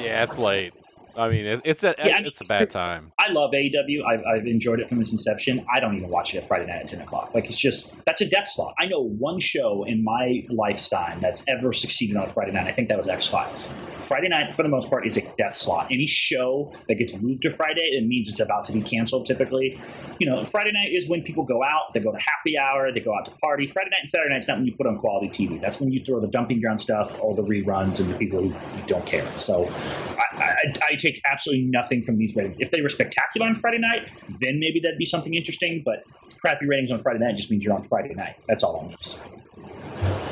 Yeah, 0.00 0.22
it's 0.22 0.38
late. 0.38 0.74
I 1.16 1.28
mean, 1.28 1.44
it, 1.44 1.60
it's 1.64 1.84
a 1.84 1.94
Yeah, 1.98 2.16
I 2.16 2.18
mean, 2.18 2.26
it's 2.26 2.40
a 2.40 2.44
bad 2.44 2.70
time. 2.70 3.12
I 3.24 3.30
love 3.30 3.52
AEW. 3.52 4.04
I've, 4.04 4.24
I've 4.24 4.46
enjoyed 4.46 4.80
it 4.80 4.88
from 4.88 5.00
its 5.00 5.12
inception. 5.12 5.64
I 5.72 5.78
don't 5.78 5.96
even 5.96 6.08
watch 6.08 6.34
it 6.34 6.44
Friday 6.44 6.66
night 6.66 6.82
at 6.82 6.88
10 6.88 7.02
o'clock. 7.02 7.32
Like, 7.34 7.48
it's 7.48 7.56
just, 7.58 7.94
that's 8.04 8.20
a 8.20 8.26
death 8.26 8.48
slot. 8.48 8.74
I 8.80 8.86
know 8.86 9.00
one 9.00 9.38
show 9.38 9.84
in 9.84 10.02
my 10.02 10.44
lifetime 10.50 11.20
that's 11.20 11.44
ever 11.46 11.72
succeeded 11.72 12.16
on 12.16 12.28
Friday 12.28 12.50
night. 12.50 12.66
I 12.66 12.72
think 12.72 12.88
that 12.88 12.98
was 12.98 13.06
X 13.06 13.28
Files. 13.28 13.68
Friday 14.02 14.28
night, 14.28 14.54
for 14.54 14.64
the 14.64 14.68
most 14.68 14.90
part, 14.90 15.06
is 15.06 15.16
a 15.16 15.22
death 15.38 15.56
slot. 15.56 15.86
Any 15.92 16.08
show 16.08 16.72
that 16.88 16.96
gets 16.96 17.16
moved 17.16 17.42
to 17.42 17.50
Friday, 17.52 17.82
it 17.82 18.04
means 18.04 18.28
it's 18.28 18.40
about 18.40 18.64
to 18.64 18.72
be 18.72 18.82
canceled 18.82 19.24
typically. 19.24 19.80
You 20.18 20.28
know, 20.28 20.44
Friday 20.44 20.72
night 20.72 20.88
is 20.92 21.08
when 21.08 21.22
people 21.22 21.44
go 21.44 21.62
out, 21.62 21.94
they 21.94 22.00
go 22.00 22.10
to 22.10 22.18
happy 22.18 22.58
hour, 22.58 22.92
they 22.92 23.00
go 23.00 23.14
out 23.16 23.26
to 23.26 23.30
party. 23.42 23.68
Friday 23.68 23.90
night 23.90 24.00
and 24.00 24.10
Saturday 24.10 24.30
night 24.30 24.40
is 24.40 24.48
not 24.48 24.58
when 24.58 24.66
you 24.66 24.74
put 24.76 24.88
on 24.88 24.98
quality 24.98 25.28
TV. 25.28 25.60
That's 25.60 25.78
when 25.78 25.92
you 25.92 26.04
throw 26.04 26.20
the 26.20 26.26
dumping 26.26 26.60
ground 26.60 26.80
stuff, 26.80 27.18
all 27.20 27.34
the 27.34 27.42
reruns, 27.44 28.00
and 28.00 28.12
the 28.12 28.18
people 28.18 28.48
who 28.48 28.86
don't 28.86 29.06
care. 29.06 29.26
So 29.38 29.68
I, 29.68 30.42
I, 30.42 30.56
I 30.90 30.94
take 30.96 31.20
absolutely 31.30 31.66
nothing 31.66 32.02
from 32.02 32.18
these 32.18 32.34
ratings. 32.34 32.56
If 32.58 32.70
they 32.70 32.82
were 32.82 32.88
spectacular 33.12 33.46
on 33.46 33.54
Friday 33.54 33.78
night, 33.78 34.08
then 34.40 34.58
maybe 34.58 34.80
that'd 34.80 34.98
be 34.98 35.04
something 35.04 35.34
interesting. 35.34 35.82
But 35.84 36.04
crappy 36.40 36.66
ratings 36.66 36.90
on 36.90 36.98
Friday 36.98 37.20
night 37.20 37.36
just 37.36 37.50
means 37.50 37.64
you're 37.64 37.74
on 37.74 37.82
Friday 37.82 38.14
night. 38.14 38.36
That's 38.48 38.64
all 38.64 38.76
I'm 38.80 38.86
going 38.86 38.96
to 38.96 39.08
say. 39.08 40.31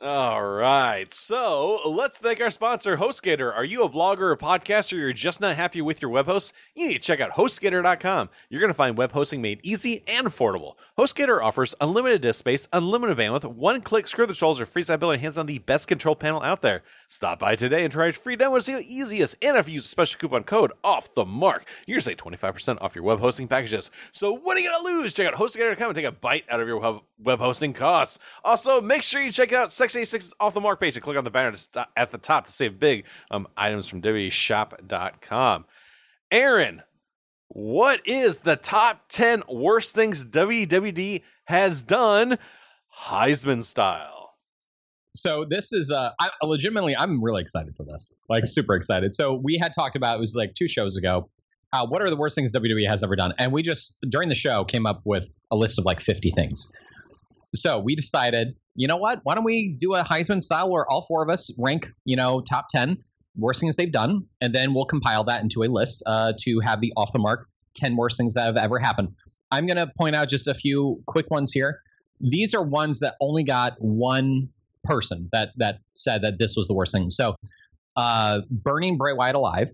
All 0.00 0.44
right. 0.44 1.12
So 1.12 1.80
let's 1.84 2.18
thank 2.18 2.40
our 2.40 2.52
sponsor, 2.52 2.96
HostGator. 2.96 3.52
Are 3.52 3.64
you 3.64 3.82
a 3.82 3.88
blogger 3.88 4.30
or 4.30 4.36
podcaster? 4.36 4.96
You're 4.96 5.12
just 5.12 5.40
not 5.40 5.56
happy 5.56 5.82
with 5.82 6.00
your 6.00 6.12
web 6.12 6.26
host? 6.26 6.52
You 6.76 6.86
need 6.86 6.94
to 6.94 6.98
check 7.00 7.18
out 7.18 7.32
HostGator.com. 7.32 8.30
You're 8.48 8.60
going 8.60 8.70
to 8.70 8.74
find 8.74 8.96
web 8.96 9.10
hosting 9.10 9.42
made 9.42 9.58
easy 9.64 10.04
and 10.06 10.28
affordable. 10.28 10.74
HostGator 10.96 11.42
offers 11.42 11.74
unlimited 11.80 12.20
disk 12.20 12.38
space, 12.38 12.68
unlimited 12.72 13.18
bandwidth, 13.18 13.44
one 13.46 13.80
click 13.80 14.06
screw 14.06 14.26
controls, 14.26 14.60
or 14.60 14.66
free 14.66 14.84
ability 14.88 15.16
and 15.16 15.22
hands 15.22 15.36
on 15.36 15.46
the 15.46 15.58
best 15.58 15.88
control 15.88 16.14
panel 16.14 16.42
out 16.42 16.62
there. 16.62 16.84
Stop 17.08 17.40
by 17.40 17.56
today 17.56 17.82
and 17.82 17.92
try 17.92 18.06
a 18.06 18.12
free 18.12 18.36
demo 18.36 18.54
to 18.54 18.62
see 18.62 18.72
how 18.74 18.78
easy 18.78 19.18
it 19.18 19.22
is. 19.22 19.36
And 19.42 19.56
if 19.56 19.66
you 19.66 19.74
use 19.74 19.86
a 19.86 19.88
special 19.88 20.20
coupon 20.20 20.44
code 20.44 20.70
off 20.84 21.12
the 21.14 21.24
mark, 21.24 21.68
you're 21.88 21.96
going 21.96 22.02
to 22.02 22.04
save 22.04 22.18
25% 22.18 22.80
off 22.80 22.94
your 22.94 23.02
web 23.02 23.18
hosting 23.18 23.48
packages. 23.48 23.90
So 24.12 24.32
what 24.32 24.56
are 24.56 24.60
you 24.60 24.70
going 24.70 24.80
to 24.80 25.00
lose? 25.00 25.12
Check 25.12 25.26
out 25.26 25.34
HostGator.com 25.34 25.88
and 25.88 25.96
take 25.96 26.04
a 26.04 26.12
bite 26.12 26.44
out 26.48 26.60
of 26.60 26.68
your 26.68 26.78
web, 26.78 27.00
web 27.18 27.40
hosting 27.40 27.72
costs. 27.72 28.20
Also, 28.44 28.80
make 28.80 29.02
sure 29.02 29.20
you 29.20 29.32
check 29.32 29.52
out 29.52 29.72
Sex 29.72 29.87
86's 29.94 30.34
off 30.40 30.54
the 30.54 30.60
mark 30.60 30.80
page 30.80 30.96
and 30.96 31.02
click 31.02 31.16
on 31.16 31.24
the 31.24 31.30
banner 31.30 31.54
st- 31.54 31.86
at 31.96 32.10
the 32.10 32.18
top 32.18 32.46
to 32.46 32.52
save 32.52 32.78
big 32.78 33.06
um, 33.30 33.46
items 33.56 33.88
from 33.88 34.02
WWEshop.com. 34.02 35.64
Aaron, 36.30 36.82
what 37.48 38.06
is 38.06 38.40
the 38.40 38.56
top 38.56 39.08
10 39.08 39.44
worst 39.48 39.94
things 39.94 40.24
WWE 40.26 41.22
has 41.46 41.82
done 41.82 42.38
Heisman 42.94 43.64
style? 43.64 44.18
So 45.14 45.44
this 45.48 45.72
is 45.72 45.90
uh 45.90 46.10
I 46.20 46.30
legitimately 46.42 46.96
I'm 46.96 47.22
really 47.22 47.42
excited 47.42 47.74
for 47.76 47.84
this. 47.84 48.14
Like 48.28 48.46
super 48.46 48.74
excited. 48.74 49.14
So 49.14 49.34
we 49.34 49.56
had 49.56 49.72
talked 49.72 49.96
about 49.96 50.16
it 50.16 50.20
was 50.20 50.34
like 50.34 50.54
two 50.54 50.68
shows 50.68 50.96
ago. 50.96 51.28
Uh, 51.72 51.86
what 51.86 52.00
are 52.00 52.08
the 52.08 52.16
worst 52.16 52.34
things 52.34 52.52
WWE 52.52 52.88
has 52.88 53.02
ever 53.02 53.16
done? 53.16 53.32
And 53.38 53.52
we 53.52 53.62
just 53.62 53.98
during 54.08 54.28
the 54.28 54.34
show 54.34 54.64
came 54.64 54.86
up 54.86 55.00
with 55.04 55.28
a 55.50 55.56
list 55.56 55.78
of 55.78 55.84
like 55.84 56.00
50 56.00 56.30
things. 56.30 56.66
So 57.54 57.78
we 57.78 57.94
decided, 57.94 58.54
you 58.78 58.86
know 58.86 58.96
what? 58.96 59.18
Why 59.24 59.34
don't 59.34 59.42
we 59.42 59.74
do 59.76 59.96
a 59.96 60.04
Heisman 60.04 60.40
style 60.40 60.70
where 60.70 60.86
all 60.88 61.02
four 61.02 61.20
of 61.20 61.28
us 61.28 61.50
rank, 61.58 61.88
you 62.04 62.14
know, 62.14 62.40
top 62.40 62.68
10 62.70 62.96
worst 63.36 63.60
things 63.60 63.74
they've 63.74 63.90
done, 63.90 64.24
and 64.40 64.54
then 64.54 64.72
we'll 64.72 64.84
compile 64.84 65.24
that 65.24 65.42
into 65.42 65.64
a 65.64 65.66
list 65.66 66.00
uh, 66.06 66.32
to 66.38 66.60
have 66.60 66.80
the 66.80 66.92
off 66.96 67.12
the 67.12 67.18
mark 67.18 67.48
10 67.74 67.96
worst 67.96 68.16
things 68.16 68.34
that 68.34 68.44
have 68.44 68.56
ever 68.56 68.78
happened. 68.78 69.08
I'm 69.50 69.66
going 69.66 69.78
to 69.78 69.90
point 69.98 70.14
out 70.14 70.28
just 70.28 70.46
a 70.46 70.54
few 70.54 71.02
quick 71.08 71.28
ones 71.28 71.50
here. 71.50 71.80
These 72.20 72.54
are 72.54 72.62
ones 72.62 73.00
that 73.00 73.16
only 73.20 73.42
got 73.42 73.74
one 73.80 74.48
person 74.84 75.28
that 75.32 75.50
that 75.56 75.80
said 75.90 76.22
that 76.22 76.38
this 76.38 76.54
was 76.56 76.68
the 76.68 76.74
worst 76.74 76.92
thing. 76.94 77.10
So, 77.10 77.34
uh, 77.96 78.42
burning 78.48 78.96
Bray 78.96 79.12
Wyatt 79.12 79.34
alive, 79.34 79.72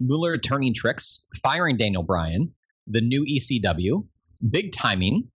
Moolah 0.00 0.38
turning 0.38 0.74
tricks, 0.74 1.24
firing 1.40 1.76
Daniel 1.76 2.02
Bryan, 2.02 2.52
the 2.88 3.00
new 3.00 3.24
ECW, 3.24 4.04
big 4.50 4.72
timing, 4.72 5.30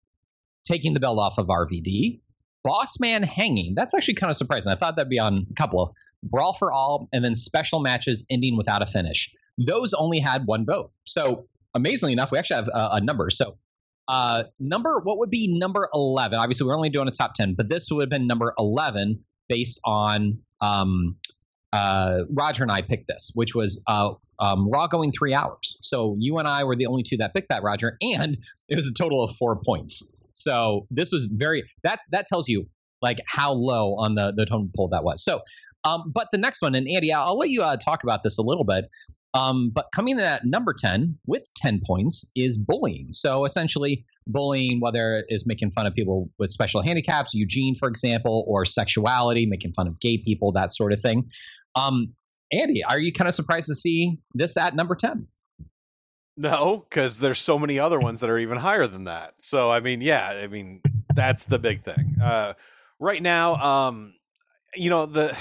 taking 0.64 0.94
the 0.94 1.00
belt 1.00 1.18
off 1.18 1.38
of 1.38 1.46
RVD, 1.46 2.21
Boss 2.64 3.00
Man 3.00 3.22
hanging. 3.22 3.74
That's 3.74 3.94
actually 3.94 4.14
kind 4.14 4.30
of 4.30 4.36
surprising. 4.36 4.72
I 4.72 4.76
thought 4.76 4.96
that'd 4.96 5.10
be 5.10 5.18
on 5.18 5.46
a 5.50 5.54
couple 5.54 5.82
of 5.82 5.90
Brawl 6.22 6.52
for 6.52 6.72
All, 6.72 7.08
and 7.12 7.24
then 7.24 7.34
special 7.34 7.80
matches 7.80 8.24
ending 8.30 8.56
without 8.56 8.82
a 8.82 8.86
finish. 8.86 9.32
Those 9.58 9.92
only 9.94 10.18
had 10.18 10.46
one 10.46 10.64
vote. 10.64 10.92
So 11.04 11.46
amazingly 11.74 12.12
enough, 12.12 12.30
we 12.30 12.38
actually 12.38 12.56
have 12.56 12.68
a, 12.68 12.88
a 12.92 13.00
number. 13.00 13.30
So 13.30 13.56
uh, 14.08 14.44
number 14.58 15.00
what 15.02 15.18
would 15.18 15.30
be 15.30 15.46
number 15.58 15.88
11 15.94 16.38
obviously 16.38 16.66
we're 16.66 16.76
only 16.76 16.90
doing 16.90 17.08
a 17.08 17.10
top 17.10 17.34
10 17.34 17.54
but 17.54 17.68
this 17.68 17.88
would 17.90 18.02
have 18.02 18.10
been 18.10 18.26
number 18.26 18.52
11 18.58 19.18
based 19.48 19.80
on 19.84 20.38
um, 20.60 21.16
uh, 21.72 22.18
roger 22.30 22.62
and 22.62 22.72
i 22.72 22.82
picked 22.82 23.06
this 23.06 23.30
which 23.34 23.54
was 23.54 23.82
uh, 23.86 24.10
um, 24.38 24.68
raw 24.70 24.86
going 24.86 25.12
three 25.12 25.32
hours 25.32 25.76
so 25.80 26.16
you 26.18 26.38
and 26.38 26.48
i 26.48 26.64
were 26.64 26.76
the 26.76 26.86
only 26.86 27.02
two 27.02 27.16
that 27.16 27.32
picked 27.32 27.48
that 27.48 27.62
roger 27.62 27.96
and 28.02 28.36
it 28.68 28.76
was 28.76 28.86
a 28.86 28.92
total 28.92 29.22
of 29.22 29.34
four 29.36 29.60
points 29.64 30.02
so 30.34 30.86
this 30.90 31.12
was 31.12 31.26
very 31.26 31.64
that's 31.82 32.06
that 32.10 32.26
tells 32.26 32.48
you 32.48 32.66
like 33.00 33.18
how 33.26 33.52
low 33.52 33.94
on 33.96 34.14
the 34.14 34.32
the 34.36 34.46
tone 34.46 34.70
poll 34.76 34.88
that 34.88 35.04
was 35.04 35.22
so 35.24 35.40
um, 35.84 36.12
but 36.14 36.28
the 36.30 36.38
next 36.38 36.62
one 36.62 36.74
and 36.74 36.88
andy 36.88 37.12
i'll, 37.12 37.28
I'll 37.28 37.38
let 37.38 37.50
you 37.50 37.62
uh, 37.62 37.76
talk 37.76 38.02
about 38.02 38.22
this 38.22 38.38
a 38.38 38.42
little 38.42 38.64
bit 38.64 38.86
um, 39.34 39.70
but 39.70 39.86
coming 39.94 40.18
in 40.18 40.24
at 40.24 40.44
number 40.44 40.74
10 40.74 41.18
with 41.26 41.48
10 41.56 41.80
points 41.86 42.24
is 42.36 42.58
bullying. 42.58 43.08
So 43.12 43.44
essentially, 43.44 44.04
bullying, 44.26 44.80
whether 44.80 45.18
it 45.18 45.26
is 45.30 45.46
making 45.46 45.70
fun 45.70 45.86
of 45.86 45.94
people 45.94 46.28
with 46.38 46.50
special 46.50 46.82
handicaps, 46.82 47.32
Eugene, 47.32 47.74
for 47.74 47.88
example, 47.88 48.44
or 48.46 48.64
sexuality, 48.64 49.46
making 49.46 49.72
fun 49.72 49.86
of 49.86 49.98
gay 50.00 50.18
people, 50.18 50.52
that 50.52 50.72
sort 50.72 50.92
of 50.92 51.00
thing. 51.00 51.30
Um, 51.76 52.12
Andy, 52.52 52.84
are 52.84 53.00
you 53.00 53.12
kind 53.12 53.26
of 53.26 53.34
surprised 53.34 53.68
to 53.68 53.74
see 53.74 54.18
this 54.34 54.58
at 54.58 54.74
number 54.74 54.94
10? 54.94 55.26
No, 56.36 56.84
because 56.88 57.18
there's 57.20 57.38
so 57.38 57.58
many 57.58 57.78
other 57.78 57.98
ones 57.98 58.20
that 58.20 58.30
are 58.30 58.38
even 58.38 58.58
higher 58.58 58.86
than 58.86 59.04
that. 59.04 59.34
So 59.38 59.70
I 59.70 59.80
mean, 59.80 60.00
yeah, 60.00 60.28
I 60.42 60.46
mean 60.46 60.80
that's 61.14 61.44
the 61.44 61.58
big 61.58 61.82
thing. 61.82 62.16
Uh, 62.22 62.54
right 62.98 63.22
now, 63.22 63.56
um, 63.56 64.14
you 64.74 64.88
know 64.90 65.06
the 65.06 65.36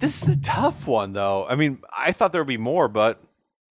this 0.00 0.22
is 0.22 0.28
a 0.28 0.40
tough 0.40 0.86
one 0.86 1.12
though. 1.12 1.46
I 1.48 1.54
mean, 1.54 1.78
I 1.96 2.12
thought 2.12 2.32
there 2.32 2.40
would 2.42 2.48
be 2.48 2.56
more, 2.56 2.88
but 2.88 3.22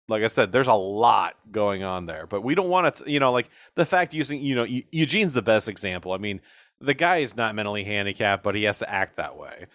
like 0.08 0.24
I 0.24 0.28
said, 0.28 0.52
there's 0.52 0.68
a 0.68 0.74
lot 0.74 1.36
going 1.52 1.84
on 1.84 2.06
there. 2.06 2.28
But 2.28 2.42
we 2.42 2.56
don't 2.56 2.70
want 2.70 2.96
to, 2.96 3.12
you 3.12 3.20
know, 3.20 3.32
like 3.32 3.50
the 3.76 3.86
fact 3.86 4.14
using, 4.14 4.42
you 4.42 4.56
know, 4.56 4.64
Eu- 4.64 4.84
Eugene's 4.92 5.34
the 5.34 5.42
best 5.42 5.70
example. 5.70 6.12
I 6.12 6.18
mean, 6.18 6.42
the 6.80 6.94
guy 6.94 7.18
is 7.18 7.38
not 7.38 7.56
mentally 7.56 7.84
handicapped, 7.84 8.44
but 8.44 8.56
he 8.56 8.64
has 8.64 8.80
to 8.80 8.90
act 8.92 9.16
that 9.18 9.38
way. 9.38 9.68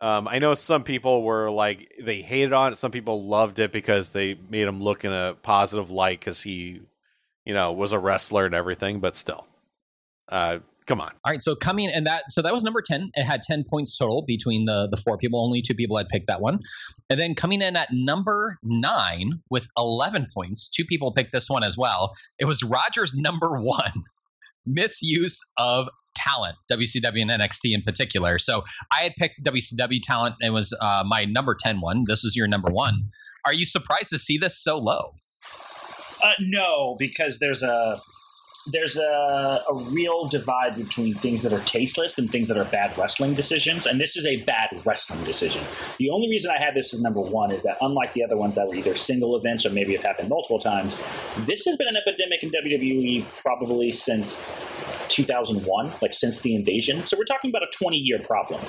Um, 0.00 0.28
I 0.28 0.38
know 0.38 0.54
some 0.54 0.84
people 0.84 1.22
were 1.24 1.50
like 1.50 1.92
they 2.00 2.20
hated 2.20 2.52
on 2.52 2.72
it. 2.72 2.76
Some 2.76 2.92
people 2.92 3.24
loved 3.24 3.58
it 3.58 3.72
because 3.72 4.12
they 4.12 4.36
made 4.48 4.66
him 4.68 4.80
look 4.80 5.04
in 5.04 5.12
a 5.12 5.34
positive 5.42 5.90
light 5.90 6.20
because 6.20 6.40
he, 6.40 6.80
you 7.44 7.54
know, 7.54 7.72
was 7.72 7.92
a 7.92 7.98
wrestler 7.98 8.46
and 8.46 8.54
everything. 8.54 9.00
But 9.00 9.16
still, 9.16 9.46
uh, 10.28 10.60
come 10.86 11.00
on. 11.00 11.10
All 11.24 11.32
right, 11.32 11.42
so 11.42 11.56
coming 11.56 11.90
and 11.90 12.06
that 12.06 12.30
so 12.30 12.42
that 12.42 12.52
was 12.52 12.62
number 12.62 12.80
10. 12.80 13.10
It 13.14 13.24
had 13.24 13.42
10 13.42 13.64
points 13.64 13.96
total 13.96 14.24
between 14.26 14.66
the 14.66 14.88
the 14.88 14.96
four 14.96 15.18
people. 15.18 15.44
Only 15.44 15.62
two 15.62 15.74
people 15.74 15.96
had 15.96 16.08
picked 16.08 16.28
that 16.28 16.40
one. 16.40 16.60
And 17.10 17.18
then 17.18 17.34
coming 17.34 17.60
in 17.60 17.74
at 17.74 17.88
number 17.92 18.58
9 18.62 19.32
with 19.50 19.66
11 19.76 20.28
points, 20.32 20.68
two 20.68 20.84
people 20.84 21.12
picked 21.12 21.32
this 21.32 21.50
one 21.50 21.64
as 21.64 21.76
well. 21.76 22.12
It 22.38 22.44
was 22.44 22.62
Rogers 22.62 23.14
number 23.14 23.60
1. 23.60 23.92
Misuse 24.66 25.40
of 25.56 25.88
talent, 26.18 26.56
WCW 26.70 27.22
and 27.22 27.30
NXT 27.30 27.74
in 27.74 27.82
particular. 27.82 28.38
So 28.38 28.64
I 28.92 29.02
had 29.02 29.14
picked 29.16 29.42
WCW 29.44 30.00
talent 30.02 30.34
and 30.40 30.48
it 30.48 30.52
was 30.52 30.76
uh, 30.80 31.04
my 31.06 31.24
number 31.24 31.56
10 31.58 31.80
one. 31.80 32.04
This 32.06 32.24
was 32.24 32.34
your 32.36 32.48
number 32.48 32.70
1. 32.70 32.94
Are 33.46 33.54
you 33.54 33.64
surprised 33.64 34.10
to 34.10 34.18
see 34.18 34.36
this 34.36 34.62
so 34.62 34.78
low? 34.78 35.12
Uh, 36.22 36.32
no, 36.40 36.96
because 36.98 37.38
there's 37.38 37.62
a 37.62 38.00
there's 38.70 38.96
a, 38.96 39.62
a 39.68 39.74
real 39.74 40.26
divide 40.26 40.76
between 40.76 41.14
things 41.14 41.42
that 41.42 41.52
are 41.52 41.60
tasteless 41.60 42.18
and 42.18 42.30
things 42.30 42.48
that 42.48 42.56
are 42.58 42.66
bad 42.66 42.96
wrestling 42.98 43.34
decisions, 43.34 43.86
and 43.86 44.00
this 44.00 44.16
is 44.16 44.26
a 44.26 44.42
bad 44.42 44.68
wrestling 44.84 45.24
decision. 45.24 45.64
The 45.98 46.10
only 46.10 46.28
reason 46.28 46.50
I 46.50 46.62
had 46.62 46.74
this 46.74 46.92
as 46.92 47.00
number 47.00 47.20
one 47.20 47.50
is 47.50 47.62
that 47.62 47.78
unlike 47.80 48.12
the 48.12 48.22
other 48.24 48.36
ones 48.36 48.56
that 48.56 48.68
were 48.68 48.74
either 48.74 48.94
single 48.96 49.36
events 49.36 49.64
or 49.64 49.70
maybe 49.70 49.94
have 49.94 50.02
happened 50.02 50.28
multiple 50.28 50.58
times, 50.58 50.98
this 51.46 51.64
has 51.64 51.76
been 51.76 51.88
an 51.88 51.96
epidemic 51.96 52.42
in 52.42 52.50
WWE 52.50 53.24
probably 53.42 53.90
since 53.90 54.42
2001, 55.08 55.92
like 56.02 56.12
since 56.12 56.40
the 56.40 56.54
invasion. 56.54 57.06
So 57.06 57.16
we're 57.16 57.24
talking 57.24 57.50
about 57.50 57.62
a 57.62 57.70
20 57.76 57.96
year 57.96 58.20
problem. 58.24 58.60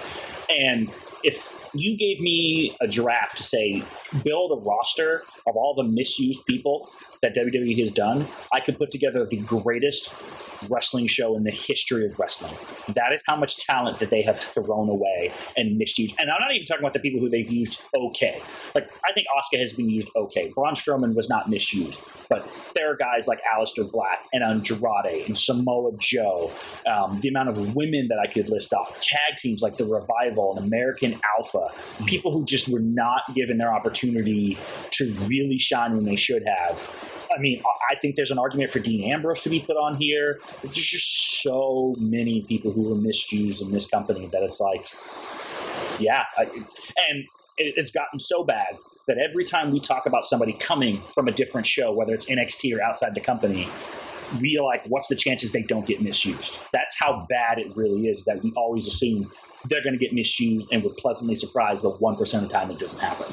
And 0.50 0.92
if 1.24 1.54
you 1.74 1.97
gave 1.97 2.20
me 2.20 2.76
a 2.82 2.88
draft 2.88 3.38
to 3.38 3.43
say 3.43 3.84
build 4.24 4.51
a 4.51 4.61
roster 4.61 5.24
of 5.47 5.55
all 5.55 5.74
the 5.76 5.84
misused 5.84 6.45
people 6.45 6.89
that 7.22 7.36
WWE 7.36 7.78
has 7.80 7.91
done, 7.91 8.28
I 8.53 8.59
could 8.59 8.78
put 8.78 8.91
together 8.91 9.26
the 9.26 9.38
greatest 9.38 10.13
wrestling 10.70 11.07
show 11.07 11.36
in 11.36 11.43
the 11.43 11.51
history 11.51 12.05
of 12.05 12.17
wrestling. 12.20 12.55
That 12.89 13.13
is 13.13 13.24
how 13.26 13.36
much 13.36 13.65
talent 13.65 13.99
that 13.99 14.09
they 14.09 14.22
have 14.24 14.39
thrown 14.39 14.89
away 14.89 15.32
and 15.57 15.78
misused. 15.78 16.15
And 16.20 16.30
I'm 16.30 16.39
not 16.39 16.53
even 16.53 16.65
talking 16.65 16.84
about 16.84 16.93
the 16.93 16.99
people 16.99 17.20
who 17.20 17.30
they've 17.30 17.49
used 17.49 17.82
okay. 17.95 18.41
Like 18.76 18.89
I 19.07 19.13
think 19.13 19.28
Oscar 19.38 19.57
has 19.57 19.74
been 19.74 19.89
used 19.89 20.09
okay. 20.15 20.51
Braun 20.53 20.76
Strowman 20.76 21.15
was 21.15 21.30
not 21.30 21.49
misused, 21.49 22.01
but 22.30 22.47
there 22.76 22.91
are 22.91 22.95
guys 22.95 23.28
like 23.28 23.39
Aleister 23.55 23.89
Black 23.89 24.20
and 24.34 24.43
Andrade 24.43 25.26
and 25.28 25.38
Samoa 25.38 25.91
Joe. 25.97 26.51
Um, 26.88 27.20
the 27.20 27.30
amount 27.30 27.49
of 27.49 27.76
women 27.76 28.07
that 28.09 28.20
I 28.20 28.32
could 28.32 28.49
list 28.49 28.74
off, 28.74 28.99
tag 28.99 29.38
teams 29.38 29.61
like 29.61 29.78
the 29.78 29.86
Revival 29.86 30.57
and 30.57 30.65
American 30.65 31.20
Alpha, 31.38 31.59
people 32.05 32.32
who 32.32 32.45
just 32.45 32.68
were 32.68 32.80
not 32.80 33.22
given 33.36 33.57
their 33.57 33.74
opportunity 33.74 34.57
to 34.91 35.14
really 35.26 35.57
shine 35.57 35.95
when 35.95 36.05
they 36.05 36.16
should 36.16 36.43
have. 36.45 36.95
I 37.36 37.39
mean, 37.39 37.62
I 37.89 37.95
think 37.95 38.16
there's 38.16 38.32
an 38.32 38.39
argument 38.39 38.72
for 38.72 38.80
Dean 38.80 39.12
Ambrose 39.12 39.43
to 39.43 39.49
be 39.49 39.60
put 39.60 39.78
on 39.78 39.97
here. 39.99 40.39
There's 40.64 40.74
just 40.74 41.41
so 41.41 41.95
many 41.99 42.41
people 42.41 42.72
who 42.72 42.89
were 42.89 42.95
misused 42.95 43.62
in 43.62 43.72
this 43.72 43.86
company 43.86 44.28
that 44.32 44.41
it's 44.41 44.60
like, 44.60 44.86
yeah. 45.99 46.24
I, 46.38 46.43
and 46.43 47.26
it, 47.57 47.74
it's 47.78 47.91
gotten 47.91 48.20
so 48.20 48.43
bad 48.43 48.78
that 49.07 49.18
every 49.18 49.45
time 49.45 49.72
we 49.72 49.80
talk 49.80 50.05
about 50.05 50.26
somebody 50.26 50.53
coming 50.53 51.01
from 51.14 51.28
a 51.28 51.32
different 51.32 51.68
show, 51.68 51.91
whether 51.91 52.14
it's 52.14 52.26
NXT 52.26 52.78
or 52.78 52.82
outside 52.82 53.16
the 53.16 53.22
company, 53.22 53.70
we 54.39 54.57
are 54.57 54.64
like, 54.64 54.84
what's 54.88 55.07
the 55.07 55.16
chances 55.16 55.51
they 55.51 55.64
don't 55.64 55.86
get 55.86 56.01
misused? 56.01 56.60
That's 56.72 56.95
how 56.99 57.26
bad 57.30 57.57
it 57.57 57.76
really 57.76 58.07
is, 58.07 58.26
that 58.26 58.43
we 58.43 58.53
always 58.55 58.88
assume 58.88 59.32
they're 59.66 59.84
going 59.84 59.93
to 59.93 59.99
get 59.99 60.14
misused 60.14 60.68
and 60.72 60.84
we're 60.84 60.93
pleasantly 60.93 61.36
surprised 61.36 61.84
the 61.84 61.91
1% 61.91 62.34
of 62.34 62.41
the 62.41 62.47
time 62.47 62.72
it 62.72 62.80
doesn't 62.80 62.99
happen. 62.99 63.28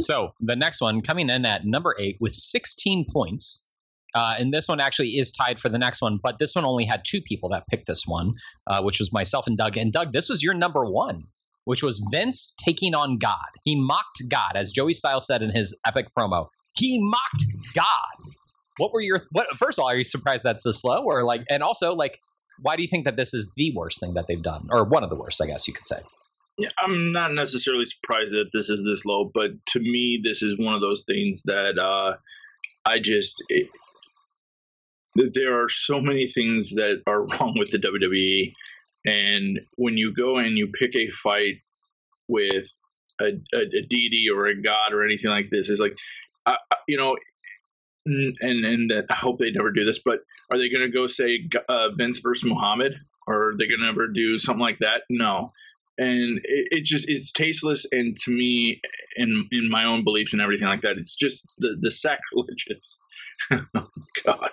So 0.00 0.32
the 0.40 0.56
next 0.56 0.80
one 0.80 1.00
coming 1.00 1.28
in 1.28 1.44
at 1.44 1.66
number 1.66 1.94
eight 1.98 2.16
with 2.20 2.32
16 2.32 3.06
points. 3.10 3.64
Uh, 4.14 4.36
and 4.38 4.54
this 4.54 4.68
one 4.68 4.80
actually 4.80 5.18
is 5.18 5.30
tied 5.30 5.60
for 5.60 5.68
the 5.68 5.78
next 5.78 6.00
one, 6.00 6.18
but 6.22 6.38
this 6.38 6.54
one 6.54 6.64
only 6.64 6.84
had 6.84 7.02
two 7.04 7.20
people 7.20 7.48
that 7.50 7.66
picked 7.66 7.86
this 7.86 8.06
one, 8.06 8.34
uh, 8.66 8.80
which 8.82 8.98
was 8.98 9.12
myself 9.12 9.46
and 9.46 9.58
Doug. 9.58 9.76
And 9.76 9.92
Doug, 9.92 10.12
this 10.12 10.30
was 10.30 10.42
your 10.42 10.54
number 10.54 10.86
one, 10.86 11.24
which 11.64 11.82
was 11.82 12.02
Vince 12.10 12.54
taking 12.58 12.94
on 12.94 13.18
God. 13.18 13.46
He 13.64 13.76
mocked 13.76 14.22
God, 14.28 14.52
as 14.54 14.72
Joey 14.72 14.94
Styles 14.94 15.26
said 15.26 15.42
in 15.42 15.50
his 15.50 15.76
epic 15.86 16.08
promo. 16.18 16.48
He 16.72 16.98
mocked 17.02 17.44
God. 17.74 18.32
What 18.78 18.92
were 18.92 19.02
your 19.02 19.20
what? 19.32 19.48
First 19.56 19.78
of 19.78 19.82
all, 19.82 19.90
are 19.90 19.96
you 19.96 20.04
surprised 20.04 20.44
that's 20.44 20.62
this 20.62 20.80
slow, 20.80 21.02
or 21.02 21.24
like, 21.24 21.44
and 21.50 21.62
also 21.62 21.94
like, 21.94 22.20
why 22.60 22.76
do 22.76 22.82
you 22.82 22.88
think 22.88 23.04
that 23.04 23.16
this 23.16 23.34
is 23.34 23.52
the 23.56 23.72
worst 23.74 24.00
thing 24.00 24.14
that 24.14 24.26
they've 24.26 24.42
done, 24.42 24.68
or 24.70 24.84
one 24.84 25.04
of 25.04 25.10
the 25.10 25.16
worst, 25.16 25.42
I 25.42 25.46
guess 25.46 25.66
you 25.68 25.74
could 25.74 25.86
say? 25.86 26.00
Yeah, 26.58 26.70
I'm 26.78 27.12
not 27.12 27.34
necessarily 27.34 27.84
surprised 27.84 28.32
that 28.32 28.50
this 28.52 28.68
is 28.68 28.82
this 28.82 29.04
low, 29.04 29.30
but 29.32 29.50
to 29.66 29.80
me, 29.80 30.20
this 30.22 30.42
is 30.42 30.58
one 30.58 30.74
of 30.74 30.80
those 30.80 31.04
things 31.04 31.42
that 31.44 31.78
uh, 31.78 32.16
I 32.84 32.98
just. 32.98 33.42
It, 33.48 33.68
there 35.14 35.60
are 35.60 35.68
so 35.68 36.00
many 36.00 36.26
things 36.26 36.70
that 36.74 37.02
are 37.06 37.22
wrong 37.26 37.54
with 37.56 37.70
the 37.70 37.78
WWE, 37.78 38.52
and 39.06 39.60
when 39.76 39.96
you 39.96 40.12
go 40.12 40.38
and 40.38 40.58
you 40.58 40.66
pick 40.66 40.96
a 40.96 41.08
fight 41.08 41.56
with 42.26 42.66
a, 43.20 43.26
a, 43.54 43.60
a 43.60 43.82
deity 43.88 44.26
or 44.32 44.46
a 44.46 44.60
god 44.60 44.92
or 44.92 45.04
anything 45.04 45.30
like 45.30 45.50
this, 45.50 45.70
is 45.70 45.80
like, 45.80 45.96
uh, 46.46 46.56
you 46.88 46.96
know, 46.96 47.16
and 48.04 48.64
and 48.64 48.90
that 48.90 49.06
I 49.10 49.14
hope 49.14 49.38
they 49.38 49.52
never 49.52 49.70
do 49.70 49.84
this, 49.84 50.00
but 50.04 50.20
are 50.50 50.58
they 50.58 50.68
going 50.68 50.86
to 50.86 50.96
go 50.96 51.06
say 51.06 51.48
uh, 51.68 51.90
Vince 51.96 52.18
versus 52.18 52.44
Muhammad, 52.44 52.94
or 53.26 53.50
are 53.50 53.56
they 53.56 53.66
going 53.66 53.80
to 53.80 53.88
ever 53.88 54.08
do 54.08 54.38
something 54.38 54.62
like 54.62 54.78
that? 54.78 55.02
No. 55.10 55.52
And 55.98 56.38
it, 56.44 56.68
it, 56.70 56.84
just 56.84 57.08
it's 57.08 57.32
tasteless 57.32 57.84
and 57.90 58.16
to 58.18 58.30
me 58.30 58.80
in 59.16 59.48
in 59.50 59.68
my 59.68 59.84
own 59.84 60.04
beliefs 60.04 60.32
and 60.32 60.40
everything 60.40 60.68
like 60.68 60.82
that 60.82 60.96
it's 60.96 61.16
just 61.16 61.56
the 61.58 61.76
the 61.80 61.90
sacrilegious. 61.90 62.98
Oh 63.74 63.88
god. 64.24 64.50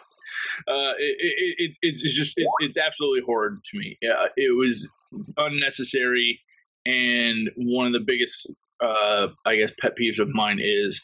Uh, 0.67 0.93
it, 0.97 1.15
it, 1.19 1.77
it's, 1.81 2.03
it's 2.03 2.15
just 2.15 2.33
it's, 2.37 2.55
it's 2.59 2.77
absolutely 2.77 3.21
horrid 3.25 3.63
to 3.63 3.77
me. 3.77 3.95
Yeah 4.01 4.25
it 4.37 4.55
was 4.57 4.89
unnecessary 5.37 6.39
and 6.85 7.49
one 7.55 7.87
of 7.87 7.93
the 7.93 7.99
biggest 7.99 8.51
uh, 8.81 9.27
i 9.45 9.55
guess 9.55 9.71
pet 9.79 9.93
peeves 9.99 10.19
of 10.19 10.29
mine 10.29 10.59
is 10.61 11.01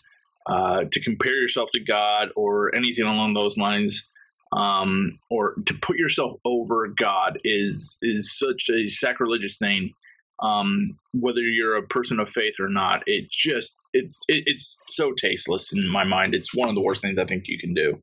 uh, 0.47 0.83
to 0.91 0.99
compare 0.99 1.35
yourself 1.35 1.69
to 1.71 1.79
god 1.79 2.29
or 2.35 2.73
anything 2.75 3.05
along 3.05 3.33
those 3.33 3.57
lines 3.57 4.03
um, 4.53 5.17
or 5.29 5.55
to 5.65 5.73
put 5.75 5.97
yourself 5.97 6.33
over 6.45 6.87
god 6.87 7.39
is 7.43 7.97
is 8.01 8.37
such 8.37 8.69
a 8.69 8.87
sacrilegious 8.87 9.57
thing 9.57 9.93
um, 10.41 10.97
whether 11.13 11.41
you're 11.41 11.77
a 11.77 11.83
person 11.83 12.19
of 12.19 12.29
faith 12.29 12.55
or 12.59 12.69
not. 12.69 13.03
It's 13.05 13.35
just 13.35 13.75
it's 13.93 14.19
it, 14.27 14.43
it's 14.47 14.77
so 14.87 15.11
tasteless 15.13 15.73
in 15.73 15.87
my 15.87 16.03
mind. 16.03 16.35
It's 16.35 16.55
one 16.55 16.69
of 16.69 16.75
the 16.75 16.81
worst 16.81 17.01
things 17.01 17.19
I 17.19 17.25
think 17.25 17.47
you 17.47 17.57
can 17.57 17.73
do. 17.73 18.01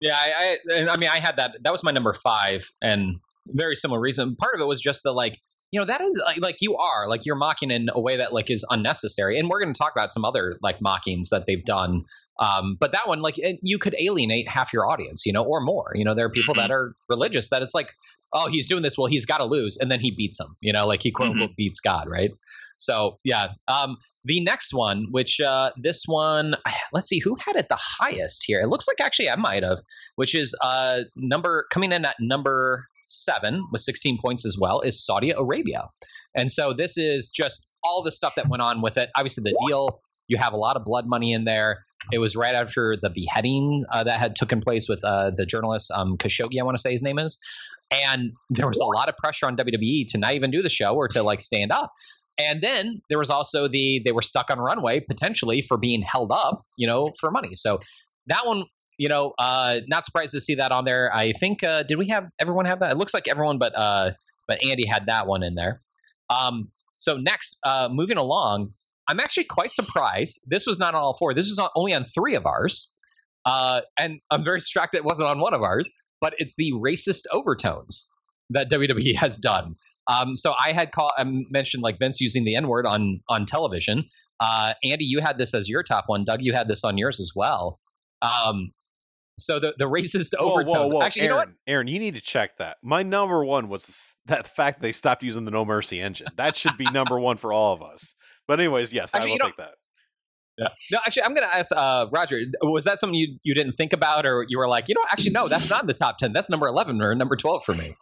Yeah, 0.00 0.16
I, 0.16 0.58
I 0.70 0.88
I 0.88 0.96
mean 0.96 1.08
I 1.08 1.18
had 1.18 1.36
that. 1.36 1.56
That 1.62 1.72
was 1.72 1.84
my 1.84 1.90
number 1.90 2.12
five, 2.12 2.68
and 2.82 3.16
very 3.46 3.76
similar 3.76 4.00
reason. 4.00 4.36
Part 4.36 4.54
of 4.54 4.60
it 4.60 4.66
was 4.66 4.80
just 4.80 5.04
the 5.04 5.12
like 5.12 5.38
you 5.70 5.78
know 5.78 5.86
that 5.86 6.00
is 6.00 6.20
like, 6.26 6.40
like 6.40 6.56
you 6.60 6.76
are 6.76 7.08
like 7.08 7.24
you're 7.24 7.36
mocking 7.36 7.70
in 7.70 7.88
a 7.92 8.00
way 8.00 8.16
that 8.16 8.32
like 8.32 8.50
is 8.50 8.64
unnecessary 8.70 9.38
and 9.38 9.48
we're 9.48 9.60
going 9.60 9.72
to 9.72 9.78
talk 9.78 9.92
about 9.94 10.12
some 10.12 10.24
other 10.24 10.58
like 10.62 10.80
mockings 10.80 11.28
that 11.28 11.44
they've 11.46 11.64
done 11.64 12.04
um, 12.38 12.76
but 12.78 12.92
that 12.92 13.06
one 13.06 13.20
like 13.20 13.36
you 13.62 13.78
could 13.78 13.94
alienate 13.98 14.48
half 14.48 14.72
your 14.72 14.86
audience 14.86 15.24
you 15.26 15.32
know 15.32 15.42
or 15.42 15.60
more 15.60 15.92
you 15.94 16.04
know 16.04 16.14
there 16.14 16.26
are 16.26 16.30
people 16.30 16.54
that 16.54 16.70
are 16.70 16.94
religious 17.08 17.50
that 17.50 17.62
it's 17.62 17.74
like 17.74 17.94
oh 18.32 18.48
he's 18.48 18.66
doing 18.66 18.82
this 18.82 18.96
well 18.96 19.06
he's 19.06 19.26
got 19.26 19.38
to 19.38 19.44
lose 19.44 19.76
and 19.76 19.90
then 19.90 20.00
he 20.00 20.10
beats 20.10 20.38
him 20.38 20.56
you 20.60 20.72
know 20.72 20.86
like 20.86 21.02
he 21.02 21.10
quote 21.10 21.30
unquote 21.30 21.56
beats 21.56 21.80
god 21.80 22.08
right 22.08 22.30
so 22.76 23.18
yeah 23.24 23.48
um, 23.68 23.96
the 24.24 24.40
next 24.40 24.74
one 24.74 25.06
which 25.10 25.40
uh, 25.40 25.70
this 25.76 26.04
one 26.06 26.54
let's 26.92 27.08
see 27.08 27.18
who 27.18 27.36
had 27.36 27.56
it 27.56 27.68
the 27.68 27.78
highest 27.78 28.44
here 28.46 28.60
it 28.60 28.68
looks 28.68 28.86
like 28.86 29.00
actually 29.00 29.28
i 29.28 29.36
might 29.36 29.62
have 29.62 29.78
which 30.16 30.34
is 30.34 30.54
uh 30.62 31.00
number 31.16 31.66
coming 31.70 31.92
in 31.92 32.04
at 32.04 32.16
number 32.20 32.86
seven 33.08 33.66
with 33.72 33.80
16 33.80 34.18
points 34.18 34.44
as 34.44 34.56
well 34.58 34.80
is 34.80 35.04
Saudi 35.04 35.30
Arabia. 35.30 35.88
And 36.36 36.50
so 36.52 36.72
this 36.72 36.96
is 36.96 37.30
just 37.30 37.66
all 37.82 38.02
the 38.02 38.12
stuff 38.12 38.34
that 38.36 38.48
went 38.48 38.62
on 38.62 38.82
with 38.82 38.96
it. 38.96 39.10
Obviously, 39.16 39.42
the 39.42 39.56
deal, 39.66 40.00
you 40.28 40.36
have 40.36 40.52
a 40.52 40.56
lot 40.56 40.76
of 40.76 40.84
blood 40.84 41.06
money 41.06 41.32
in 41.32 41.44
there. 41.44 41.84
It 42.12 42.18
was 42.18 42.36
right 42.36 42.54
after 42.54 42.96
the 43.00 43.10
beheading 43.10 43.84
uh, 43.90 44.04
that 44.04 44.18
had 44.18 44.36
taken 44.36 44.60
place 44.60 44.88
with 44.88 45.02
uh, 45.04 45.30
the 45.34 45.44
journalist 45.44 45.90
um, 45.94 46.16
Khashoggi, 46.16 46.60
I 46.60 46.64
want 46.64 46.76
to 46.76 46.80
say 46.80 46.92
his 46.92 47.02
name 47.02 47.18
is. 47.18 47.38
And 47.90 48.32
there 48.50 48.68
was 48.68 48.78
a 48.80 48.84
lot 48.84 49.08
of 49.08 49.16
pressure 49.16 49.46
on 49.46 49.56
WWE 49.56 50.06
to 50.08 50.18
not 50.18 50.34
even 50.34 50.50
do 50.50 50.62
the 50.62 50.70
show 50.70 50.94
or 50.94 51.08
to 51.08 51.22
like 51.22 51.40
stand 51.40 51.72
up. 51.72 51.92
And 52.38 52.62
then 52.62 53.02
there 53.08 53.18
was 53.18 53.30
also 53.30 53.66
the 53.66 54.00
they 54.04 54.12
were 54.12 54.22
stuck 54.22 54.50
on 54.50 54.60
runway 54.60 55.00
potentially 55.00 55.60
for 55.60 55.76
being 55.76 56.02
held 56.02 56.30
up, 56.32 56.58
you 56.76 56.86
know, 56.86 57.12
for 57.18 57.30
money. 57.30 57.54
So 57.54 57.78
that 58.26 58.46
one 58.46 58.64
you 58.98 59.08
know, 59.08 59.32
uh, 59.38 59.80
not 59.86 60.04
surprised 60.04 60.32
to 60.32 60.40
see 60.40 60.56
that 60.56 60.72
on 60.72 60.84
there. 60.84 61.14
I 61.14 61.32
think 61.32 61.62
uh, 61.62 61.84
did 61.84 61.98
we 61.98 62.08
have 62.08 62.28
everyone 62.40 62.66
have 62.66 62.80
that? 62.80 62.92
It 62.92 62.98
looks 62.98 63.14
like 63.14 63.28
everyone, 63.28 63.58
but 63.58 63.72
uh, 63.76 64.10
but 64.46 64.62
Andy 64.64 64.86
had 64.86 65.06
that 65.06 65.26
one 65.26 65.42
in 65.42 65.54
there. 65.54 65.80
Um, 66.28 66.70
so 66.96 67.16
next, 67.16 67.58
uh, 67.64 67.88
moving 67.90 68.16
along, 68.16 68.72
I'm 69.08 69.20
actually 69.20 69.44
quite 69.44 69.72
surprised. 69.72 70.40
This 70.46 70.66
was 70.66 70.78
not 70.78 70.94
on 70.94 71.02
all 71.02 71.16
four. 71.16 71.34
This 71.34 71.48
was 71.48 71.58
on, 71.58 71.68
only 71.74 71.94
on 71.94 72.04
three 72.04 72.34
of 72.34 72.46
ours, 72.46 72.92
uh, 73.44 73.82
and 73.98 74.20
I'm 74.30 74.44
very 74.44 74.60
shocked 74.60 74.94
it 74.94 75.04
wasn't 75.04 75.28
on 75.28 75.40
one 75.40 75.54
of 75.54 75.62
ours. 75.62 75.88
But 76.20 76.34
it's 76.38 76.56
the 76.56 76.72
racist 76.72 77.22
overtones 77.32 78.08
that 78.50 78.70
WWE 78.70 79.14
has 79.16 79.38
done. 79.38 79.76
Um, 80.08 80.34
so 80.34 80.54
I 80.64 80.72
had 80.72 80.92
call, 80.92 81.12
I 81.16 81.24
mentioned 81.50 81.82
like 81.82 81.98
Vince 81.98 82.20
using 82.20 82.44
the 82.44 82.56
N 82.56 82.66
word 82.68 82.86
on 82.86 83.20
on 83.28 83.46
television. 83.46 84.04
Uh, 84.40 84.74
Andy, 84.84 85.04
you 85.04 85.20
had 85.20 85.38
this 85.38 85.54
as 85.54 85.68
your 85.68 85.82
top 85.82 86.04
one. 86.06 86.24
Doug, 86.24 86.42
you 86.42 86.52
had 86.52 86.68
this 86.68 86.84
on 86.84 86.96
yours 86.96 87.20
as 87.20 87.32
well. 87.34 87.78
Um, 88.22 88.72
so 89.36 89.60
the 89.60 89.74
the 89.78 89.84
racist 89.84 90.34
overtones. 90.38 90.92
whoa, 90.92 90.98
whoa. 90.98 91.02
Actually, 91.02 91.22
you 91.22 91.28
know 91.28 91.36
what? 91.36 91.48
Aaron, 91.48 91.56
Aaron, 91.66 91.86
you 91.88 91.98
need 91.98 92.14
to 92.16 92.20
check 92.20 92.56
that. 92.56 92.78
My 92.82 93.02
number 93.02 93.44
one 93.44 93.68
was 93.68 94.14
that 94.26 94.48
fact 94.48 94.80
they 94.80 94.92
stopped 94.92 95.22
using 95.22 95.44
the 95.44 95.50
No 95.50 95.64
Mercy 95.64 96.00
engine. 96.00 96.28
That 96.36 96.56
should 96.56 96.76
be 96.76 96.86
number 96.92 97.18
one 97.18 97.36
for 97.36 97.52
all 97.52 97.72
of 97.74 97.82
us. 97.82 98.14
But 98.48 98.58
anyways, 98.58 98.92
yes, 98.92 99.14
Actually, 99.14 99.30
I 99.30 99.34
you 99.34 99.34
will 99.34 99.38
know- 99.38 99.46
take 99.50 99.56
that. 99.58 99.74
Yeah. 100.56 100.68
No, 100.90 100.98
actually, 101.06 101.22
I'm 101.22 101.34
going 101.34 101.48
to 101.48 101.56
ask 101.56 101.70
uh, 101.70 102.06
Roger. 102.10 102.40
Was 102.62 102.82
that 102.84 102.98
something 102.98 103.14
you 103.14 103.38
you 103.44 103.54
didn't 103.54 103.74
think 103.74 103.92
about, 103.92 104.26
or 104.26 104.44
you 104.48 104.58
were 104.58 104.66
like, 104.66 104.88
you 104.88 104.94
know, 104.96 105.04
actually, 105.12 105.30
no, 105.30 105.46
that's 105.46 105.70
not 105.70 105.82
in 105.82 105.86
the 105.86 105.94
top 105.94 106.18
ten. 106.18 106.32
That's 106.32 106.50
number 106.50 106.66
eleven 106.66 107.00
or 107.00 107.14
number 107.14 107.36
twelve 107.36 107.62
for 107.62 107.74
me. 107.76 107.94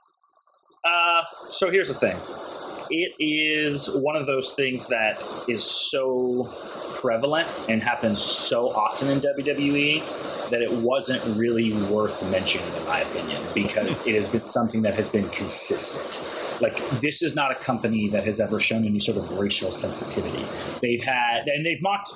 Uh, 0.83 1.23
so 1.51 1.71
here's 1.71 1.89
the 1.93 2.01
thing. 2.01 2.17
It 2.91 3.15
is 3.19 3.91
one 3.91 4.17
of 4.17 4.27
those 4.27 4.53
things 4.53 4.89
that 4.89 5.25
is 5.49 5.65
so 5.65 6.53
prevalent 6.95 7.49
and 7.69 7.83
happens 7.83 8.21
so 8.21 8.71
often 8.71 9.09
in 9.09 9.21
WWE 9.21 10.51
that 10.51 10.63
it 10.63 10.73
wasn't 10.73 11.23
really 11.37 11.73
worth 11.73 12.23
mentioning, 12.31 12.73
in 12.75 12.85
my 12.85 13.01
opinion, 13.01 13.43
because 13.55 14.07
it 14.07 14.15
has 14.15 14.29
been 14.29 14.45
something 14.47 14.83
that 14.83 14.95
has 14.95 15.09
been 15.09 15.29
consistent. 15.31 16.23
Like, 16.61 16.79
this 17.01 17.23
is 17.23 17.35
not 17.35 17.53
a 17.53 17.57
company 17.57 18.09
that 18.09 18.25
has 18.25 18.41
ever 18.41 18.59
shown 18.61 18.87
any 18.87 19.01
sort 19.01 19.19
of 19.19 19.39
racial 19.39 19.73
sensitivity. 19.73 20.47
They've 20.81 21.03
had, 21.03 21.49
and 21.49 21.67
they've 21.67 21.83
mocked 21.83 22.15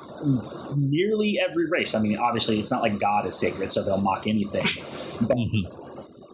nearly 0.76 1.38
every 1.46 1.66
race. 1.66 1.94
I 1.94 2.00
mean, 2.00 2.16
obviously, 2.16 2.58
it's 2.58 2.70
not 2.70 2.82
like 2.82 2.98
God 2.98 3.26
is 3.26 3.36
sacred, 3.36 3.70
so 3.70 3.82
they'll 3.82 3.98
mock 3.98 4.26
anything. 4.26 4.66
But 5.20 5.36
mm-hmm. 5.36 5.89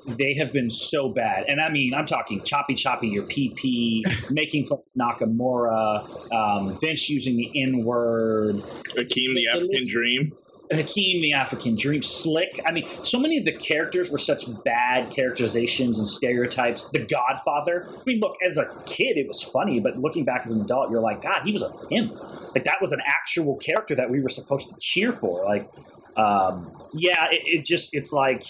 They 0.06 0.34
have 0.34 0.52
been 0.52 0.70
so 0.70 1.08
bad. 1.08 1.44
And 1.48 1.60
I 1.60 1.68
mean, 1.68 1.94
I'm 1.94 2.06
talking 2.06 2.42
choppy 2.42 2.74
choppy 2.74 3.08
your 3.08 3.24
PP, 3.24 4.02
making 4.30 4.66
fun 4.66 4.78
of 4.78 5.18
Nakamura, 5.18 6.32
um, 6.32 6.78
Vince 6.80 7.08
using 7.08 7.36
the 7.36 7.50
N 7.62 7.84
word, 7.84 8.56
Akeem, 8.96 9.34
the 9.34 9.48
African 9.48 9.88
Dream. 9.88 10.32
Hakeem, 10.70 11.22
the 11.22 11.32
African 11.32 11.76
Dream, 11.76 12.02
Slick. 12.02 12.60
I 12.66 12.72
mean, 12.72 12.88
so 13.02 13.18
many 13.18 13.38
of 13.38 13.44
the 13.44 13.52
characters 13.52 14.10
were 14.10 14.18
such 14.18 14.46
bad 14.64 15.10
characterizations 15.10 15.98
and 15.98 16.08
stereotypes. 16.08 16.88
The 16.92 17.00
Godfather. 17.00 17.86
I 17.88 18.02
mean, 18.04 18.20
look, 18.20 18.36
as 18.44 18.58
a 18.58 18.66
kid, 18.84 19.16
it 19.16 19.28
was 19.28 19.42
funny, 19.42 19.80
but 19.80 19.98
looking 19.98 20.24
back 20.24 20.46
as 20.46 20.52
an 20.52 20.60
adult, 20.60 20.90
you're 20.90 21.00
like, 21.00 21.22
God, 21.22 21.42
he 21.44 21.52
was 21.52 21.62
a 21.62 21.70
pimp. 21.88 22.14
Like 22.54 22.64
that 22.64 22.80
was 22.80 22.92
an 22.92 23.00
actual 23.06 23.56
character 23.56 23.94
that 23.94 24.10
we 24.10 24.20
were 24.20 24.28
supposed 24.28 24.70
to 24.70 24.76
cheer 24.80 25.12
for. 25.12 25.44
Like, 25.44 25.70
um, 26.16 26.72
yeah, 26.92 27.26
it, 27.30 27.42
it 27.44 27.64
just 27.64 27.94
it's 27.94 28.12
like 28.12 28.44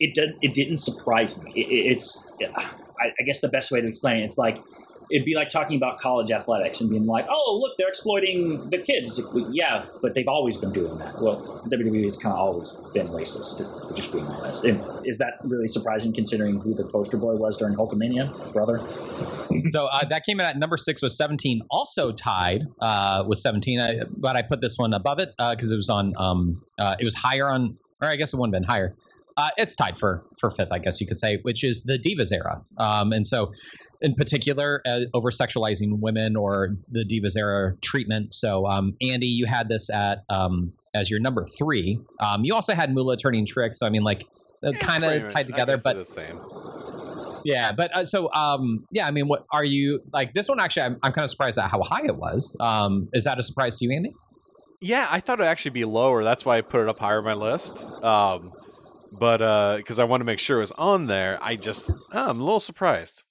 it 0.00 0.14
did 0.14 0.36
it 0.42 0.54
didn't 0.54 0.78
surprise 0.78 1.36
me. 1.40 1.52
It, 1.54 1.68
it- 1.70 1.92
it's 1.92 2.30
I, 2.98 3.12
I 3.20 3.22
guess 3.24 3.40
the 3.40 3.48
best 3.48 3.70
way 3.70 3.80
to 3.80 3.86
explain 3.86 4.20
it, 4.22 4.24
it's 4.24 4.38
like 4.38 4.58
it'd 5.08 5.24
be 5.24 5.36
like 5.36 5.48
talking 5.48 5.76
about 5.76 6.00
college 6.00 6.32
athletics 6.32 6.80
and 6.80 6.90
being 6.90 7.06
like, 7.06 7.24
oh 7.30 7.58
look, 7.62 7.76
they're 7.78 7.86
exploiting 7.88 8.68
the 8.70 8.78
kids. 8.78 9.20
Like, 9.20 9.46
yeah, 9.52 9.84
but 10.02 10.14
they've 10.14 10.26
always 10.26 10.56
been 10.56 10.72
doing 10.72 10.98
that. 10.98 11.20
Well, 11.22 11.62
WWE 11.68 12.02
has 12.04 12.16
kind 12.16 12.32
of 12.32 12.40
always 12.40 12.72
been 12.92 13.06
racist, 13.08 13.58
just 13.94 14.12
being 14.12 14.26
honest. 14.26 14.64
And 14.64 14.82
is 15.06 15.18
that 15.18 15.34
really 15.44 15.68
surprising 15.68 16.12
considering 16.12 16.58
who 16.58 16.74
the 16.74 16.82
poster 16.84 17.18
boy 17.18 17.36
was 17.36 17.56
during 17.56 17.76
Hulkamania, 17.76 18.52
brother? 18.52 18.80
So 19.68 19.86
uh, 19.86 20.04
that 20.10 20.24
came 20.24 20.38
in 20.38 20.46
at 20.46 20.58
number 20.58 20.76
six 20.76 21.00
with 21.02 21.12
17, 21.12 21.62
also 21.70 22.12
tied 22.12 22.62
uh, 22.80 23.24
with 23.26 23.38
17. 23.38 23.80
I, 23.80 24.00
but 24.16 24.36
I 24.36 24.42
put 24.42 24.60
this 24.60 24.76
one 24.76 24.92
above 24.92 25.18
it 25.18 25.30
because 25.38 25.70
it 25.72 25.76
was 25.76 25.88
on. 25.88 26.12
Um, 26.16 26.62
uh, 26.78 26.94
it 27.00 27.04
was 27.04 27.14
higher 27.14 27.48
on, 27.48 27.76
or 28.02 28.08
I 28.08 28.16
guess 28.16 28.34
it 28.34 28.36
wouldn't 28.36 28.54
have 28.54 28.62
been 28.62 28.68
higher. 28.68 28.94
Uh, 29.38 29.50
it's 29.58 29.74
tied 29.74 29.98
for 29.98 30.24
for 30.40 30.50
fifth, 30.50 30.72
I 30.72 30.78
guess 30.78 31.00
you 31.00 31.06
could 31.06 31.18
say, 31.18 31.38
which 31.42 31.62
is 31.62 31.82
the 31.82 31.98
Divas 31.98 32.32
era. 32.32 32.56
Um, 32.78 33.12
and 33.12 33.26
so, 33.26 33.52
in 34.00 34.14
particular, 34.14 34.80
uh, 34.86 35.00
over 35.12 35.30
sexualizing 35.30 36.00
women 36.00 36.36
or 36.36 36.70
the 36.90 37.04
Divas 37.04 37.36
era 37.36 37.74
treatment. 37.82 38.32
So, 38.32 38.66
um, 38.66 38.94
Andy, 39.02 39.26
you 39.26 39.44
had 39.46 39.68
this 39.68 39.90
at 39.90 40.20
um, 40.30 40.72
as 40.94 41.10
your 41.10 41.20
number 41.20 41.44
three. 41.58 41.98
Um, 42.20 42.44
you 42.44 42.54
also 42.54 42.74
had 42.74 42.94
Moolah 42.94 43.18
turning 43.18 43.44
tricks. 43.46 43.78
So, 43.78 43.86
I 43.86 43.90
mean, 43.90 44.02
like 44.02 44.24
Yeah, 44.62 44.72
kind 44.78 45.04
of 45.04 45.30
tied 45.32 45.46
together, 45.46 45.76
but 45.84 45.96
is 45.98 46.08
same. 46.08 46.40
yeah, 47.44 47.72
but 47.72 47.94
uh, 47.94 48.04
so 48.06 48.32
um, 48.32 48.86
yeah, 48.90 49.06
I 49.06 49.10
mean, 49.10 49.28
what 49.28 49.44
are 49.52 49.64
you 49.64 50.00
like? 50.14 50.32
This 50.32 50.48
one 50.48 50.58
actually, 50.60 50.82
I'm, 50.82 50.96
I'm 51.02 51.12
kind 51.12 51.24
of 51.24 51.30
surprised 51.30 51.58
at 51.58 51.70
how 51.70 51.82
high 51.82 52.04
it 52.04 52.16
was. 52.16 52.56
Um, 52.60 53.08
is 53.12 53.24
that 53.24 53.38
a 53.38 53.42
surprise 53.42 53.76
to 53.76 53.84
you, 53.84 53.92
Andy? 53.94 54.12
Yeah, 54.80 55.08
I 55.10 55.20
thought 55.20 55.38
it'd 55.38 55.46
actually 55.46 55.70
be 55.70 55.84
lower. 55.84 56.22
That's 56.24 56.44
why 56.44 56.58
I 56.58 56.60
put 56.60 56.82
it 56.82 56.88
up 56.88 56.98
higher 56.98 57.18
on 57.18 57.24
my 57.24 57.34
list. 57.34 57.84
Um, 58.02 58.52
but 59.12 59.42
uh 59.42 59.74
because 59.76 59.98
I 59.98 60.04
want 60.04 60.20
to 60.20 60.24
make 60.24 60.38
sure 60.38 60.58
it 60.58 60.60
was 60.60 60.72
on 60.72 61.06
there, 61.06 61.38
I 61.40 61.56
just 61.56 61.90
oh, 62.12 62.30
I'm 62.30 62.40
a 62.40 62.44
little 62.44 62.60
surprised. 62.60 63.24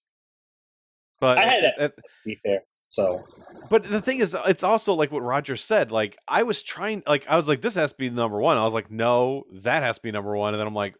But 1.19 1.37
I 1.37 1.41
had 1.43 1.63
it. 1.63 1.73
uh, 1.79 1.89
be 2.25 2.39
fair, 2.43 2.61
so 2.87 3.23
but 3.69 3.83
the 3.83 4.01
thing 4.01 4.19
is, 4.19 4.35
it's 4.45 4.63
also 4.63 4.93
like 4.93 5.11
what 5.11 5.23
Roger 5.23 5.55
said. 5.55 5.91
Like 5.91 6.17
I 6.27 6.43
was 6.43 6.63
trying, 6.63 7.03
like 7.07 7.27
I 7.27 7.35
was 7.35 7.47
like, 7.47 7.61
this 7.61 7.75
has 7.75 7.93
to 7.93 7.97
be 7.97 8.09
number 8.09 8.39
one. 8.39 8.57
I 8.57 8.63
was 8.63 8.73
like, 8.73 8.91
no, 8.91 9.43
that 9.51 9.83
has 9.83 9.97
to 9.97 10.03
be 10.03 10.11
number 10.11 10.35
one. 10.35 10.53
And 10.53 10.59
then 10.59 10.67
I'm 10.67 10.75
like, 10.75 10.95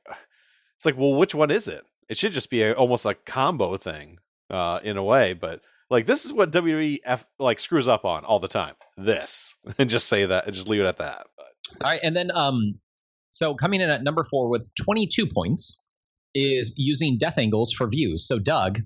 it's 0.76 0.86
like, 0.86 0.97
well, 0.97 1.13
which 1.13 1.36
one 1.36 1.51
is 1.51 1.67
it? 1.67 1.84
It 2.09 2.17
should 2.17 2.32
just 2.32 2.49
be 2.49 2.61
a, 2.63 2.73
almost 2.73 3.05
like 3.05 3.26
combo 3.26 3.78
thing, 3.78 4.19
uh, 4.49 4.80
in 4.84 4.97
a 4.97 5.03
way. 5.03 5.34
But 5.34 5.61
like 5.89 6.05
this 6.05 6.26
is 6.26 6.34
what 6.34 6.51
WWF 6.51 7.26
like 7.39 7.59
screws 7.59 7.88
up 7.88 8.05
on 8.05 8.26
all 8.26 8.39
the 8.39 8.47
time. 8.47 8.76
This 8.97 9.55
and 9.78 9.89
just 9.89 10.07
say 10.07 10.26
that 10.26 10.45
and 10.45 10.53
just 10.53 10.69
leave 10.69 10.82
it 10.82 10.88
at 10.88 10.97
that. 10.97 11.28
But, 11.38 11.86
All 11.86 11.91
right, 11.91 11.99
and 12.03 12.15
then 12.15 12.32
um, 12.32 12.80
so 13.36 13.53
coming 13.53 13.81
in 13.81 13.89
at 13.89 14.01
number 14.01 14.23
four 14.23 14.47
with 14.47 14.69
22 14.81 15.27
points 15.27 15.81
is 16.33 16.73
using 16.77 17.17
death 17.17 17.38
angles 17.38 17.73
for 17.73 17.86
views. 17.86 18.25
So 18.25 18.39
Doug, 18.39 18.79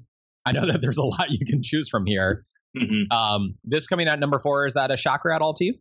I 0.48 0.52
know 0.52 0.66
that 0.72 0.82
there's 0.82 0.98
a 0.98 1.04
lot 1.04 1.30
you 1.30 1.46
can 1.46 1.62
choose 1.62 1.88
from 1.88 2.08
here. 2.08 2.46
Mhm. 2.76 3.12
Um, 3.14 3.54
this 3.64 3.86
coming 3.88 4.08
at 4.08 4.20
number 4.20 4.40
four 4.40 4.66
is 4.66 4.74
that 4.74 4.90
a 4.90 4.98
shocker 4.98 5.32
at 5.32 5.44
all 5.44 5.54
to 5.54 5.66
you? 5.66 5.76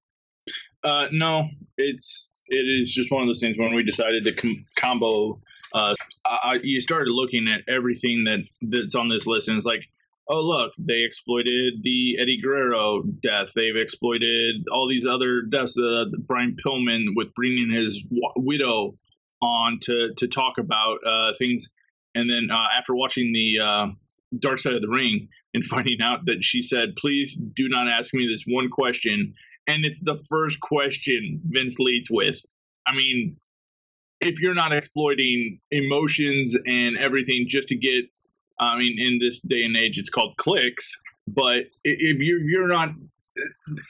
Uh, 0.84 1.08
no, 1.12 1.48
it's 1.78 2.30
it 2.48 2.66
is 2.66 2.92
just 2.92 3.10
one 3.10 3.22
of 3.22 3.28
those 3.28 3.40
things 3.40 3.56
when 3.56 3.74
we 3.74 3.82
decided 3.82 4.24
to 4.24 4.32
com- 4.32 4.66
combo. 4.76 5.40
Uh, 5.74 5.94
I, 6.26 6.58
you 6.62 6.78
started 6.80 7.10
looking 7.10 7.48
at 7.48 7.62
everything 7.68 8.24
that 8.24 8.40
that's 8.60 8.94
on 8.94 9.08
this 9.08 9.26
list, 9.26 9.48
and 9.48 9.56
it's 9.56 9.66
like, 9.66 9.88
oh 10.28 10.42
look, 10.42 10.72
they 10.78 11.02
exploited 11.02 11.82
the 11.82 12.18
Eddie 12.20 12.40
Guerrero 12.40 13.02
death. 13.02 13.52
They've 13.54 13.76
exploited 13.76 14.66
all 14.70 14.88
these 14.88 15.06
other 15.06 15.42
deaths. 15.42 15.76
Uh, 15.78 16.06
Brian 16.26 16.56
Pillman 16.56 17.08
with 17.14 17.34
bringing 17.34 17.70
his 17.70 18.02
w- 18.02 18.32
widow 18.36 18.98
on 19.40 19.78
to 19.82 20.14
to 20.16 20.28
talk 20.28 20.58
about 20.58 20.98
uh, 21.06 21.32
things, 21.38 21.68
and 22.14 22.30
then 22.30 22.50
uh, 22.50 22.66
after 22.76 22.94
watching 22.94 23.32
the 23.32 23.60
uh, 23.60 23.86
Dark 24.38 24.58
Side 24.58 24.74
of 24.74 24.82
the 24.82 24.88
Ring 24.88 25.28
and 25.54 25.64
finding 25.74 26.02
out 26.02 26.26
that 26.26 26.42
she 26.44 26.62
said, 26.62 26.96
"Please 26.96 27.36
do 27.36 27.68
not 27.68 27.88
ask 27.88 28.14
me 28.14 28.26
this 28.26 28.44
one 28.46 28.70
question." 28.70 29.34
and 29.68 29.84
it's 29.84 30.00
the 30.00 30.16
first 30.16 30.58
question 30.60 31.40
Vince 31.44 31.78
leads 31.78 32.10
with. 32.10 32.40
I 32.86 32.94
mean, 32.96 33.36
if 34.20 34.40
you're 34.40 34.54
not 34.54 34.72
exploiting 34.72 35.60
emotions 35.70 36.56
and 36.66 36.96
everything 36.96 37.44
just 37.46 37.68
to 37.68 37.76
get, 37.76 38.06
I 38.60 38.78
mean, 38.78 38.98
in 38.98 39.18
this 39.20 39.40
day 39.40 39.62
and 39.62 39.76
age, 39.76 39.98
it's 39.98 40.10
called 40.10 40.36
clicks. 40.36 40.96
But 41.26 41.66
if 41.84 42.22
you're 42.22 42.40
you're 42.40 42.68
not, 42.68 42.90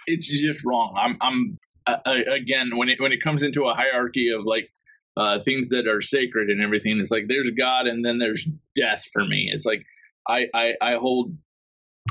it's 0.07 0.29
just 0.29 0.64
wrong. 0.64 0.95
I'm 0.99 1.16
I'm 1.21 1.59
uh, 1.87 2.21
again 2.31 2.77
when 2.77 2.89
it 2.89 3.01
when 3.01 3.12
it 3.12 3.23
comes 3.23 3.43
into 3.43 3.64
a 3.66 3.75
hierarchy 3.75 4.31
of 4.31 4.45
like 4.45 4.71
uh, 5.16 5.39
things 5.39 5.69
that 5.71 5.87
are 5.87 6.01
sacred 6.01 6.51
and 6.51 6.62
everything, 6.62 6.99
it's 6.99 7.11
like 7.11 7.27
there's 7.29 7.51
God 7.53 7.87
and 7.87 8.05
then 8.05 8.19
there's 8.19 8.47
death 8.75 9.05
for 9.12 9.25
me. 9.25 9.51
It's 9.53 9.64
like 9.64 9.85
I 10.29 10.47
I, 10.55 10.75
I 10.81 10.95
hold 10.95 11.37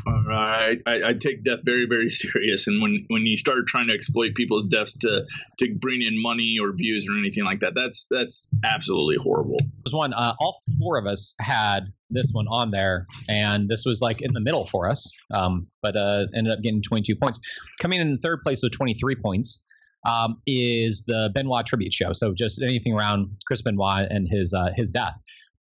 I, 0.07 0.77
I, 0.85 1.09
I 1.09 1.13
take 1.13 1.43
death 1.43 1.59
very, 1.63 1.85
very 1.85 2.09
serious. 2.23 2.67
And 2.67 2.81
when, 2.81 3.05
when 3.07 3.25
you 3.25 3.37
start 3.37 3.67
trying 3.67 3.87
to 3.87 3.93
exploit 3.93 4.35
people's 4.35 4.65
deaths 4.65 4.93
to, 4.99 5.25
to 5.59 5.75
bring 5.75 6.01
in 6.01 6.21
money 6.21 6.57
or 6.59 6.71
views 6.73 7.07
or 7.09 7.17
anything 7.17 7.43
like 7.43 7.59
that, 7.61 7.75
that's 7.75 8.07
that's 8.09 8.49
absolutely 8.63 9.17
horrible. 9.19 9.57
There's 9.83 9.93
one. 9.93 10.13
Uh, 10.13 10.33
all 10.39 10.59
four 10.79 10.97
of 10.97 11.05
us 11.05 11.33
had 11.39 11.91
this 12.09 12.29
one 12.31 12.47
on 12.49 12.71
there, 12.71 13.05
and 13.29 13.69
this 13.69 13.85
was 13.85 14.01
like 14.01 14.21
in 14.21 14.33
the 14.33 14.41
middle 14.41 14.65
for 14.67 14.89
us. 14.89 15.13
Um, 15.33 15.67
but 15.81 15.95
uh, 15.95 16.27
ended 16.35 16.53
up 16.53 16.61
getting 16.61 16.81
22 16.81 17.15
points. 17.15 17.39
Coming 17.79 17.99
in 17.99 18.17
third 18.17 18.41
place 18.41 18.63
with 18.63 18.71
23 18.71 19.15
points 19.15 19.65
um, 20.07 20.41
is 20.47 21.03
the 21.03 21.31
Benoit 21.33 21.65
tribute 21.65 21.93
show. 21.93 22.13
So 22.13 22.33
just 22.33 22.61
anything 22.61 22.93
around 22.93 23.29
Chris 23.45 23.61
Benoit 23.61 24.07
and 24.09 24.27
his 24.29 24.53
uh, 24.53 24.71
his 24.75 24.91
death. 24.91 25.19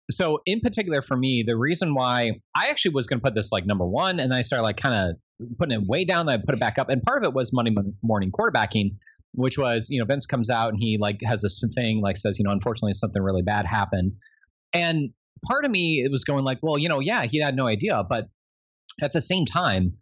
So 0.09 0.39
in 0.45 0.59
particular 0.59 1.01
for 1.01 1.15
me, 1.15 1.43
the 1.45 1.57
reason 1.57 1.93
why 1.93 2.31
I 2.55 2.67
actually 2.69 2.93
was 2.93 3.07
going 3.07 3.19
to 3.19 3.23
put 3.23 3.35
this 3.35 3.51
like 3.51 3.65
number 3.65 3.85
one, 3.85 4.19
and 4.19 4.33
I 4.33 4.41
started 4.41 4.63
like 4.63 4.77
kind 4.77 4.95
of 4.95 5.57
putting 5.57 5.79
it 5.79 5.87
way 5.87 6.05
down, 6.05 6.25
then 6.25 6.39
I 6.39 6.43
put 6.43 6.55
it 6.55 6.59
back 6.59 6.79
up, 6.79 6.89
and 6.89 7.01
part 7.01 7.17
of 7.19 7.23
it 7.23 7.33
was 7.33 7.53
Monday 7.53 7.75
morning 8.01 8.31
quarterbacking 8.31 8.91
which 9.33 9.57
was 9.57 9.89
you 9.89 9.99
know 9.99 10.05
Vince 10.05 10.25
comes 10.25 10.49
out 10.49 10.69
and 10.69 10.77
he 10.81 10.97
like 10.97 11.21
has 11.23 11.41
this 11.41 11.59
thing 11.75 12.01
like 12.01 12.17
says 12.17 12.39
you 12.39 12.45
know 12.45 12.51
unfortunately 12.51 12.93
something 12.93 13.21
really 13.21 13.41
bad 13.41 13.65
happened, 13.65 14.13
and 14.73 15.11
part 15.45 15.65
of 15.65 15.71
me 15.71 16.01
it 16.03 16.11
was 16.11 16.23
going 16.23 16.43
like 16.43 16.59
well 16.61 16.77
you 16.77 16.89
know 16.89 16.99
yeah 16.99 17.23
he 17.23 17.39
had 17.39 17.55
no 17.55 17.67
idea, 17.67 18.03
but 18.09 18.27
at 19.01 19.13
the 19.13 19.21
same 19.21 19.45
time 19.45 19.93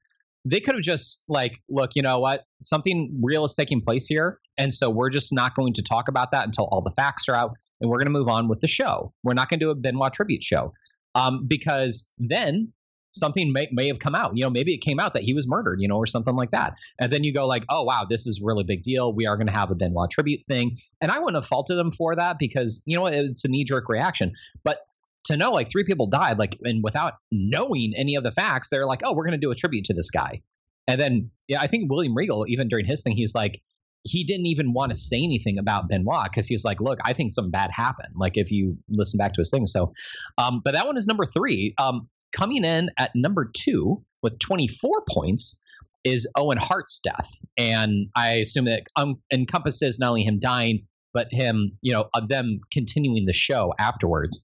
they 0.46 0.60
could 0.60 0.76
have 0.76 0.84
just 0.84 1.24
like 1.28 1.58
look 1.70 1.92
you 1.96 2.02
know 2.02 2.20
what? 2.20 2.46
Something 2.64 3.20
real 3.22 3.46
is 3.46 3.56
taking 3.56 3.82
place 3.82 4.08
here, 4.08 4.40
and 4.58 4.74
so 4.74 4.90
we're 4.90 5.10
just 5.10 5.34
not 5.34 5.56
going 5.56 5.74
to 5.74 5.82
talk 5.82 6.08
about 6.08 6.32
that 6.32 6.46
until 6.46 6.66
all 6.72 6.82
the 6.82 6.94
facts 6.96 7.28
are 7.28 7.36
out, 7.36 7.52
and 7.82 7.90
we're 7.90 7.98
going 7.98 8.08
to 8.08 8.12
move 8.12 8.28
on 8.28 8.48
with 8.48 8.62
the 8.62 8.68
show. 8.68 9.14
We're 9.24 9.34
not 9.34 9.50
going 9.50 9.60
to 9.60 9.66
do 9.66 9.70
a 9.72 9.76
Benoit 9.76 10.14
tribute 10.14 10.44
show 10.44 10.74
um, 11.16 11.46
because 11.48 12.12
then 12.18 12.72
something 13.14 13.52
may, 13.52 13.68
may 13.72 13.88
have 13.88 14.00
come 14.00 14.16
out. 14.16 14.32
You 14.36 14.44
know, 14.44 14.50
maybe 14.50 14.74
it 14.74 14.80
came 14.80 15.00
out 15.00 15.14
that 15.14 15.24
he 15.24 15.34
was 15.34 15.48
murdered, 15.48 15.80
you 15.82 15.88
know, 15.88 15.98
or 15.98 16.06
something 16.06 16.36
like 16.36 16.52
that. 16.52 16.74
And 17.00 17.12
then 17.12 17.24
you 17.24 17.34
go 17.34 17.48
like, 17.48 17.66
oh 17.70 17.84
wow, 17.84 18.06
this 18.10 18.28
is 18.28 18.42
really 18.44 18.64
big 18.64 18.84
deal. 18.84 19.14
We 19.14 19.26
are 19.26 19.36
going 19.36 19.48
to 19.48 19.54
have 19.54 19.72
a 19.72 19.76
Benoit 19.76 20.12
tribute 20.12 20.44
thing, 20.44 20.78
and 21.02 21.12
I 21.12 21.20
wouldn't 21.20 21.36
have 21.36 21.48
faulted 21.48 21.78
him 21.78 21.92
for 21.92 22.16
that 22.16 22.38
because 22.40 22.82
you 22.86 22.98
know 22.98 23.08
it's 23.08 23.46
a 23.46 23.48
knee 23.48 23.64
jerk 23.64 23.90
reaction. 23.90 24.34
But 24.64 24.82
to 25.26 25.38
know 25.38 25.52
like 25.52 25.70
three 25.70 25.84
people 25.84 26.08
died, 26.08 26.40
like, 26.40 26.58
and 26.64 26.84
without 26.84 27.16
knowing 27.32 27.94
any 27.98 28.16
of 28.16 28.24
the 28.24 28.32
facts, 28.32 28.70
they're 28.70 28.86
like, 28.86 29.02
oh, 29.04 29.14
we're 29.14 29.26
going 29.26 29.32
to 29.34 29.38
do 29.38 29.52
a 29.52 29.56
tribute 29.56 29.86
to 29.86 29.94
this 29.94 30.10
guy. 30.10 30.42
And 30.88 31.00
then, 31.00 31.30
yeah, 31.50 31.62
I 31.62 31.68
think 31.68 31.92
William 31.92 32.16
Regal, 32.16 32.46
even 32.48 32.70
during 32.70 32.86
his 32.86 33.04
thing, 33.04 33.14
he's 33.14 33.36
like, 33.36 33.62
he 34.08 34.24
didn't 34.24 34.46
even 34.46 34.74
want 34.74 34.92
to 34.92 34.96
say 34.96 35.22
anything 35.22 35.58
about 35.58 35.88
Benoit 35.88 36.26
because 36.26 36.48
he's 36.48 36.66
like, 36.66 36.80
look, 36.82 37.00
I 37.04 37.14
think 37.14 37.32
something 37.32 37.52
bad 37.52 37.72
happened. 37.72 38.14
Like 38.16 38.38
if 38.38 38.52
you 38.52 38.78
listen 38.90 39.18
back 39.18 39.34
to 39.34 39.42
his 39.42 39.52
thing. 39.52 39.66
So, 39.66 39.92
um, 40.38 40.62
but 40.64 40.74
that 40.74 40.86
one 40.86 40.98
is 40.98 41.08
number 41.08 41.26
three. 41.26 41.74
Um, 41.78 42.08
coming 42.36 42.64
in 42.64 42.90
at 42.98 43.12
number 43.16 43.50
two 43.56 44.04
with 44.22 44.38
24 44.40 45.04
points 45.10 45.62
is 46.04 46.28
Owen 46.36 46.58
Hart's 46.58 47.00
death. 47.00 47.30
And 47.58 48.08
I 48.16 48.34
assume 48.36 48.66
that 48.66 48.84
um, 48.96 49.16
encompasses 49.34 50.00
not 50.00 50.10
only 50.10 50.24
him 50.24 50.40
dying, 50.40 50.86
but 51.14 51.28
him, 51.32 51.72
you 51.82 51.92
know, 51.92 52.10
of 52.14 52.28
them 52.28 52.60
continuing 52.72 53.26
the 53.26 53.34
show 53.34 53.74
afterwards. 53.80 54.44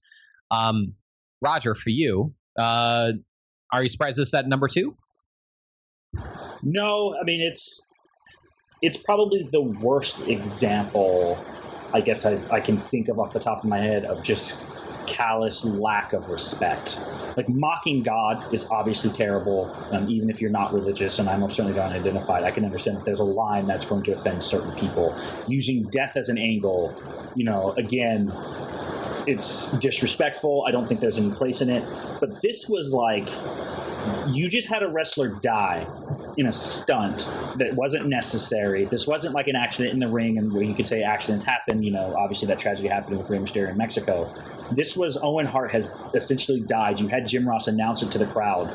Um, 0.50 0.94
Roger, 1.40 1.74
for 1.74 1.90
you, 1.90 2.34
uh, 2.58 3.12
are 3.72 3.82
you 3.82 3.88
surprised 3.88 4.18
this 4.18 4.34
at 4.34 4.48
number 4.48 4.68
two? 4.68 4.96
No, 6.62 7.14
I 7.20 7.24
mean 7.24 7.40
it's 7.40 7.86
it's 8.84 8.98
probably 8.98 9.48
the 9.50 9.62
worst 9.62 10.20
example 10.26 11.44
I 11.94 12.00
guess 12.00 12.26
I, 12.26 12.40
I 12.50 12.60
can 12.60 12.82
think 12.82 13.08
of 13.08 13.18
off 13.20 13.32
the 13.32 13.40
top 13.40 13.58
of 13.62 13.70
my 13.70 13.78
head 13.78 14.04
of 14.04 14.22
just 14.22 14.66
callous 15.06 15.64
lack 15.64 16.12
of 16.12 16.28
respect. 16.28 16.98
Like 17.36 17.46
mocking 17.48 18.02
God 18.04 18.38
is 18.52 18.66
obviously 18.70 19.12
terrible, 19.12 19.76
um, 19.92 20.08
even 20.08 20.28
if 20.28 20.40
you're 20.40 20.50
not 20.50 20.72
religious, 20.72 21.18
and 21.18 21.28
I'm 21.28 21.48
certainly 21.50 21.74
not 21.74 21.92
identified. 21.92 22.44
I 22.44 22.50
can 22.50 22.64
understand 22.64 22.98
that 22.98 23.04
there's 23.04 23.20
a 23.20 23.24
line 23.24 23.66
that's 23.66 23.86
going 23.86 24.02
to 24.04 24.12
offend 24.12 24.42
certain 24.44 24.72
people. 24.74 25.16
Using 25.46 25.88
death 25.90 26.16
as 26.16 26.28
an 26.28 26.38
angle, 26.38 26.98
you 27.34 27.44
know, 27.44 27.74
again, 27.78 28.38
it's 29.26 29.70
disrespectful. 29.78 30.64
I 30.68 30.72
don't 30.72 30.88
think 30.88 31.00
there's 31.00 31.18
any 31.18 31.32
place 31.32 31.60
in 31.60 31.70
it. 31.70 31.84
But 32.20 32.40
this 32.42 32.66
was 32.68 32.92
like 32.92 33.30
you 34.28 34.48
just 34.48 34.68
had 34.68 34.82
a 34.82 34.88
wrestler 34.88 35.28
die 35.28 35.86
in 36.36 36.46
a 36.46 36.52
stunt 36.52 37.30
that 37.56 37.74
wasn't 37.74 38.06
necessary. 38.06 38.84
This 38.84 39.06
wasn't 39.06 39.34
like 39.34 39.48
an 39.48 39.56
accident 39.56 39.94
in 39.94 40.00
the 40.00 40.08
ring, 40.08 40.38
and 40.38 40.52
where 40.52 40.62
you 40.62 40.74
could 40.74 40.86
say 40.86 41.02
accidents 41.02 41.44
happen. 41.44 41.82
You 41.82 41.92
know, 41.92 42.14
obviously 42.18 42.48
that 42.48 42.58
tragedy 42.58 42.88
happened 42.88 43.18
with 43.18 43.30
Rey 43.30 43.38
Mysterio 43.38 43.70
in 43.70 43.76
Mexico. 43.76 44.32
This 44.70 44.96
was 44.96 45.16
Owen 45.22 45.46
Hart 45.46 45.70
has 45.72 45.90
essentially 46.14 46.60
died. 46.60 46.98
You 47.00 47.08
had 47.08 47.26
Jim 47.26 47.48
Ross 47.48 47.68
announce 47.68 48.02
it 48.02 48.10
to 48.12 48.18
the 48.18 48.26
crowd, 48.26 48.68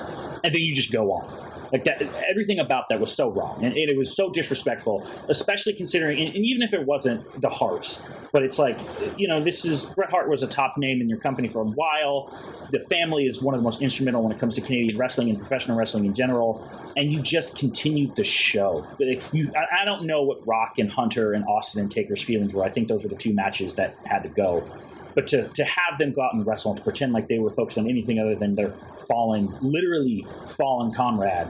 and 0.43 0.53
then 0.53 0.61
you 0.61 0.73
just 0.73 0.91
go 0.91 1.11
on. 1.11 1.48
Like 1.71 1.83
that, 1.83 2.01
everything 2.29 2.59
about 2.59 2.89
that 2.89 2.99
was 2.99 3.13
so 3.13 3.31
wrong, 3.31 3.63
and 3.63 3.75
it, 3.75 3.89
it 3.89 3.97
was 3.97 4.15
so 4.15 4.31
disrespectful, 4.31 5.07
especially 5.29 5.73
considering, 5.73 6.19
and, 6.19 6.35
and 6.35 6.45
even 6.45 6.63
if 6.63 6.73
it 6.73 6.85
wasn't 6.85 7.41
the 7.41 7.49
Hearts, 7.49 8.03
but 8.31 8.43
it's 8.43 8.57
like, 8.57 8.77
you 9.17 9.27
know, 9.27 9.41
this 9.41 9.65
is 9.65 9.85
Bret 9.85 10.09
Hart 10.09 10.29
was 10.29 10.43
a 10.43 10.47
top 10.47 10.77
name 10.77 11.01
in 11.01 11.09
your 11.09 11.19
company 11.19 11.47
for 11.47 11.61
a 11.61 11.65
while. 11.65 12.33
The 12.71 12.79
family 12.79 13.25
is 13.25 13.41
one 13.41 13.53
of 13.53 13.59
the 13.59 13.63
most 13.63 13.81
instrumental 13.81 14.23
when 14.23 14.31
it 14.31 14.39
comes 14.39 14.55
to 14.55 14.61
Canadian 14.61 14.97
wrestling 14.97 15.29
and 15.29 15.37
professional 15.37 15.77
wrestling 15.77 16.05
in 16.05 16.13
general, 16.13 16.67
and 16.97 17.11
you 17.11 17.21
just 17.21 17.57
continued 17.57 18.15
the 18.15 18.23
show. 18.23 18.85
You, 19.31 19.51
I, 19.55 19.81
I 19.81 19.85
don't 19.85 20.05
know 20.05 20.23
what 20.23 20.45
Rock 20.47 20.79
and 20.79 20.89
Hunter 20.89 21.33
and 21.33 21.45
Austin 21.45 21.81
and 21.81 21.91
Taker's 21.91 22.21
feelings 22.21 22.53
were. 22.53 22.63
I 22.63 22.69
think 22.69 22.87
those 22.87 23.03
were 23.03 23.09
the 23.09 23.15
two 23.15 23.33
matches 23.33 23.75
that 23.75 23.95
had 24.05 24.23
to 24.23 24.29
go. 24.29 24.67
But 25.15 25.27
to, 25.27 25.47
to 25.47 25.63
have 25.63 25.97
them 25.97 26.13
go 26.13 26.21
out 26.21 26.33
and 26.33 26.45
wrestle 26.45 26.71
and 26.71 26.77
to 26.77 26.83
pretend 26.83 27.13
like 27.13 27.27
they 27.27 27.39
were 27.39 27.49
focused 27.49 27.77
on 27.77 27.89
anything 27.89 28.19
other 28.19 28.35
than 28.35 28.55
their 28.55 28.69
fallen, 29.07 29.53
literally 29.61 30.25
fallen 30.47 30.93
comrade, 30.93 31.47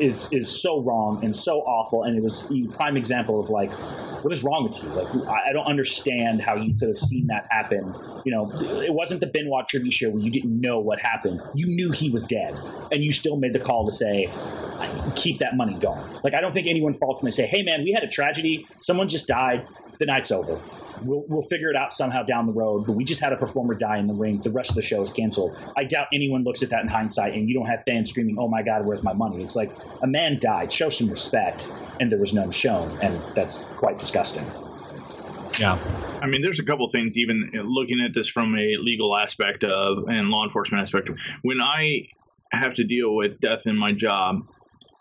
is 0.00 0.28
is 0.32 0.60
so 0.60 0.80
wrong 0.80 1.24
and 1.24 1.36
so 1.36 1.60
awful. 1.60 2.02
And 2.02 2.16
it 2.16 2.22
was 2.22 2.50
a 2.50 2.66
prime 2.76 2.96
example 2.96 3.38
of 3.38 3.50
like, 3.50 3.70
what 4.24 4.32
is 4.32 4.42
wrong 4.42 4.64
with 4.64 4.82
you? 4.82 4.88
Like, 4.88 5.28
I 5.28 5.50
I 5.50 5.52
don't 5.52 5.66
understand 5.66 6.42
how 6.42 6.56
you 6.56 6.74
could 6.74 6.88
have 6.88 6.98
seen 6.98 7.28
that 7.28 7.46
happen. 7.50 7.94
You 8.24 8.32
know, 8.32 8.52
it 8.82 8.92
wasn't 8.92 9.20
the 9.20 9.28
Benoit 9.28 9.66
tribute 9.68 9.92
show 9.92 10.10
where 10.10 10.22
you 10.22 10.30
didn't 10.30 10.60
know 10.60 10.80
what 10.80 11.00
happened. 11.00 11.40
You 11.54 11.66
knew 11.66 11.92
he 11.92 12.10
was 12.10 12.26
dead, 12.26 12.56
and 12.92 13.02
you 13.02 13.12
still 13.12 13.36
made 13.36 13.52
the 13.52 13.60
call 13.60 13.86
to 13.86 13.92
say, 13.92 14.30
keep 15.14 15.38
that 15.38 15.56
money 15.56 15.74
going. 15.74 16.02
Like, 16.22 16.34
I 16.34 16.40
don't 16.40 16.52
think 16.52 16.66
anyone 16.66 16.92
faults 16.92 17.22
when 17.22 17.30
they 17.30 17.34
say, 17.34 17.46
hey, 17.46 17.62
man, 17.62 17.84
we 17.84 17.92
had 17.92 18.02
a 18.02 18.08
tragedy. 18.08 18.66
Someone 18.80 19.08
just 19.08 19.26
died. 19.26 19.66
The 19.98 20.06
night's 20.06 20.30
over. 20.30 20.60
We'll, 21.02 21.24
we'll 21.28 21.42
figure 21.42 21.70
it 21.70 21.76
out 21.76 21.92
somehow 21.92 22.22
down 22.22 22.46
the 22.46 22.52
road, 22.52 22.86
but 22.86 22.92
we 22.92 23.04
just 23.04 23.20
had 23.20 23.32
a 23.32 23.36
performer 23.36 23.74
die 23.74 23.98
in 23.98 24.06
the 24.06 24.14
ring. 24.14 24.40
The 24.40 24.50
rest 24.50 24.70
of 24.70 24.76
the 24.76 24.82
show 24.82 25.02
is 25.02 25.10
canceled. 25.10 25.56
I 25.76 25.84
doubt 25.84 26.08
anyone 26.12 26.44
looks 26.44 26.62
at 26.62 26.70
that 26.70 26.82
in 26.82 26.88
hindsight, 26.88 27.34
and 27.34 27.48
you 27.48 27.54
don't 27.54 27.66
have 27.66 27.82
fans 27.88 28.10
screaming, 28.10 28.36
oh 28.38 28.48
my 28.48 28.62
God, 28.62 28.86
where's 28.86 29.02
my 29.02 29.12
money? 29.12 29.42
It's 29.42 29.56
like 29.56 29.70
a 30.02 30.06
man 30.06 30.38
died. 30.40 30.72
Show 30.72 30.88
some 30.88 31.08
respect, 31.08 31.70
and 32.00 32.10
there 32.10 32.18
was 32.18 32.32
none 32.32 32.50
shown, 32.50 32.96
and 33.00 33.20
that's 33.34 33.58
quite 33.76 33.98
disgusting. 33.98 34.44
Yeah. 35.58 35.78
I 36.22 36.26
mean, 36.26 36.42
there's 36.42 36.60
a 36.60 36.64
couple 36.64 36.88
things, 36.90 37.18
even 37.18 37.50
looking 37.54 38.00
at 38.00 38.14
this 38.14 38.28
from 38.28 38.56
a 38.56 38.76
legal 38.76 39.16
aspect 39.16 39.64
of 39.64 40.08
and 40.08 40.30
law 40.30 40.44
enforcement 40.44 40.82
aspect. 40.82 41.08
Of, 41.08 41.18
when 41.42 41.60
I 41.60 42.08
have 42.52 42.74
to 42.74 42.84
deal 42.84 43.14
with 43.14 43.40
death 43.40 43.66
in 43.66 43.76
my 43.76 43.92
job, 43.92 44.46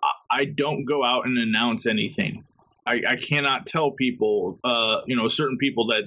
I, 0.04 0.12
I 0.32 0.46
don't 0.46 0.86
go 0.86 1.04
out 1.04 1.26
and 1.26 1.38
announce 1.38 1.86
anything. 1.86 2.44
I, 2.88 3.02
I 3.08 3.16
cannot 3.18 3.68
tell 3.68 3.92
people, 3.92 4.60
uh, 4.64 5.02
you 5.06 5.16
know, 5.16 5.28
certain 5.28 5.58
people 5.58 5.88
that 5.88 6.04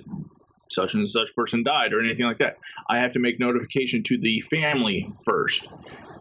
such 0.69 0.95
and 0.95 1.09
such 1.09 1.35
person 1.35 1.63
died 1.63 1.93
or 1.93 2.01
anything 2.01 2.27
like 2.27 2.39
that. 2.39 2.57
I 2.89 3.01
have 3.01 3.13
to 3.13 3.19
make 3.19 3.39
notification 3.39 4.03
to 4.05 4.19
the 4.19 4.41
family 4.41 5.11
first. 5.25 5.67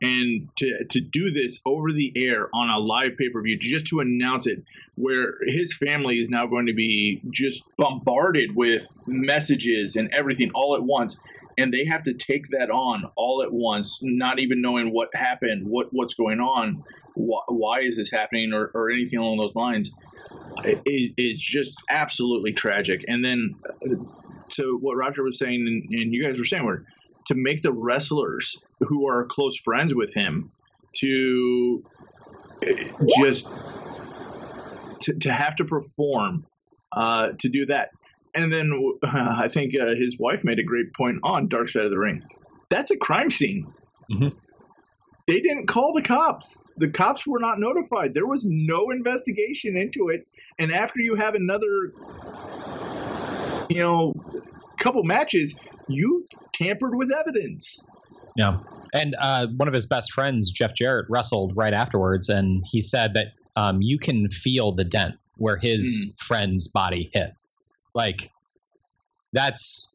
And 0.02 0.48
to, 0.56 0.86
to 0.86 1.02
do 1.02 1.32
this 1.32 1.60
over 1.66 1.92
the 1.92 2.14
air 2.16 2.50
on 2.54 2.70
a 2.70 2.80
live 2.80 3.18
pay 3.18 3.30
per 3.30 3.42
view, 3.42 3.58
just 3.58 3.88
to 3.88 4.00
announce 4.00 4.48
it, 4.48 4.64
where 4.96 5.34
his 5.46 5.76
family 5.76 6.20
is 6.20 6.30
now 6.30 6.46
going 6.48 6.68
to 6.68 6.74
be 6.74 7.22
just 7.32 7.64
bombarded 7.76 8.56
with 8.56 8.88
messages 9.06 9.98
and 9.98 10.10
everything 10.14 10.52
all 10.56 10.74
at 10.76 10.84
once, 10.84 11.18
and 11.58 11.74
they 11.74 11.84
have 11.84 12.04
to 12.04 12.14
take 12.14 12.48
that 12.52 12.70
on 12.72 13.04
all 13.18 13.44
at 13.44 13.52
once, 13.52 14.00
not 14.02 14.40
even 14.40 14.62
knowing 14.62 14.94
what 14.94 15.14
happened, 15.14 15.68
what 15.68 15.90
what's 15.92 16.14
going 16.14 16.40
on, 16.40 16.82
why, 17.16 17.42
why 17.50 17.80
is 17.82 17.98
this 17.98 18.10
happening, 18.10 18.54
or, 18.54 18.72
or 18.74 18.90
anything 18.90 19.20
along 19.20 19.38
those 19.38 19.56
lines, 19.58 19.92
is, 20.86 21.12
is 21.18 21.40
just 21.40 21.82
absolutely 21.90 22.54
tragic. 22.54 23.04
And 23.08 23.24
then 23.24 23.56
uh, 23.66 23.96
to 24.50 24.78
what 24.82 24.96
Roger 24.96 25.24
was 25.24 25.38
saying, 25.38 25.66
and, 25.68 26.00
and 26.00 26.14
you 26.14 26.24
guys 26.24 26.40
were 26.40 26.46
saying, 26.46 26.66
were 26.66 26.86
to 27.28 27.36
make 27.36 27.62
the 27.62 27.72
wrestlers 27.72 28.58
who 28.80 29.08
are 29.08 29.26
close 29.26 29.58
friends 29.58 29.94
with 29.94 30.14
him 30.14 30.52
to 30.98 31.84
uh, 32.68 32.74
just 33.20 33.50
to, 35.02 35.14
to 35.14 35.32
have 35.32 35.56
to 35.58 35.66
perform 35.66 36.46
uh, 36.92 37.30
to 37.40 37.50
do 37.50 37.66
that. 37.68 37.90
And 38.36 38.54
then 38.54 38.72
uh, 39.04 39.36
I 39.38 39.48
think 39.48 39.74
uh, 39.80 39.96
his 39.96 40.20
wife 40.20 40.44
made 40.44 40.60
a 40.60 40.64
great 40.64 40.94
point 40.94 41.20
on 41.24 41.48
Dark 41.48 41.70
Side 41.70 41.86
of 41.86 41.92
the 41.92 41.98
Ring. 41.98 42.24
That's 42.70 42.92
a 42.92 42.98
crime 42.98 43.30
scene. 43.30 43.72
Mhm. 44.12 44.36
They 45.28 45.42
didn't 45.42 45.68
call 45.68 45.94
the 45.94 46.02
cops. 46.02 46.68
The 46.78 46.90
cops 46.90 47.28
were 47.28 47.40
not 47.40 47.60
notified. 47.60 48.16
There 48.16 48.26
was 48.26 48.48
no 48.50 48.90
investigation 48.90 49.78
into 49.78 50.10
it. 50.10 50.28
And 50.60 50.74
after 50.74 51.00
you 51.00 51.16
have 51.16 51.36
another, 51.36 51.94
you 53.70 53.80
know, 53.80 54.14
couple 54.80 55.04
matches, 55.04 55.56
you 55.88 56.26
tampered 56.54 56.96
with 56.96 57.12
evidence. 57.12 57.84
Yeah. 58.36 58.60
And 58.94 59.16
uh, 59.20 59.48
one 59.58 59.68
of 59.68 59.74
his 59.74 59.86
best 59.86 60.12
friends, 60.12 60.52
Jeff 60.52 60.74
Jarrett, 60.74 61.06
wrestled 61.10 61.56
right 61.56 61.74
afterwards, 61.74 62.30
and 62.30 62.64
he 62.66 62.82
said 62.82 63.14
that 63.14 63.28
um, 63.56 63.82
you 63.82 63.98
can 63.98 64.30
feel 64.30 64.72
the 64.72 64.84
dent 64.84 65.16
where 65.38 65.58
his 65.58 66.06
friend's 66.18 66.68
body 66.68 67.10
hit. 67.14 67.32
Like, 67.94 68.32
that's 69.34 69.88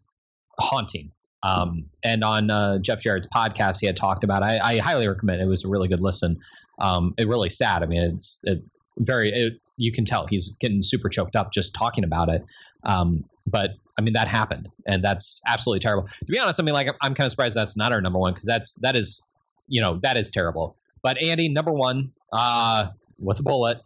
haunting. 0.59 1.11
Um, 1.43 1.85
and 2.03 2.25
on 2.25 2.51
uh, 2.51 2.79
Jeff 2.79 3.03
Jarrett's 3.03 3.29
podcast, 3.29 3.81
he 3.81 3.87
had 3.87 3.97
talked 3.97 4.25
about. 4.25 4.43
I, 4.43 4.59
I 4.59 4.79
highly 4.79 5.07
recommend. 5.07 5.41
It. 5.41 5.45
it 5.45 5.49
was 5.49 5.65
a 5.65 5.69
really 5.69 5.89
good 5.89 6.01
listen. 6.01 6.39
Um, 6.79 7.15
it 7.19 7.29
really 7.29 7.51
sad. 7.51 7.83
I 7.83 7.87
mean, 7.87 8.03
it's 8.03 8.41
it 8.45 8.63
very. 8.99 9.31
It, 9.31 9.61
you 9.77 9.93
can 9.93 10.05
tell 10.05 10.27
he's 10.29 10.57
getting 10.61 10.81
super 10.81 11.09
choked 11.09 11.37
up 11.37 11.53
just 11.53 11.75
talking 11.75 12.05
about 12.05 12.29
it. 12.29 12.43
Um, 12.85 13.25
but 13.47 13.71
I 13.99 14.03
mean, 14.03 14.13
that 14.15 14.29
happened, 14.29 14.69
and 14.87 15.03
that's 15.05 15.41
absolutely 15.49 15.81
terrible. 15.81 16.07
To 16.09 16.33
be 16.33 16.39
honest, 16.39 16.61
I 16.61 16.63
mean, 16.65 16.75
like 16.75 16.89
I'm, 17.03 17.15
kind 17.15 17.27
of 17.27 17.31
surprised 17.31 17.57
that's 17.57 17.77
not 17.77 17.93
our 17.93 18.01
number 18.01 18.19
one 18.19 18.33
because 18.33 18.45
that's 18.45 18.73
that 18.81 18.97
is, 18.97 19.23
you 19.69 19.81
know, 19.81 19.99
that 20.03 20.17
is 20.17 20.31
terrible. 20.31 20.77
But 21.03 21.23
Andy, 21.23 21.49
number 21.49 21.73
one, 21.73 22.13
uh, 22.33 22.89
with 23.19 23.39
a 23.41 23.43
bullet, 23.43 23.79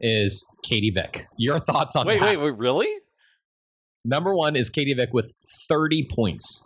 is 0.00 0.44
Katie 0.62 0.90
Vick. 0.90 1.26
Your 1.38 1.58
thoughts 1.58 1.96
on 1.96 2.06
Wait, 2.06 2.20
that? 2.20 2.26
wait, 2.26 2.36
wait, 2.38 2.56
really? 2.58 2.88
Number 4.04 4.34
one 4.34 4.54
is 4.56 4.68
Katie 4.68 4.92
Vick 4.92 5.10
with 5.14 5.32
30 5.68 6.08
points. 6.10 6.62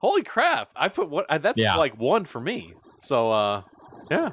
Holy 0.00 0.22
crap! 0.22 0.68
I 0.76 0.88
put 0.88 1.08
what? 1.10 1.26
That's 1.42 1.60
Yeah. 1.60 1.76
like 1.76 1.98
one 1.98 2.24
for 2.24 2.40
me. 2.40 2.74
So, 3.00 3.32
uh, 3.32 3.62
yeah, 4.10 4.30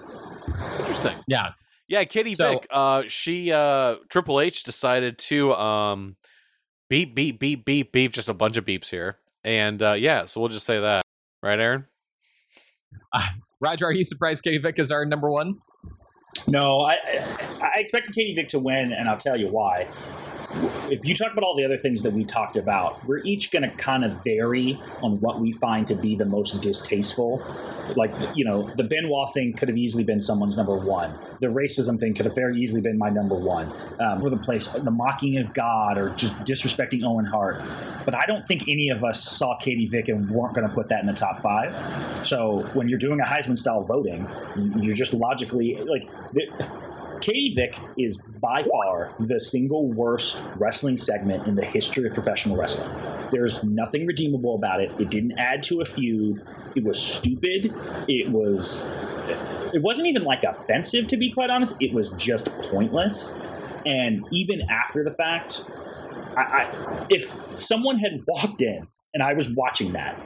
interesting. 0.78 1.16
Yeah, 1.28 1.52
Yeah, 1.90 2.04
Katie 2.06 2.36
So- 2.36 2.54
Vick. 2.54 2.68
Uh, 2.72 3.04
she 3.08 3.52
uh, 3.52 3.96
Triple 4.10 4.40
H 4.40 4.64
decided 4.64 5.18
to 5.18 5.54
um, 5.56 6.16
beep, 6.90 7.16
beep, 7.16 7.40
beep, 7.40 7.66
beep, 7.66 7.92
beep. 7.92 8.14
Just 8.14 8.30
a 8.30 8.34
bunch 8.34 8.56
of 8.58 8.64
beeps 8.64 8.90
here, 8.90 9.18
and 9.44 9.82
uh, 9.82 9.94
yeah. 9.94 10.26
So 10.26 10.40
we'll 10.40 10.50
just 10.50 10.66
say 10.68 10.80
that, 10.80 11.04
right, 11.44 11.60
Aaron? 11.60 11.86
Roger, 13.60 13.88
are 13.88 13.92
you 13.92 14.04
surprised 14.04 14.44
Katie 14.44 14.60
Vick 14.60 14.80
is 14.80 14.92
our 14.92 15.04
number 15.06 15.30
one? 15.32 15.56
No, 16.48 16.82
I, 16.82 16.94
I 17.04 17.72
I 17.76 17.80
expected 17.80 18.14
Katie 18.14 18.36
Vick 18.36 18.50
to 18.50 18.60
win, 18.60 18.94
and 18.94 19.10
I'll 19.10 19.18
tell 19.18 19.36
you 19.36 19.48
why. 19.48 19.88
If 20.90 21.06
you 21.06 21.14
talk 21.16 21.32
about 21.32 21.44
all 21.44 21.56
the 21.56 21.64
other 21.64 21.78
things 21.78 22.02
that 22.02 22.12
we 22.12 22.26
talked 22.26 22.58
about, 22.58 23.06
we're 23.06 23.20
each 23.20 23.52
going 23.52 23.62
to 23.62 23.70
kind 23.70 24.04
of 24.04 24.24
vary 24.24 24.80
on 25.04 25.20
what 25.22 25.40
we 25.40 25.52
find 25.52 25.86
to 25.88 25.96
be 25.96 26.16
the 26.16 26.26
most 26.26 26.60
distasteful. 26.62 27.46
Like, 27.96 28.12
you 28.36 28.46
know, 28.46 28.64
the 28.64 28.84
Benoit 28.84 29.32
thing 29.32 29.54
could 29.54 29.68
have 29.68 29.78
easily 29.78 30.04
been 30.04 30.22
someone's 30.22 30.58
number 30.58 30.76
one. 30.76 31.14
The 31.40 31.48
racism 31.48 32.00
thing 32.00 32.16
could 32.16 32.26
have 32.26 32.34
very 32.34 32.58
easily 32.58 32.82
been 32.82 32.98
my 32.98 33.10
number 33.10 33.36
one. 33.36 33.72
Um, 34.00 34.22
for 34.22 34.32
the 34.32 34.38
place, 34.38 34.68
the 34.68 34.90
mocking 34.90 35.38
of 35.38 35.54
God 35.54 36.00
or 36.00 36.10
just 36.16 36.36
disrespecting 36.40 37.04
Owen 37.04 37.26
Hart. 37.26 37.62
But 38.04 38.16
I 38.16 38.26
don't 38.26 38.46
think 38.48 38.64
any 38.64 38.90
of 38.90 39.04
us 39.04 39.24
saw 39.24 39.56
Katie 39.58 39.86
Vick 39.86 40.08
and 40.08 40.30
weren't 40.32 40.56
going 40.56 40.68
to 40.68 40.74
put 40.74 40.90
that 40.90 41.02
in 41.02 41.06
the 41.06 41.14
top 41.14 41.42
five. 41.42 41.76
So 42.26 42.62
when 42.74 42.90
you're 42.90 43.00
doing 43.00 43.20
a 43.20 43.24
Heisman 43.26 43.58
style 43.58 43.84
voting, 43.84 44.28
you're 44.80 44.96
just 44.96 45.14
logically 45.14 45.76
like. 45.76 46.10
Katie 47.22 47.54
Vick 47.54 47.78
is 47.98 48.18
by 48.18 48.64
far 48.64 49.12
the 49.20 49.40
single 49.40 49.92
worst 49.92 50.42
wrestling 50.58 50.98
segment 50.98 51.48
in 51.48 51.56
the 51.56 51.66
history 51.66 52.08
of 52.08 52.14
professional 52.14 52.56
wrestling. 52.56 52.90
There's 53.32 53.64
nothing 53.64 54.06
redeemable 54.06 54.56
about 54.56 54.82
it. 54.82 54.92
It 55.00 55.10
didn't 55.10 55.38
add 55.38 55.64
to 55.64 55.82
a 55.82 55.86
feud. 55.86 56.42
It 56.76 56.84
was 56.84 57.02
stupid. 57.02 57.74
It 58.08 58.30
was. 58.30 58.90
It 59.74 59.82
wasn't 59.82 60.08
even 60.08 60.24
like 60.24 60.44
offensive, 60.44 61.08
to 61.08 61.18
be 61.18 61.32
quite 61.32 61.50
honest. 61.50 61.76
It 61.80 61.94
was 61.94 62.10
just 62.12 62.48
pointless. 62.72 63.38
And 63.86 64.26
even 64.32 64.62
after 64.70 65.04
the 65.04 65.12
fact, 65.12 65.62
I, 66.36 66.42
I, 66.42 67.06
if 67.10 67.24
someone 67.58 67.98
had 68.00 68.24
walked 68.28 68.62
in 68.62 68.88
and 69.14 69.22
I 69.24 69.34
was 69.34 69.50
watching 69.50 69.94
that, 69.94 70.18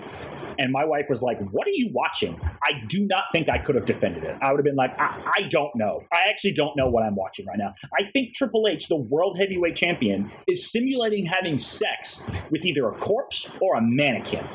and 0.60 0.72
my 0.72 0.86
wife 0.86 1.06
was 1.10 1.22
like, 1.22 1.42
What 1.52 1.68
are 1.68 1.72
you 1.72 1.90
watching? 1.92 2.40
I 2.64 2.82
do 2.88 3.06
not 3.06 3.26
think 3.32 3.50
I 3.50 3.58
could 3.58 3.76
have 3.76 3.86
defended 3.86 4.24
it. 4.24 4.38
I 4.42 4.52
would 4.52 4.60
have 4.60 4.66
been 4.66 4.76
like, 4.76 4.98
I, 5.00 5.16
I 5.38 5.42
don't 5.44 5.76
know. 5.76 6.04
I 6.12 6.24
actually 6.28 6.54
don't 6.54 6.76
know 6.76 6.90
what 6.90 7.04
I'm 7.04 7.16
watching 7.16 7.46
right 7.46 7.58
now. 7.58 7.74
I 7.98 8.10
think 8.12 8.34
Triple 8.34 8.68
H, 8.68 8.88
the 8.88 8.96
world 8.96 9.38
heavyweight 9.38 9.76
champion, 9.76 10.32
is 10.48 10.72
simulating 10.72 11.26
having 11.26 11.58
sex 11.58 12.24
with 12.50 12.66
either 12.66 12.88
a 12.88 12.94
corpse 12.94 13.50
or 13.60 13.76
a 13.76 13.82
mannequin. 13.82 14.46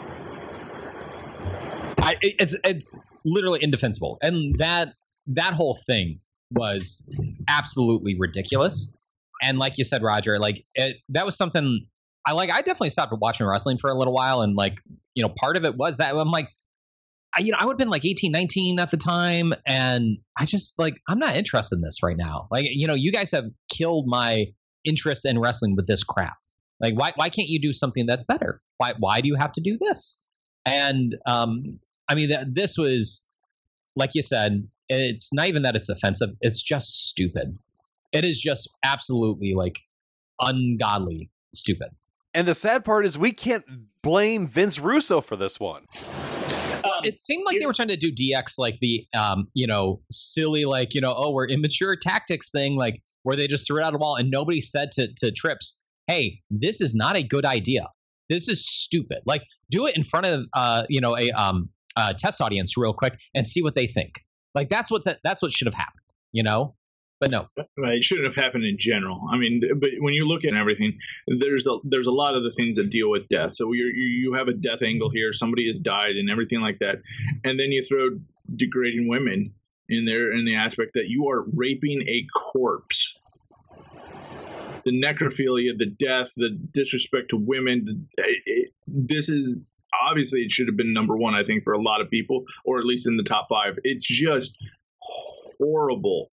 I, 1.98 2.16
it's 2.22 2.56
it's 2.64 2.94
literally 3.24 3.62
indefensible, 3.62 4.18
and 4.22 4.58
that 4.58 4.94
that 5.26 5.52
whole 5.52 5.78
thing 5.86 6.20
was 6.52 7.08
absolutely 7.48 8.16
ridiculous. 8.18 8.96
And 9.42 9.58
like 9.58 9.78
you 9.78 9.84
said, 9.84 10.02
Roger, 10.02 10.38
like 10.38 10.64
it, 10.74 10.96
that 11.10 11.26
was 11.26 11.36
something 11.36 11.86
I 12.28 12.32
like. 12.32 12.50
I 12.50 12.58
definitely 12.58 12.90
stopped 12.90 13.14
watching 13.22 13.46
wrestling 13.46 13.78
for 13.78 13.88
a 13.88 13.94
little 13.94 14.12
while, 14.12 14.42
and 14.42 14.54
like 14.54 14.82
you 15.14 15.22
know, 15.22 15.30
part 15.30 15.56
of 15.56 15.64
it 15.64 15.76
was 15.76 15.96
that 15.96 16.14
I'm 16.14 16.30
like, 16.30 16.50
I, 17.34 17.40
you 17.40 17.52
know, 17.52 17.58
I 17.58 17.64
would 17.64 17.72
have 17.72 17.78
been 17.78 17.88
like 17.88 18.04
18, 18.04 18.30
19 18.30 18.78
at 18.78 18.90
the 18.90 18.98
time, 18.98 19.54
and 19.66 20.18
I 20.36 20.44
just 20.44 20.78
like 20.78 21.00
I'm 21.08 21.18
not 21.18 21.38
interested 21.38 21.76
in 21.76 21.80
this 21.80 22.02
right 22.02 22.18
now. 22.18 22.46
Like 22.50 22.66
you 22.68 22.86
know, 22.86 22.92
you 22.92 23.12
guys 23.12 23.30
have 23.30 23.46
killed 23.72 24.06
my 24.08 24.44
interest 24.84 25.24
in 25.24 25.38
wrestling 25.38 25.74
with 25.74 25.86
this 25.86 26.04
crap. 26.04 26.36
Like 26.80 26.92
why 26.98 27.12
why 27.16 27.30
can't 27.30 27.48
you 27.48 27.58
do 27.58 27.72
something 27.72 28.04
that's 28.04 28.24
better? 28.24 28.60
Why 28.76 28.92
why 28.98 29.22
do 29.22 29.28
you 29.28 29.36
have 29.36 29.52
to 29.52 29.62
do 29.62 29.78
this? 29.80 30.22
And 30.66 31.16
um, 31.24 31.80
I 32.10 32.14
mean, 32.14 32.28
th- 32.28 32.48
this 32.50 32.76
was, 32.76 33.26
like 33.96 34.14
you 34.14 34.20
said, 34.20 34.68
it's 34.90 35.32
not 35.32 35.46
even 35.46 35.62
that 35.62 35.76
it's 35.76 35.88
offensive. 35.88 36.30
It's 36.42 36.62
just 36.62 37.08
stupid. 37.08 37.56
It 38.12 38.26
is 38.26 38.38
just 38.38 38.68
absolutely 38.84 39.54
like 39.54 39.78
ungodly 40.40 41.30
stupid. 41.54 41.88
And 42.34 42.46
the 42.46 42.54
sad 42.54 42.84
part 42.84 43.06
is 43.06 43.18
we 43.18 43.32
can't 43.32 43.64
blame 44.02 44.46
Vince 44.46 44.78
Russo 44.78 45.20
for 45.20 45.36
this 45.36 45.58
one. 45.58 45.86
Um, 46.84 47.04
It 47.04 47.18
seemed 47.18 47.44
like 47.46 47.58
they 47.58 47.66
were 47.66 47.72
trying 47.72 47.88
to 47.88 47.96
do 47.96 48.12
DX 48.12 48.58
like 48.58 48.78
the, 48.80 49.06
um, 49.16 49.48
you 49.54 49.66
know, 49.66 50.00
silly 50.10 50.64
like 50.64 50.94
you 50.94 51.00
know, 51.00 51.14
oh, 51.16 51.30
we're 51.30 51.46
immature 51.46 51.96
tactics 51.96 52.50
thing, 52.50 52.76
like 52.76 53.02
where 53.22 53.36
they 53.36 53.48
just 53.48 53.66
threw 53.66 53.78
it 53.78 53.84
out 53.84 53.88
of 53.88 54.00
the 54.00 54.04
wall 54.04 54.16
and 54.16 54.30
nobody 54.30 54.60
said 54.60 54.92
to 54.92 55.08
to 55.16 55.30
Trips, 55.32 55.82
hey, 56.06 56.40
this 56.50 56.80
is 56.80 56.94
not 56.94 57.16
a 57.16 57.22
good 57.22 57.44
idea. 57.44 57.86
This 58.28 58.48
is 58.48 58.66
stupid. 58.66 59.18
Like, 59.24 59.42
do 59.70 59.86
it 59.86 59.96
in 59.96 60.04
front 60.04 60.26
of, 60.26 60.46
uh, 60.52 60.84
you 60.88 61.00
know, 61.00 61.16
a 61.16 61.30
um, 61.30 61.70
uh, 61.96 62.12
test 62.12 62.40
audience 62.40 62.76
real 62.76 62.92
quick 62.92 63.18
and 63.34 63.48
see 63.48 63.62
what 63.62 63.74
they 63.74 63.86
think. 63.86 64.20
Like 64.54 64.68
that's 64.68 64.90
what 64.90 65.04
that 65.04 65.18
that's 65.24 65.42
what 65.42 65.52
should 65.52 65.66
have 65.66 65.74
happened. 65.74 66.04
You 66.32 66.42
know, 66.42 66.74
but 67.20 67.30
no, 67.30 67.48
Right, 67.76 67.96
it 67.96 68.04
shouldn't 68.04 68.26
have 68.26 68.42
happened 68.42 68.64
in 68.64 68.78
general. 68.78 69.26
I 69.30 69.36
mean, 69.36 69.62
but 69.80 69.90
when 69.98 70.14
you 70.14 70.26
look 70.26 70.44
at 70.44 70.54
everything, 70.54 70.98
there's 71.26 71.66
a 71.66 71.78
there's 71.84 72.06
a 72.06 72.12
lot 72.12 72.34
of 72.36 72.44
the 72.44 72.50
things 72.50 72.76
that 72.76 72.90
deal 72.90 73.10
with 73.10 73.28
death. 73.28 73.54
So 73.54 73.72
you 73.72 73.86
you 73.86 74.34
have 74.34 74.48
a 74.48 74.52
death 74.52 74.82
angle 74.82 75.10
here. 75.10 75.32
Somebody 75.32 75.66
has 75.68 75.78
died 75.78 76.16
and 76.16 76.30
everything 76.30 76.60
like 76.60 76.78
that, 76.80 76.96
and 77.44 77.58
then 77.58 77.72
you 77.72 77.82
throw 77.82 78.10
degrading 78.54 79.08
women 79.08 79.52
in 79.88 80.04
there 80.04 80.32
in 80.32 80.44
the 80.44 80.54
aspect 80.54 80.92
that 80.94 81.08
you 81.08 81.28
are 81.28 81.44
raping 81.54 82.02
a 82.08 82.26
corpse. 82.34 83.18
The 84.84 84.92
necrophilia, 84.92 85.76
the 85.76 85.86
death, 85.86 86.32
the 86.36 86.50
disrespect 86.72 87.30
to 87.30 87.36
women. 87.36 88.08
it- 88.16 88.24
it- 88.24 88.42
eh, 88.46 88.52
eh, 88.62 88.64
this 88.86 89.28
is 89.28 89.66
obviously 90.02 90.42
it 90.42 90.50
should 90.50 90.66
have 90.68 90.76
been 90.76 90.92
number 90.92 91.16
one. 91.16 91.34
I 91.34 91.42
think 91.42 91.64
for 91.64 91.72
a 91.72 91.82
lot 91.82 92.00
of 92.00 92.08
people, 92.10 92.44
or 92.64 92.78
at 92.78 92.84
least 92.84 93.06
in 93.08 93.16
the 93.16 93.22
top 93.22 93.48
five. 93.48 93.78
It's 93.84 94.06
just 94.06 94.56
horrible 95.00 96.30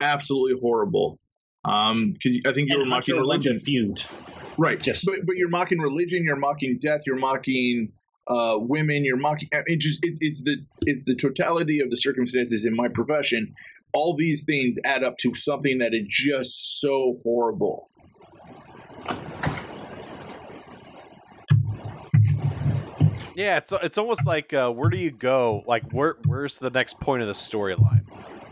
absolutely 0.00 0.60
horrible. 0.60 1.18
Um, 1.64 2.12
because 2.12 2.40
I 2.46 2.52
think 2.52 2.70
you 2.70 2.78
were 2.78 2.82
and 2.82 2.90
mocking 2.90 3.16
religion, 3.16 3.58
feud. 3.58 4.02
right? 4.56 4.80
just- 4.80 5.04
but 5.04 5.26
but 5.26 5.36
you're 5.36 5.48
mocking 5.48 5.78
religion, 5.78 6.22
you're 6.24 6.36
mocking 6.36 6.78
death, 6.80 7.02
you're 7.06 7.18
mocking 7.18 7.92
uh, 8.28 8.56
women, 8.58 9.04
you're 9.04 9.16
mocking. 9.16 9.48
It 9.52 9.80
just 9.80 10.04
it's 10.04 10.18
it's 10.20 10.42
the 10.42 10.56
it's 10.82 11.04
the 11.04 11.14
totality 11.14 11.80
of 11.80 11.90
the 11.90 11.96
circumstances 11.96 12.64
in 12.64 12.74
my 12.74 12.88
profession. 12.88 13.54
All 13.92 14.14
these 14.14 14.44
things 14.44 14.78
add 14.84 15.02
up 15.04 15.16
to 15.18 15.34
something 15.34 15.78
that 15.78 15.94
is 15.94 16.06
just 16.08 16.80
so 16.80 17.16
horrible. 17.24 17.88
Yeah, 23.34 23.58
it's 23.58 23.70
it's 23.70 23.98
almost 23.98 24.26
like 24.26 24.54
uh, 24.54 24.70
where 24.70 24.88
do 24.88 24.96
you 24.96 25.10
go? 25.10 25.62
Like 25.66 25.92
where 25.92 26.16
where's 26.26 26.58
the 26.58 26.70
next 26.70 26.98
point 27.00 27.20
of 27.20 27.28
the 27.28 27.34
storyline? 27.34 28.05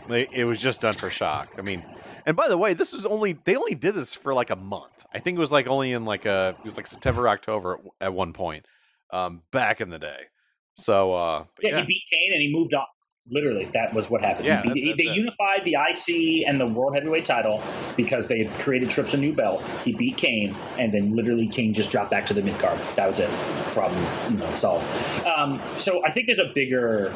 It 0.09 0.45
was 0.45 0.61
just 0.61 0.81
done 0.81 0.95
for 0.95 1.11
shock. 1.11 1.55
I 1.59 1.63
mean, 1.63 1.83
and 2.27 2.37
by 2.37 2.49
the 2.49 2.59
way, 2.59 2.75
this 2.75 2.93
was 2.93 3.07
only 3.07 3.35
they 3.45 3.57
only 3.57 3.75
did 3.75 3.95
this 3.95 4.15
for 4.15 4.35
like 4.35 4.51
a 4.51 4.57
month. 4.57 5.07
I 5.13 5.19
think 5.19 5.37
it 5.37 5.41
was 5.41 5.53
like 5.53 5.67
only 5.67 5.93
in 5.93 6.05
like 6.05 6.27
a 6.27 6.57
it 6.59 6.65
was 6.65 6.77
like 6.77 6.87
September 6.87 7.29
October 7.29 7.75
at, 8.01 8.07
at 8.07 8.15
one 8.15 8.33
point, 8.33 8.67
um, 9.11 9.43
back 9.51 9.81
in 9.81 9.91
the 9.91 9.99
day. 9.99 10.25
So 10.77 11.15
uh, 11.15 11.45
Yeah, 11.63 11.71
yeah, 11.71 11.81
he 11.81 11.87
beat 11.87 12.03
Kane 12.11 12.33
and 12.33 12.43
he 12.43 12.53
moved 12.53 12.75
on. 12.75 12.87
Literally, 13.31 13.64
that 13.72 13.95
was 13.95 14.11
what 14.11 14.20
happened. 14.20 14.45
Yeah, 14.47 14.61
that- 14.62 14.77
he- 14.77 14.85
that's 14.85 15.03
they 15.03 15.11
unified 15.11 15.64
the 15.64 15.77
IC 15.77 16.45
and 16.47 16.61
the 16.61 16.66
World 16.66 16.95
Heavyweight 16.95 17.25
title 17.25 17.62
because 17.97 18.29
they 18.29 18.45
had 18.45 18.59
created 18.61 18.91
Trips 18.91 19.14
a 19.14 19.16
new 19.16 19.33
belt. 19.33 19.62
He 19.83 19.93
beat 19.93 20.18
Kane, 20.18 20.55
and 20.79 20.93
then 20.93 21.16
literally 21.16 21.47
Kane 21.47 21.72
just 21.72 21.91
dropped 21.91 22.11
back 22.11 22.27
to 22.27 22.35
the 22.35 22.43
mid 22.43 22.59
card. 22.59 22.79
That 22.97 23.09
was 23.09 23.20
it. 23.20 23.31
Problem, 23.72 24.05
you 24.31 24.37
know, 24.37 24.55
solved. 24.57 24.85
Um, 25.27 25.59
so 25.79 26.05
I 26.05 26.11
think 26.11 26.27
there's 26.27 26.39
a 26.39 26.53
bigger 26.55 27.14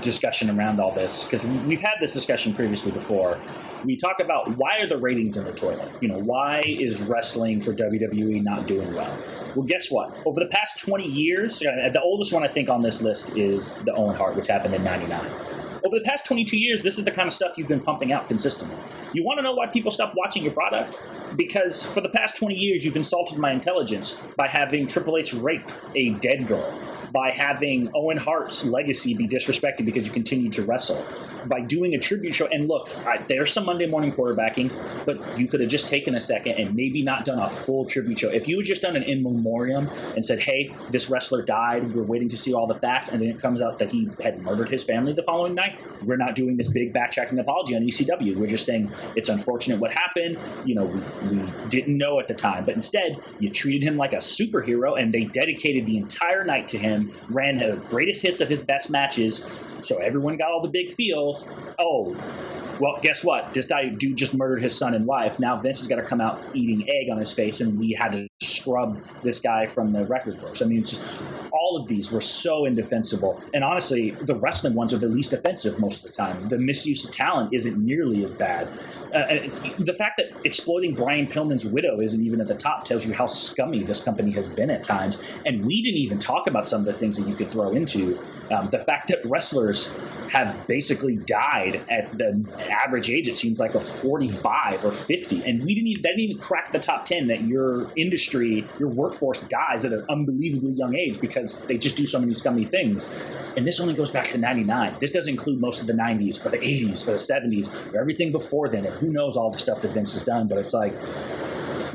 discussion 0.00 0.48
around 0.48 0.80
all 0.80 0.92
this 0.92 1.24
because 1.24 1.44
we've 1.66 1.80
had 1.80 1.96
this 2.00 2.14
discussion 2.14 2.54
previously 2.54 2.90
before. 2.90 3.38
We 3.84 3.96
talk 3.96 4.18
about 4.20 4.48
why 4.56 4.78
are 4.80 4.86
the 4.86 4.96
ratings 4.96 5.36
in 5.36 5.44
the 5.44 5.52
toilet? 5.52 5.90
You 6.00 6.08
know, 6.08 6.18
why 6.18 6.62
is 6.64 7.02
wrestling 7.02 7.60
for 7.60 7.74
WWE 7.74 8.42
not 8.42 8.66
doing 8.66 8.94
well? 8.94 9.14
Well, 9.54 9.64
guess 9.66 9.90
what? 9.90 10.16
Over 10.24 10.40
the 10.40 10.46
past 10.46 10.78
20 10.78 11.06
years, 11.06 11.60
uh, 11.60 11.90
the 11.92 12.00
oldest 12.00 12.32
one 12.32 12.44
I 12.44 12.48
think 12.48 12.70
on 12.70 12.82
this 12.82 13.02
list 13.02 13.36
is 13.36 13.74
the 13.84 13.92
Owen 13.94 14.14
Hart, 14.14 14.36
which 14.36 14.46
happened 14.46 14.74
in 14.74 14.84
99. 14.84 15.20
Over 15.82 15.98
the 15.98 16.04
past 16.04 16.26
22 16.26 16.58
years, 16.58 16.82
this 16.82 16.98
is 16.98 17.04
the 17.04 17.10
kind 17.10 17.26
of 17.26 17.32
stuff 17.32 17.56
you've 17.56 17.68
been 17.68 17.80
pumping 17.80 18.12
out 18.12 18.28
consistently. 18.28 18.76
You 19.14 19.24
want 19.24 19.38
to 19.38 19.42
know 19.42 19.54
why 19.54 19.66
people 19.66 19.90
stopped 19.90 20.14
watching 20.14 20.42
your 20.42 20.52
product? 20.52 21.00
Because 21.36 21.84
for 21.84 22.02
the 22.02 22.10
past 22.10 22.36
20 22.36 22.54
years, 22.54 22.84
you've 22.84 22.96
insulted 22.96 23.38
my 23.38 23.50
intelligence 23.50 24.18
by 24.36 24.46
having 24.46 24.86
Triple 24.86 25.16
H 25.16 25.32
rape 25.32 25.64
a 25.94 26.10
dead 26.10 26.46
girl, 26.46 26.78
by 27.12 27.30
having 27.30 27.90
Owen 27.94 28.16
Hart's 28.16 28.64
legacy 28.64 29.14
be 29.14 29.28
disrespected 29.28 29.84
because 29.84 30.06
you 30.06 30.12
continued 30.12 30.52
to 30.54 30.62
wrestle, 30.62 31.04
by 31.46 31.60
doing 31.60 31.94
a 31.94 31.98
tribute 31.98 32.34
show. 32.34 32.46
And 32.46 32.68
look, 32.68 32.90
I, 33.06 33.18
there's 33.18 33.52
some 33.52 33.64
Monday 33.64 33.86
morning 33.86 34.12
quarterbacking, 34.12 34.70
but 35.04 35.38
you 35.38 35.46
could 35.46 35.60
have 35.60 35.70
just 35.70 35.88
taken 35.88 36.14
a 36.14 36.20
second 36.20 36.54
and 36.54 36.74
maybe 36.74 37.02
not 37.02 37.24
done 37.24 37.38
a 37.38 37.48
full 37.48 37.84
tribute 37.84 38.18
show. 38.18 38.28
If 38.28 38.48
you 38.48 38.56
had 38.56 38.66
just 38.66 38.82
done 38.82 38.96
an 38.96 39.02
in 39.04 39.22
memoriam 39.22 39.88
and 40.14 40.24
said, 40.24 40.40
hey, 40.40 40.72
this 40.90 41.08
wrestler 41.08 41.42
died, 41.42 41.94
we're 41.94 42.02
waiting 42.02 42.28
to 42.30 42.36
see 42.36 42.54
all 42.54 42.66
the 42.66 42.74
facts, 42.74 43.08
and 43.08 43.20
then 43.20 43.28
it 43.28 43.40
comes 43.40 43.60
out 43.60 43.78
that 43.78 43.90
he 43.90 44.08
had 44.22 44.42
murdered 44.42 44.68
his 44.68 44.84
family 44.84 45.12
the 45.20 45.22
following 45.22 45.54
night, 45.54 45.78
we're 46.04 46.16
not 46.16 46.34
doing 46.34 46.56
this 46.56 46.68
big 46.68 46.92
backtracking 46.92 47.38
apology 47.38 47.76
on 47.76 47.82
ECW. 47.82 48.36
We're 48.36 48.48
just 48.48 48.66
saying 48.66 48.90
it's 49.16 49.28
unfortunate 49.28 49.78
what 49.78 49.90
happened. 49.90 50.38
You 50.64 50.74
know, 50.74 50.84
we, 50.84 51.36
we 51.36 51.52
didn't 51.68 51.96
know 51.96 52.18
at 52.20 52.28
the 52.28 52.34
time, 52.34 52.64
but 52.64 52.74
instead, 52.74 53.18
you 53.38 53.48
treated 53.48 53.82
him 53.82 53.96
like 53.96 54.12
a 54.12 54.16
superhero, 54.16 55.00
and 55.00 55.12
they 55.12 55.24
dedicated 55.24 55.86
the 55.86 55.96
entire 55.96 56.44
night 56.44 56.68
to 56.68 56.78
him, 56.78 56.99
ran 57.28 57.58
the 57.58 57.76
greatest 57.88 58.22
hits 58.22 58.40
of 58.40 58.48
his 58.48 58.60
best 58.60 58.90
matches, 58.90 59.48
so 59.82 59.98
everyone 59.98 60.36
got 60.36 60.50
all 60.50 60.62
the 60.62 60.68
big 60.68 60.90
feels. 60.90 61.46
Oh, 61.78 62.16
well, 62.80 62.98
guess 63.02 63.22
what? 63.22 63.52
This 63.52 63.66
guy 63.66 63.88
dude 63.88 64.16
just 64.16 64.34
murdered 64.34 64.62
his 64.62 64.76
son 64.76 64.94
and 64.94 65.06
wife. 65.06 65.38
Now 65.38 65.56
Vince 65.56 65.78
has 65.78 65.88
got 65.88 65.96
to 65.96 66.02
come 66.02 66.20
out 66.20 66.42
eating 66.54 66.88
egg 66.88 67.10
on 67.10 67.18
his 67.18 67.32
face, 67.32 67.60
and 67.60 67.78
we 67.78 67.92
had 67.92 68.12
to 68.12 68.29
scrub 68.42 68.98
this 69.22 69.38
guy 69.38 69.66
from 69.66 69.92
the 69.92 70.02
record 70.06 70.40
books. 70.40 70.62
I 70.62 70.64
mean, 70.64 70.82
just 70.82 71.04
all 71.52 71.76
of 71.76 71.86
these 71.88 72.10
were 72.10 72.22
so 72.22 72.64
indefensible. 72.64 73.38
And 73.52 73.62
honestly, 73.62 74.12
the 74.12 74.34
wrestling 74.34 74.72
ones 74.72 74.94
are 74.94 74.98
the 74.98 75.08
least 75.08 75.34
offensive 75.34 75.78
most 75.78 76.04
of 76.04 76.10
the 76.10 76.16
time. 76.16 76.48
The 76.48 76.56
misuse 76.56 77.04
of 77.04 77.12
talent 77.12 77.52
isn't 77.52 77.76
nearly 77.76 78.24
as 78.24 78.32
bad. 78.32 78.66
Uh, 79.12 79.48
the 79.78 79.92
fact 79.92 80.16
that 80.16 80.32
exploiting 80.44 80.94
Brian 80.94 81.26
Pillman's 81.26 81.66
widow 81.66 82.00
isn't 82.00 82.24
even 82.24 82.40
at 82.40 82.46
the 82.46 82.54
top 82.54 82.84
tells 82.84 83.04
you 83.04 83.12
how 83.12 83.26
scummy 83.26 83.82
this 83.82 84.00
company 84.00 84.30
has 84.30 84.48
been 84.48 84.70
at 84.70 84.84
times. 84.84 85.18
And 85.44 85.66
we 85.66 85.82
didn't 85.82 85.98
even 85.98 86.18
talk 86.18 86.46
about 86.46 86.66
some 86.66 86.80
of 86.80 86.86
the 86.86 86.94
things 86.94 87.18
that 87.18 87.28
you 87.28 87.34
could 87.34 87.48
throw 87.48 87.72
into. 87.72 88.18
Um, 88.50 88.70
the 88.70 88.78
fact 88.78 89.08
that 89.08 89.18
wrestlers 89.24 89.94
have 90.30 90.66
basically 90.66 91.16
died 91.16 91.80
at 91.90 92.16
the 92.16 92.44
average 92.70 93.10
age, 93.10 93.28
it 93.28 93.34
seems 93.34 93.58
like 93.60 93.74
a 93.74 93.80
45 93.80 94.84
or 94.84 94.92
50. 94.92 95.44
And 95.44 95.64
we 95.64 95.74
didn't 95.74 95.88
even, 95.88 96.02
that 96.02 96.10
didn't 96.10 96.20
even 96.20 96.38
crack 96.38 96.72
the 96.72 96.78
top 96.78 97.04
10 97.04 97.26
that 97.28 97.42
your 97.42 97.90
industry, 97.96 98.29
your 98.32 98.88
workforce 98.88 99.40
dies 99.40 99.84
at 99.84 99.92
an 99.92 100.04
unbelievably 100.08 100.72
young 100.72 100.96
age 100.96 101.20
because 101.20 101.56
they 101.66 101.78
just 101.78 101.96
do 101.96 102.06
so 102.06 102.18
many 102.18 102.32
scummy 102.32 102.64
things. 102.64 103.08
And 103.56 103.66
this 103.66 103.80
only 103.80 103.94
goes 103.94 104.10
back 104.10 104.28
to 104.30 104.38
99. 104.38 104.96
This 105.00 105.12
doesn't 105.12 105.30
include 105.30 105.60
most 105.60 105.80
of 105.80 105.86
the 105.86 105.92
90s 105.92 106.44
or 106.44 106.50
the 106.50 106.58
80s 106.58 107.02
or 107.02 107.12
the 107.12 107.18
70s 107.18 107.92
or 107.92 108.00
everything 108.00 108.32
before 108.32 108.68
then. 108.68 108.84
And 108.84 108.94
who 108.94 109.10
knows 109.10 109.36
all 109.36 109.50
the 109.50 109.58
stuff 109.58 109.82
that 109.82 109.92
Vince 109.92 110.12
has 110.14 110.22
done. 110.22 110.48
But 110.48 110.58
it's 110.58 110.72
like, 110.72 110.94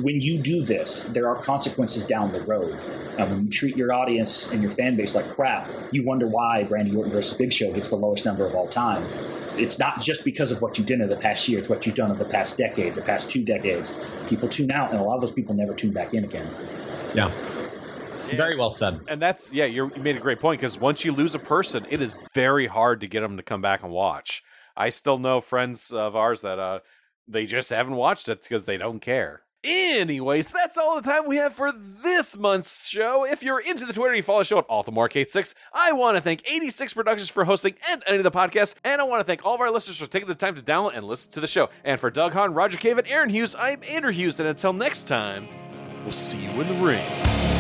when 0.02 0.20
you 0.22 0.38
do 0.38 0.64
this, 0.64 1.04
there 1.04 1.28
are 1.28 1.36
consequences 1.36 2.06
down 2.06 2.32
the 2.32 2.42
road. 2.42 2.78
And 3.18 3.32
when 3.32 3.44
you 3.44 3.50
treat 3.50 3.78
your 3.78 3.94
audience 3.94 4.52
and 4.52 4.62
your 4.62 4.72
fan 4.72 4.96
base 4.96 5.16
like 5.16 5.30
crap, 5.30 5.70
you 5.92 6.04
wonder 6.04 6.28
why 6.28 6.64
Randy 6.64 6.96
Orton 6.96 7.12
versus 7.12 7.38
Big 7.38 7.54
Show 7.54 7.72
gets 7.72 7.90
the 7.90 7.96
lowest 7.96 8.26
number 8.26 8.46
of 8.46 8.56
all 8.56 8.68
time. 8.68 9.04
It's 9.58 9.80
not 9.80 10.02
just 10.02 10.26
because 10.26 10.52
of 10.52 10.62
what 10.62 10.78
you 10.78 10.84
did 10.84 11.00
in 11.00 11.08
the 11.08 11.16
past 11.16 11.48
year, 11.48 11.60
it's 11.60 11.70
what 11.70 11.86
you've 11.86 11.96
done 11.96 12.12
in 12.12 12.18
the 12.18 12.26
past 12.26 12.58
decade, 12.58 12.96
the 12.96 13.02
past 13.02 13.30
two 13.30 13.44
decades. 13.44 13.94
People 14.28 14.50
tune 14.50 14.72
out, 14.72 14.92
and 14.92 15.00
a 15.00 15.04
lot 15.04 15.16
of 15.16 15.22
those 15.22 15.32
people 15.32 15.56
never 15.56 15.74
tune 15.74 15.94
back 15.94 16.14
in 16.14 16.26
again. 16.26 16.48
Yeah. 17.14 17.32
Very 18.34 18.58
well 18.58 18.70
said. 18.70 19.00
And 19.08 19.22
that's 19.22 19.54
yeah, 19.54 19.66
you're, 19.66 19.92
you 19.96 20.02
made 20.02 20.18
a 20.18 20.20
great 20.20 20.40
point 20.40 20.60
because 20.60 20.80
once 20.80 21.06
you 21.06 21.12
lose 21.12 21.36
a 21.36 21.40
person, 21.40 21.86
it 21.90 22.02
is 22.02 22.14
very 22.34 22.68
hard 22.68 23.02
to 23.02 23.08
get 23.08 23.22
them 23.22 23.38
to 23.38 23.44
come 23.44 23.62
back 23.62 23.84
and 23.84 23.92
watch. 23.92 24.44
I 24.76 24.90
still 24.90 25.18
know 25.18 25.40
friends 25.40 25.92
of 25.92 26.16
ours 26.16 26.42
that 26.42 26.60
uh 26.60 26.80
they 27.28 27.46
just 27.46 27.70
haven't 27.70 27.96
watched 27.96 28.28
it 28.30 28.42
because 28.42 28.66
they 28.66 28.78
don't 28.78 29.00
care. 29.00 29.45
Anyways, 29.68 30.48
that's 30.48 30.78
all 30.78 31.02
the 31.02 31.10
time 31.10 31.28
we 31.28 31.38
have 31.38 31.56
for 31.56 31.72
this 32.04 32.38
month's 32.38 32.88
show. 32.88 33.26
If 33.26 33.42
you're 33.42 33.60
into 33.60 33.86
the 33.86 33.94
Twitter, 33.94 34.14
you 34.14 34.22
follow 34.22 34.40
the 34.40 34.46
show 34.46 34.60
at 34.60 34.68
AltaMark86. 34.68 35.56
I 35.74 35.92
want 35.94 36.18
to 36.18 36.22
thank 36.22 36.48
86 36.48 36.94
Productions 36.94 37.30
for 37.30 37.44
hosting 37.44 37.74
and 37.90 38.04
editing 38.06 38.24
the 38.24 38.32
podcast, 38.32 38.76
and 38.84 39.02
I 39.02 39.06
want 39.06 39.22
to 39.22 39.24
thank 39.24 39.44
all 39.44 39.56
of 39.56 39.62
our 39.62 39.72
listeners 39.72 39.98
for 39.98 40.06
taking 40.06 40.28
the 40.28 40.36
time 40.36 40.54
to 40.54 40.62
download 40.62 40.96
and 40.96 41.04
listen 41.04 41.32
to 41.32 41.40
the 41.40 41.48
show. 41.48 41.70
And 41.84 42.00
for 42.00 42.12
Doug 42.12 42.34
Hahn, 42.34 42.54
Roger 42.54 42.78
Cave, 42.78 43.00
and 43.00 43.08
Aaron 43.08 43.30
Hughes, 43.30 43.56
I'm 43.58 43.82
Andrew 43.90 44.12
Hughes, 44.12 44.40
and 44.40 44.48
until 44.48 44.72
next 44.72 45.06
time, 45.06 45.48
we'll 46.04 46.12
see 46.12 46.44
you 46.44 46.62
in 46.62 46.68
the 46.68 46.86
ring. 46.86 47.55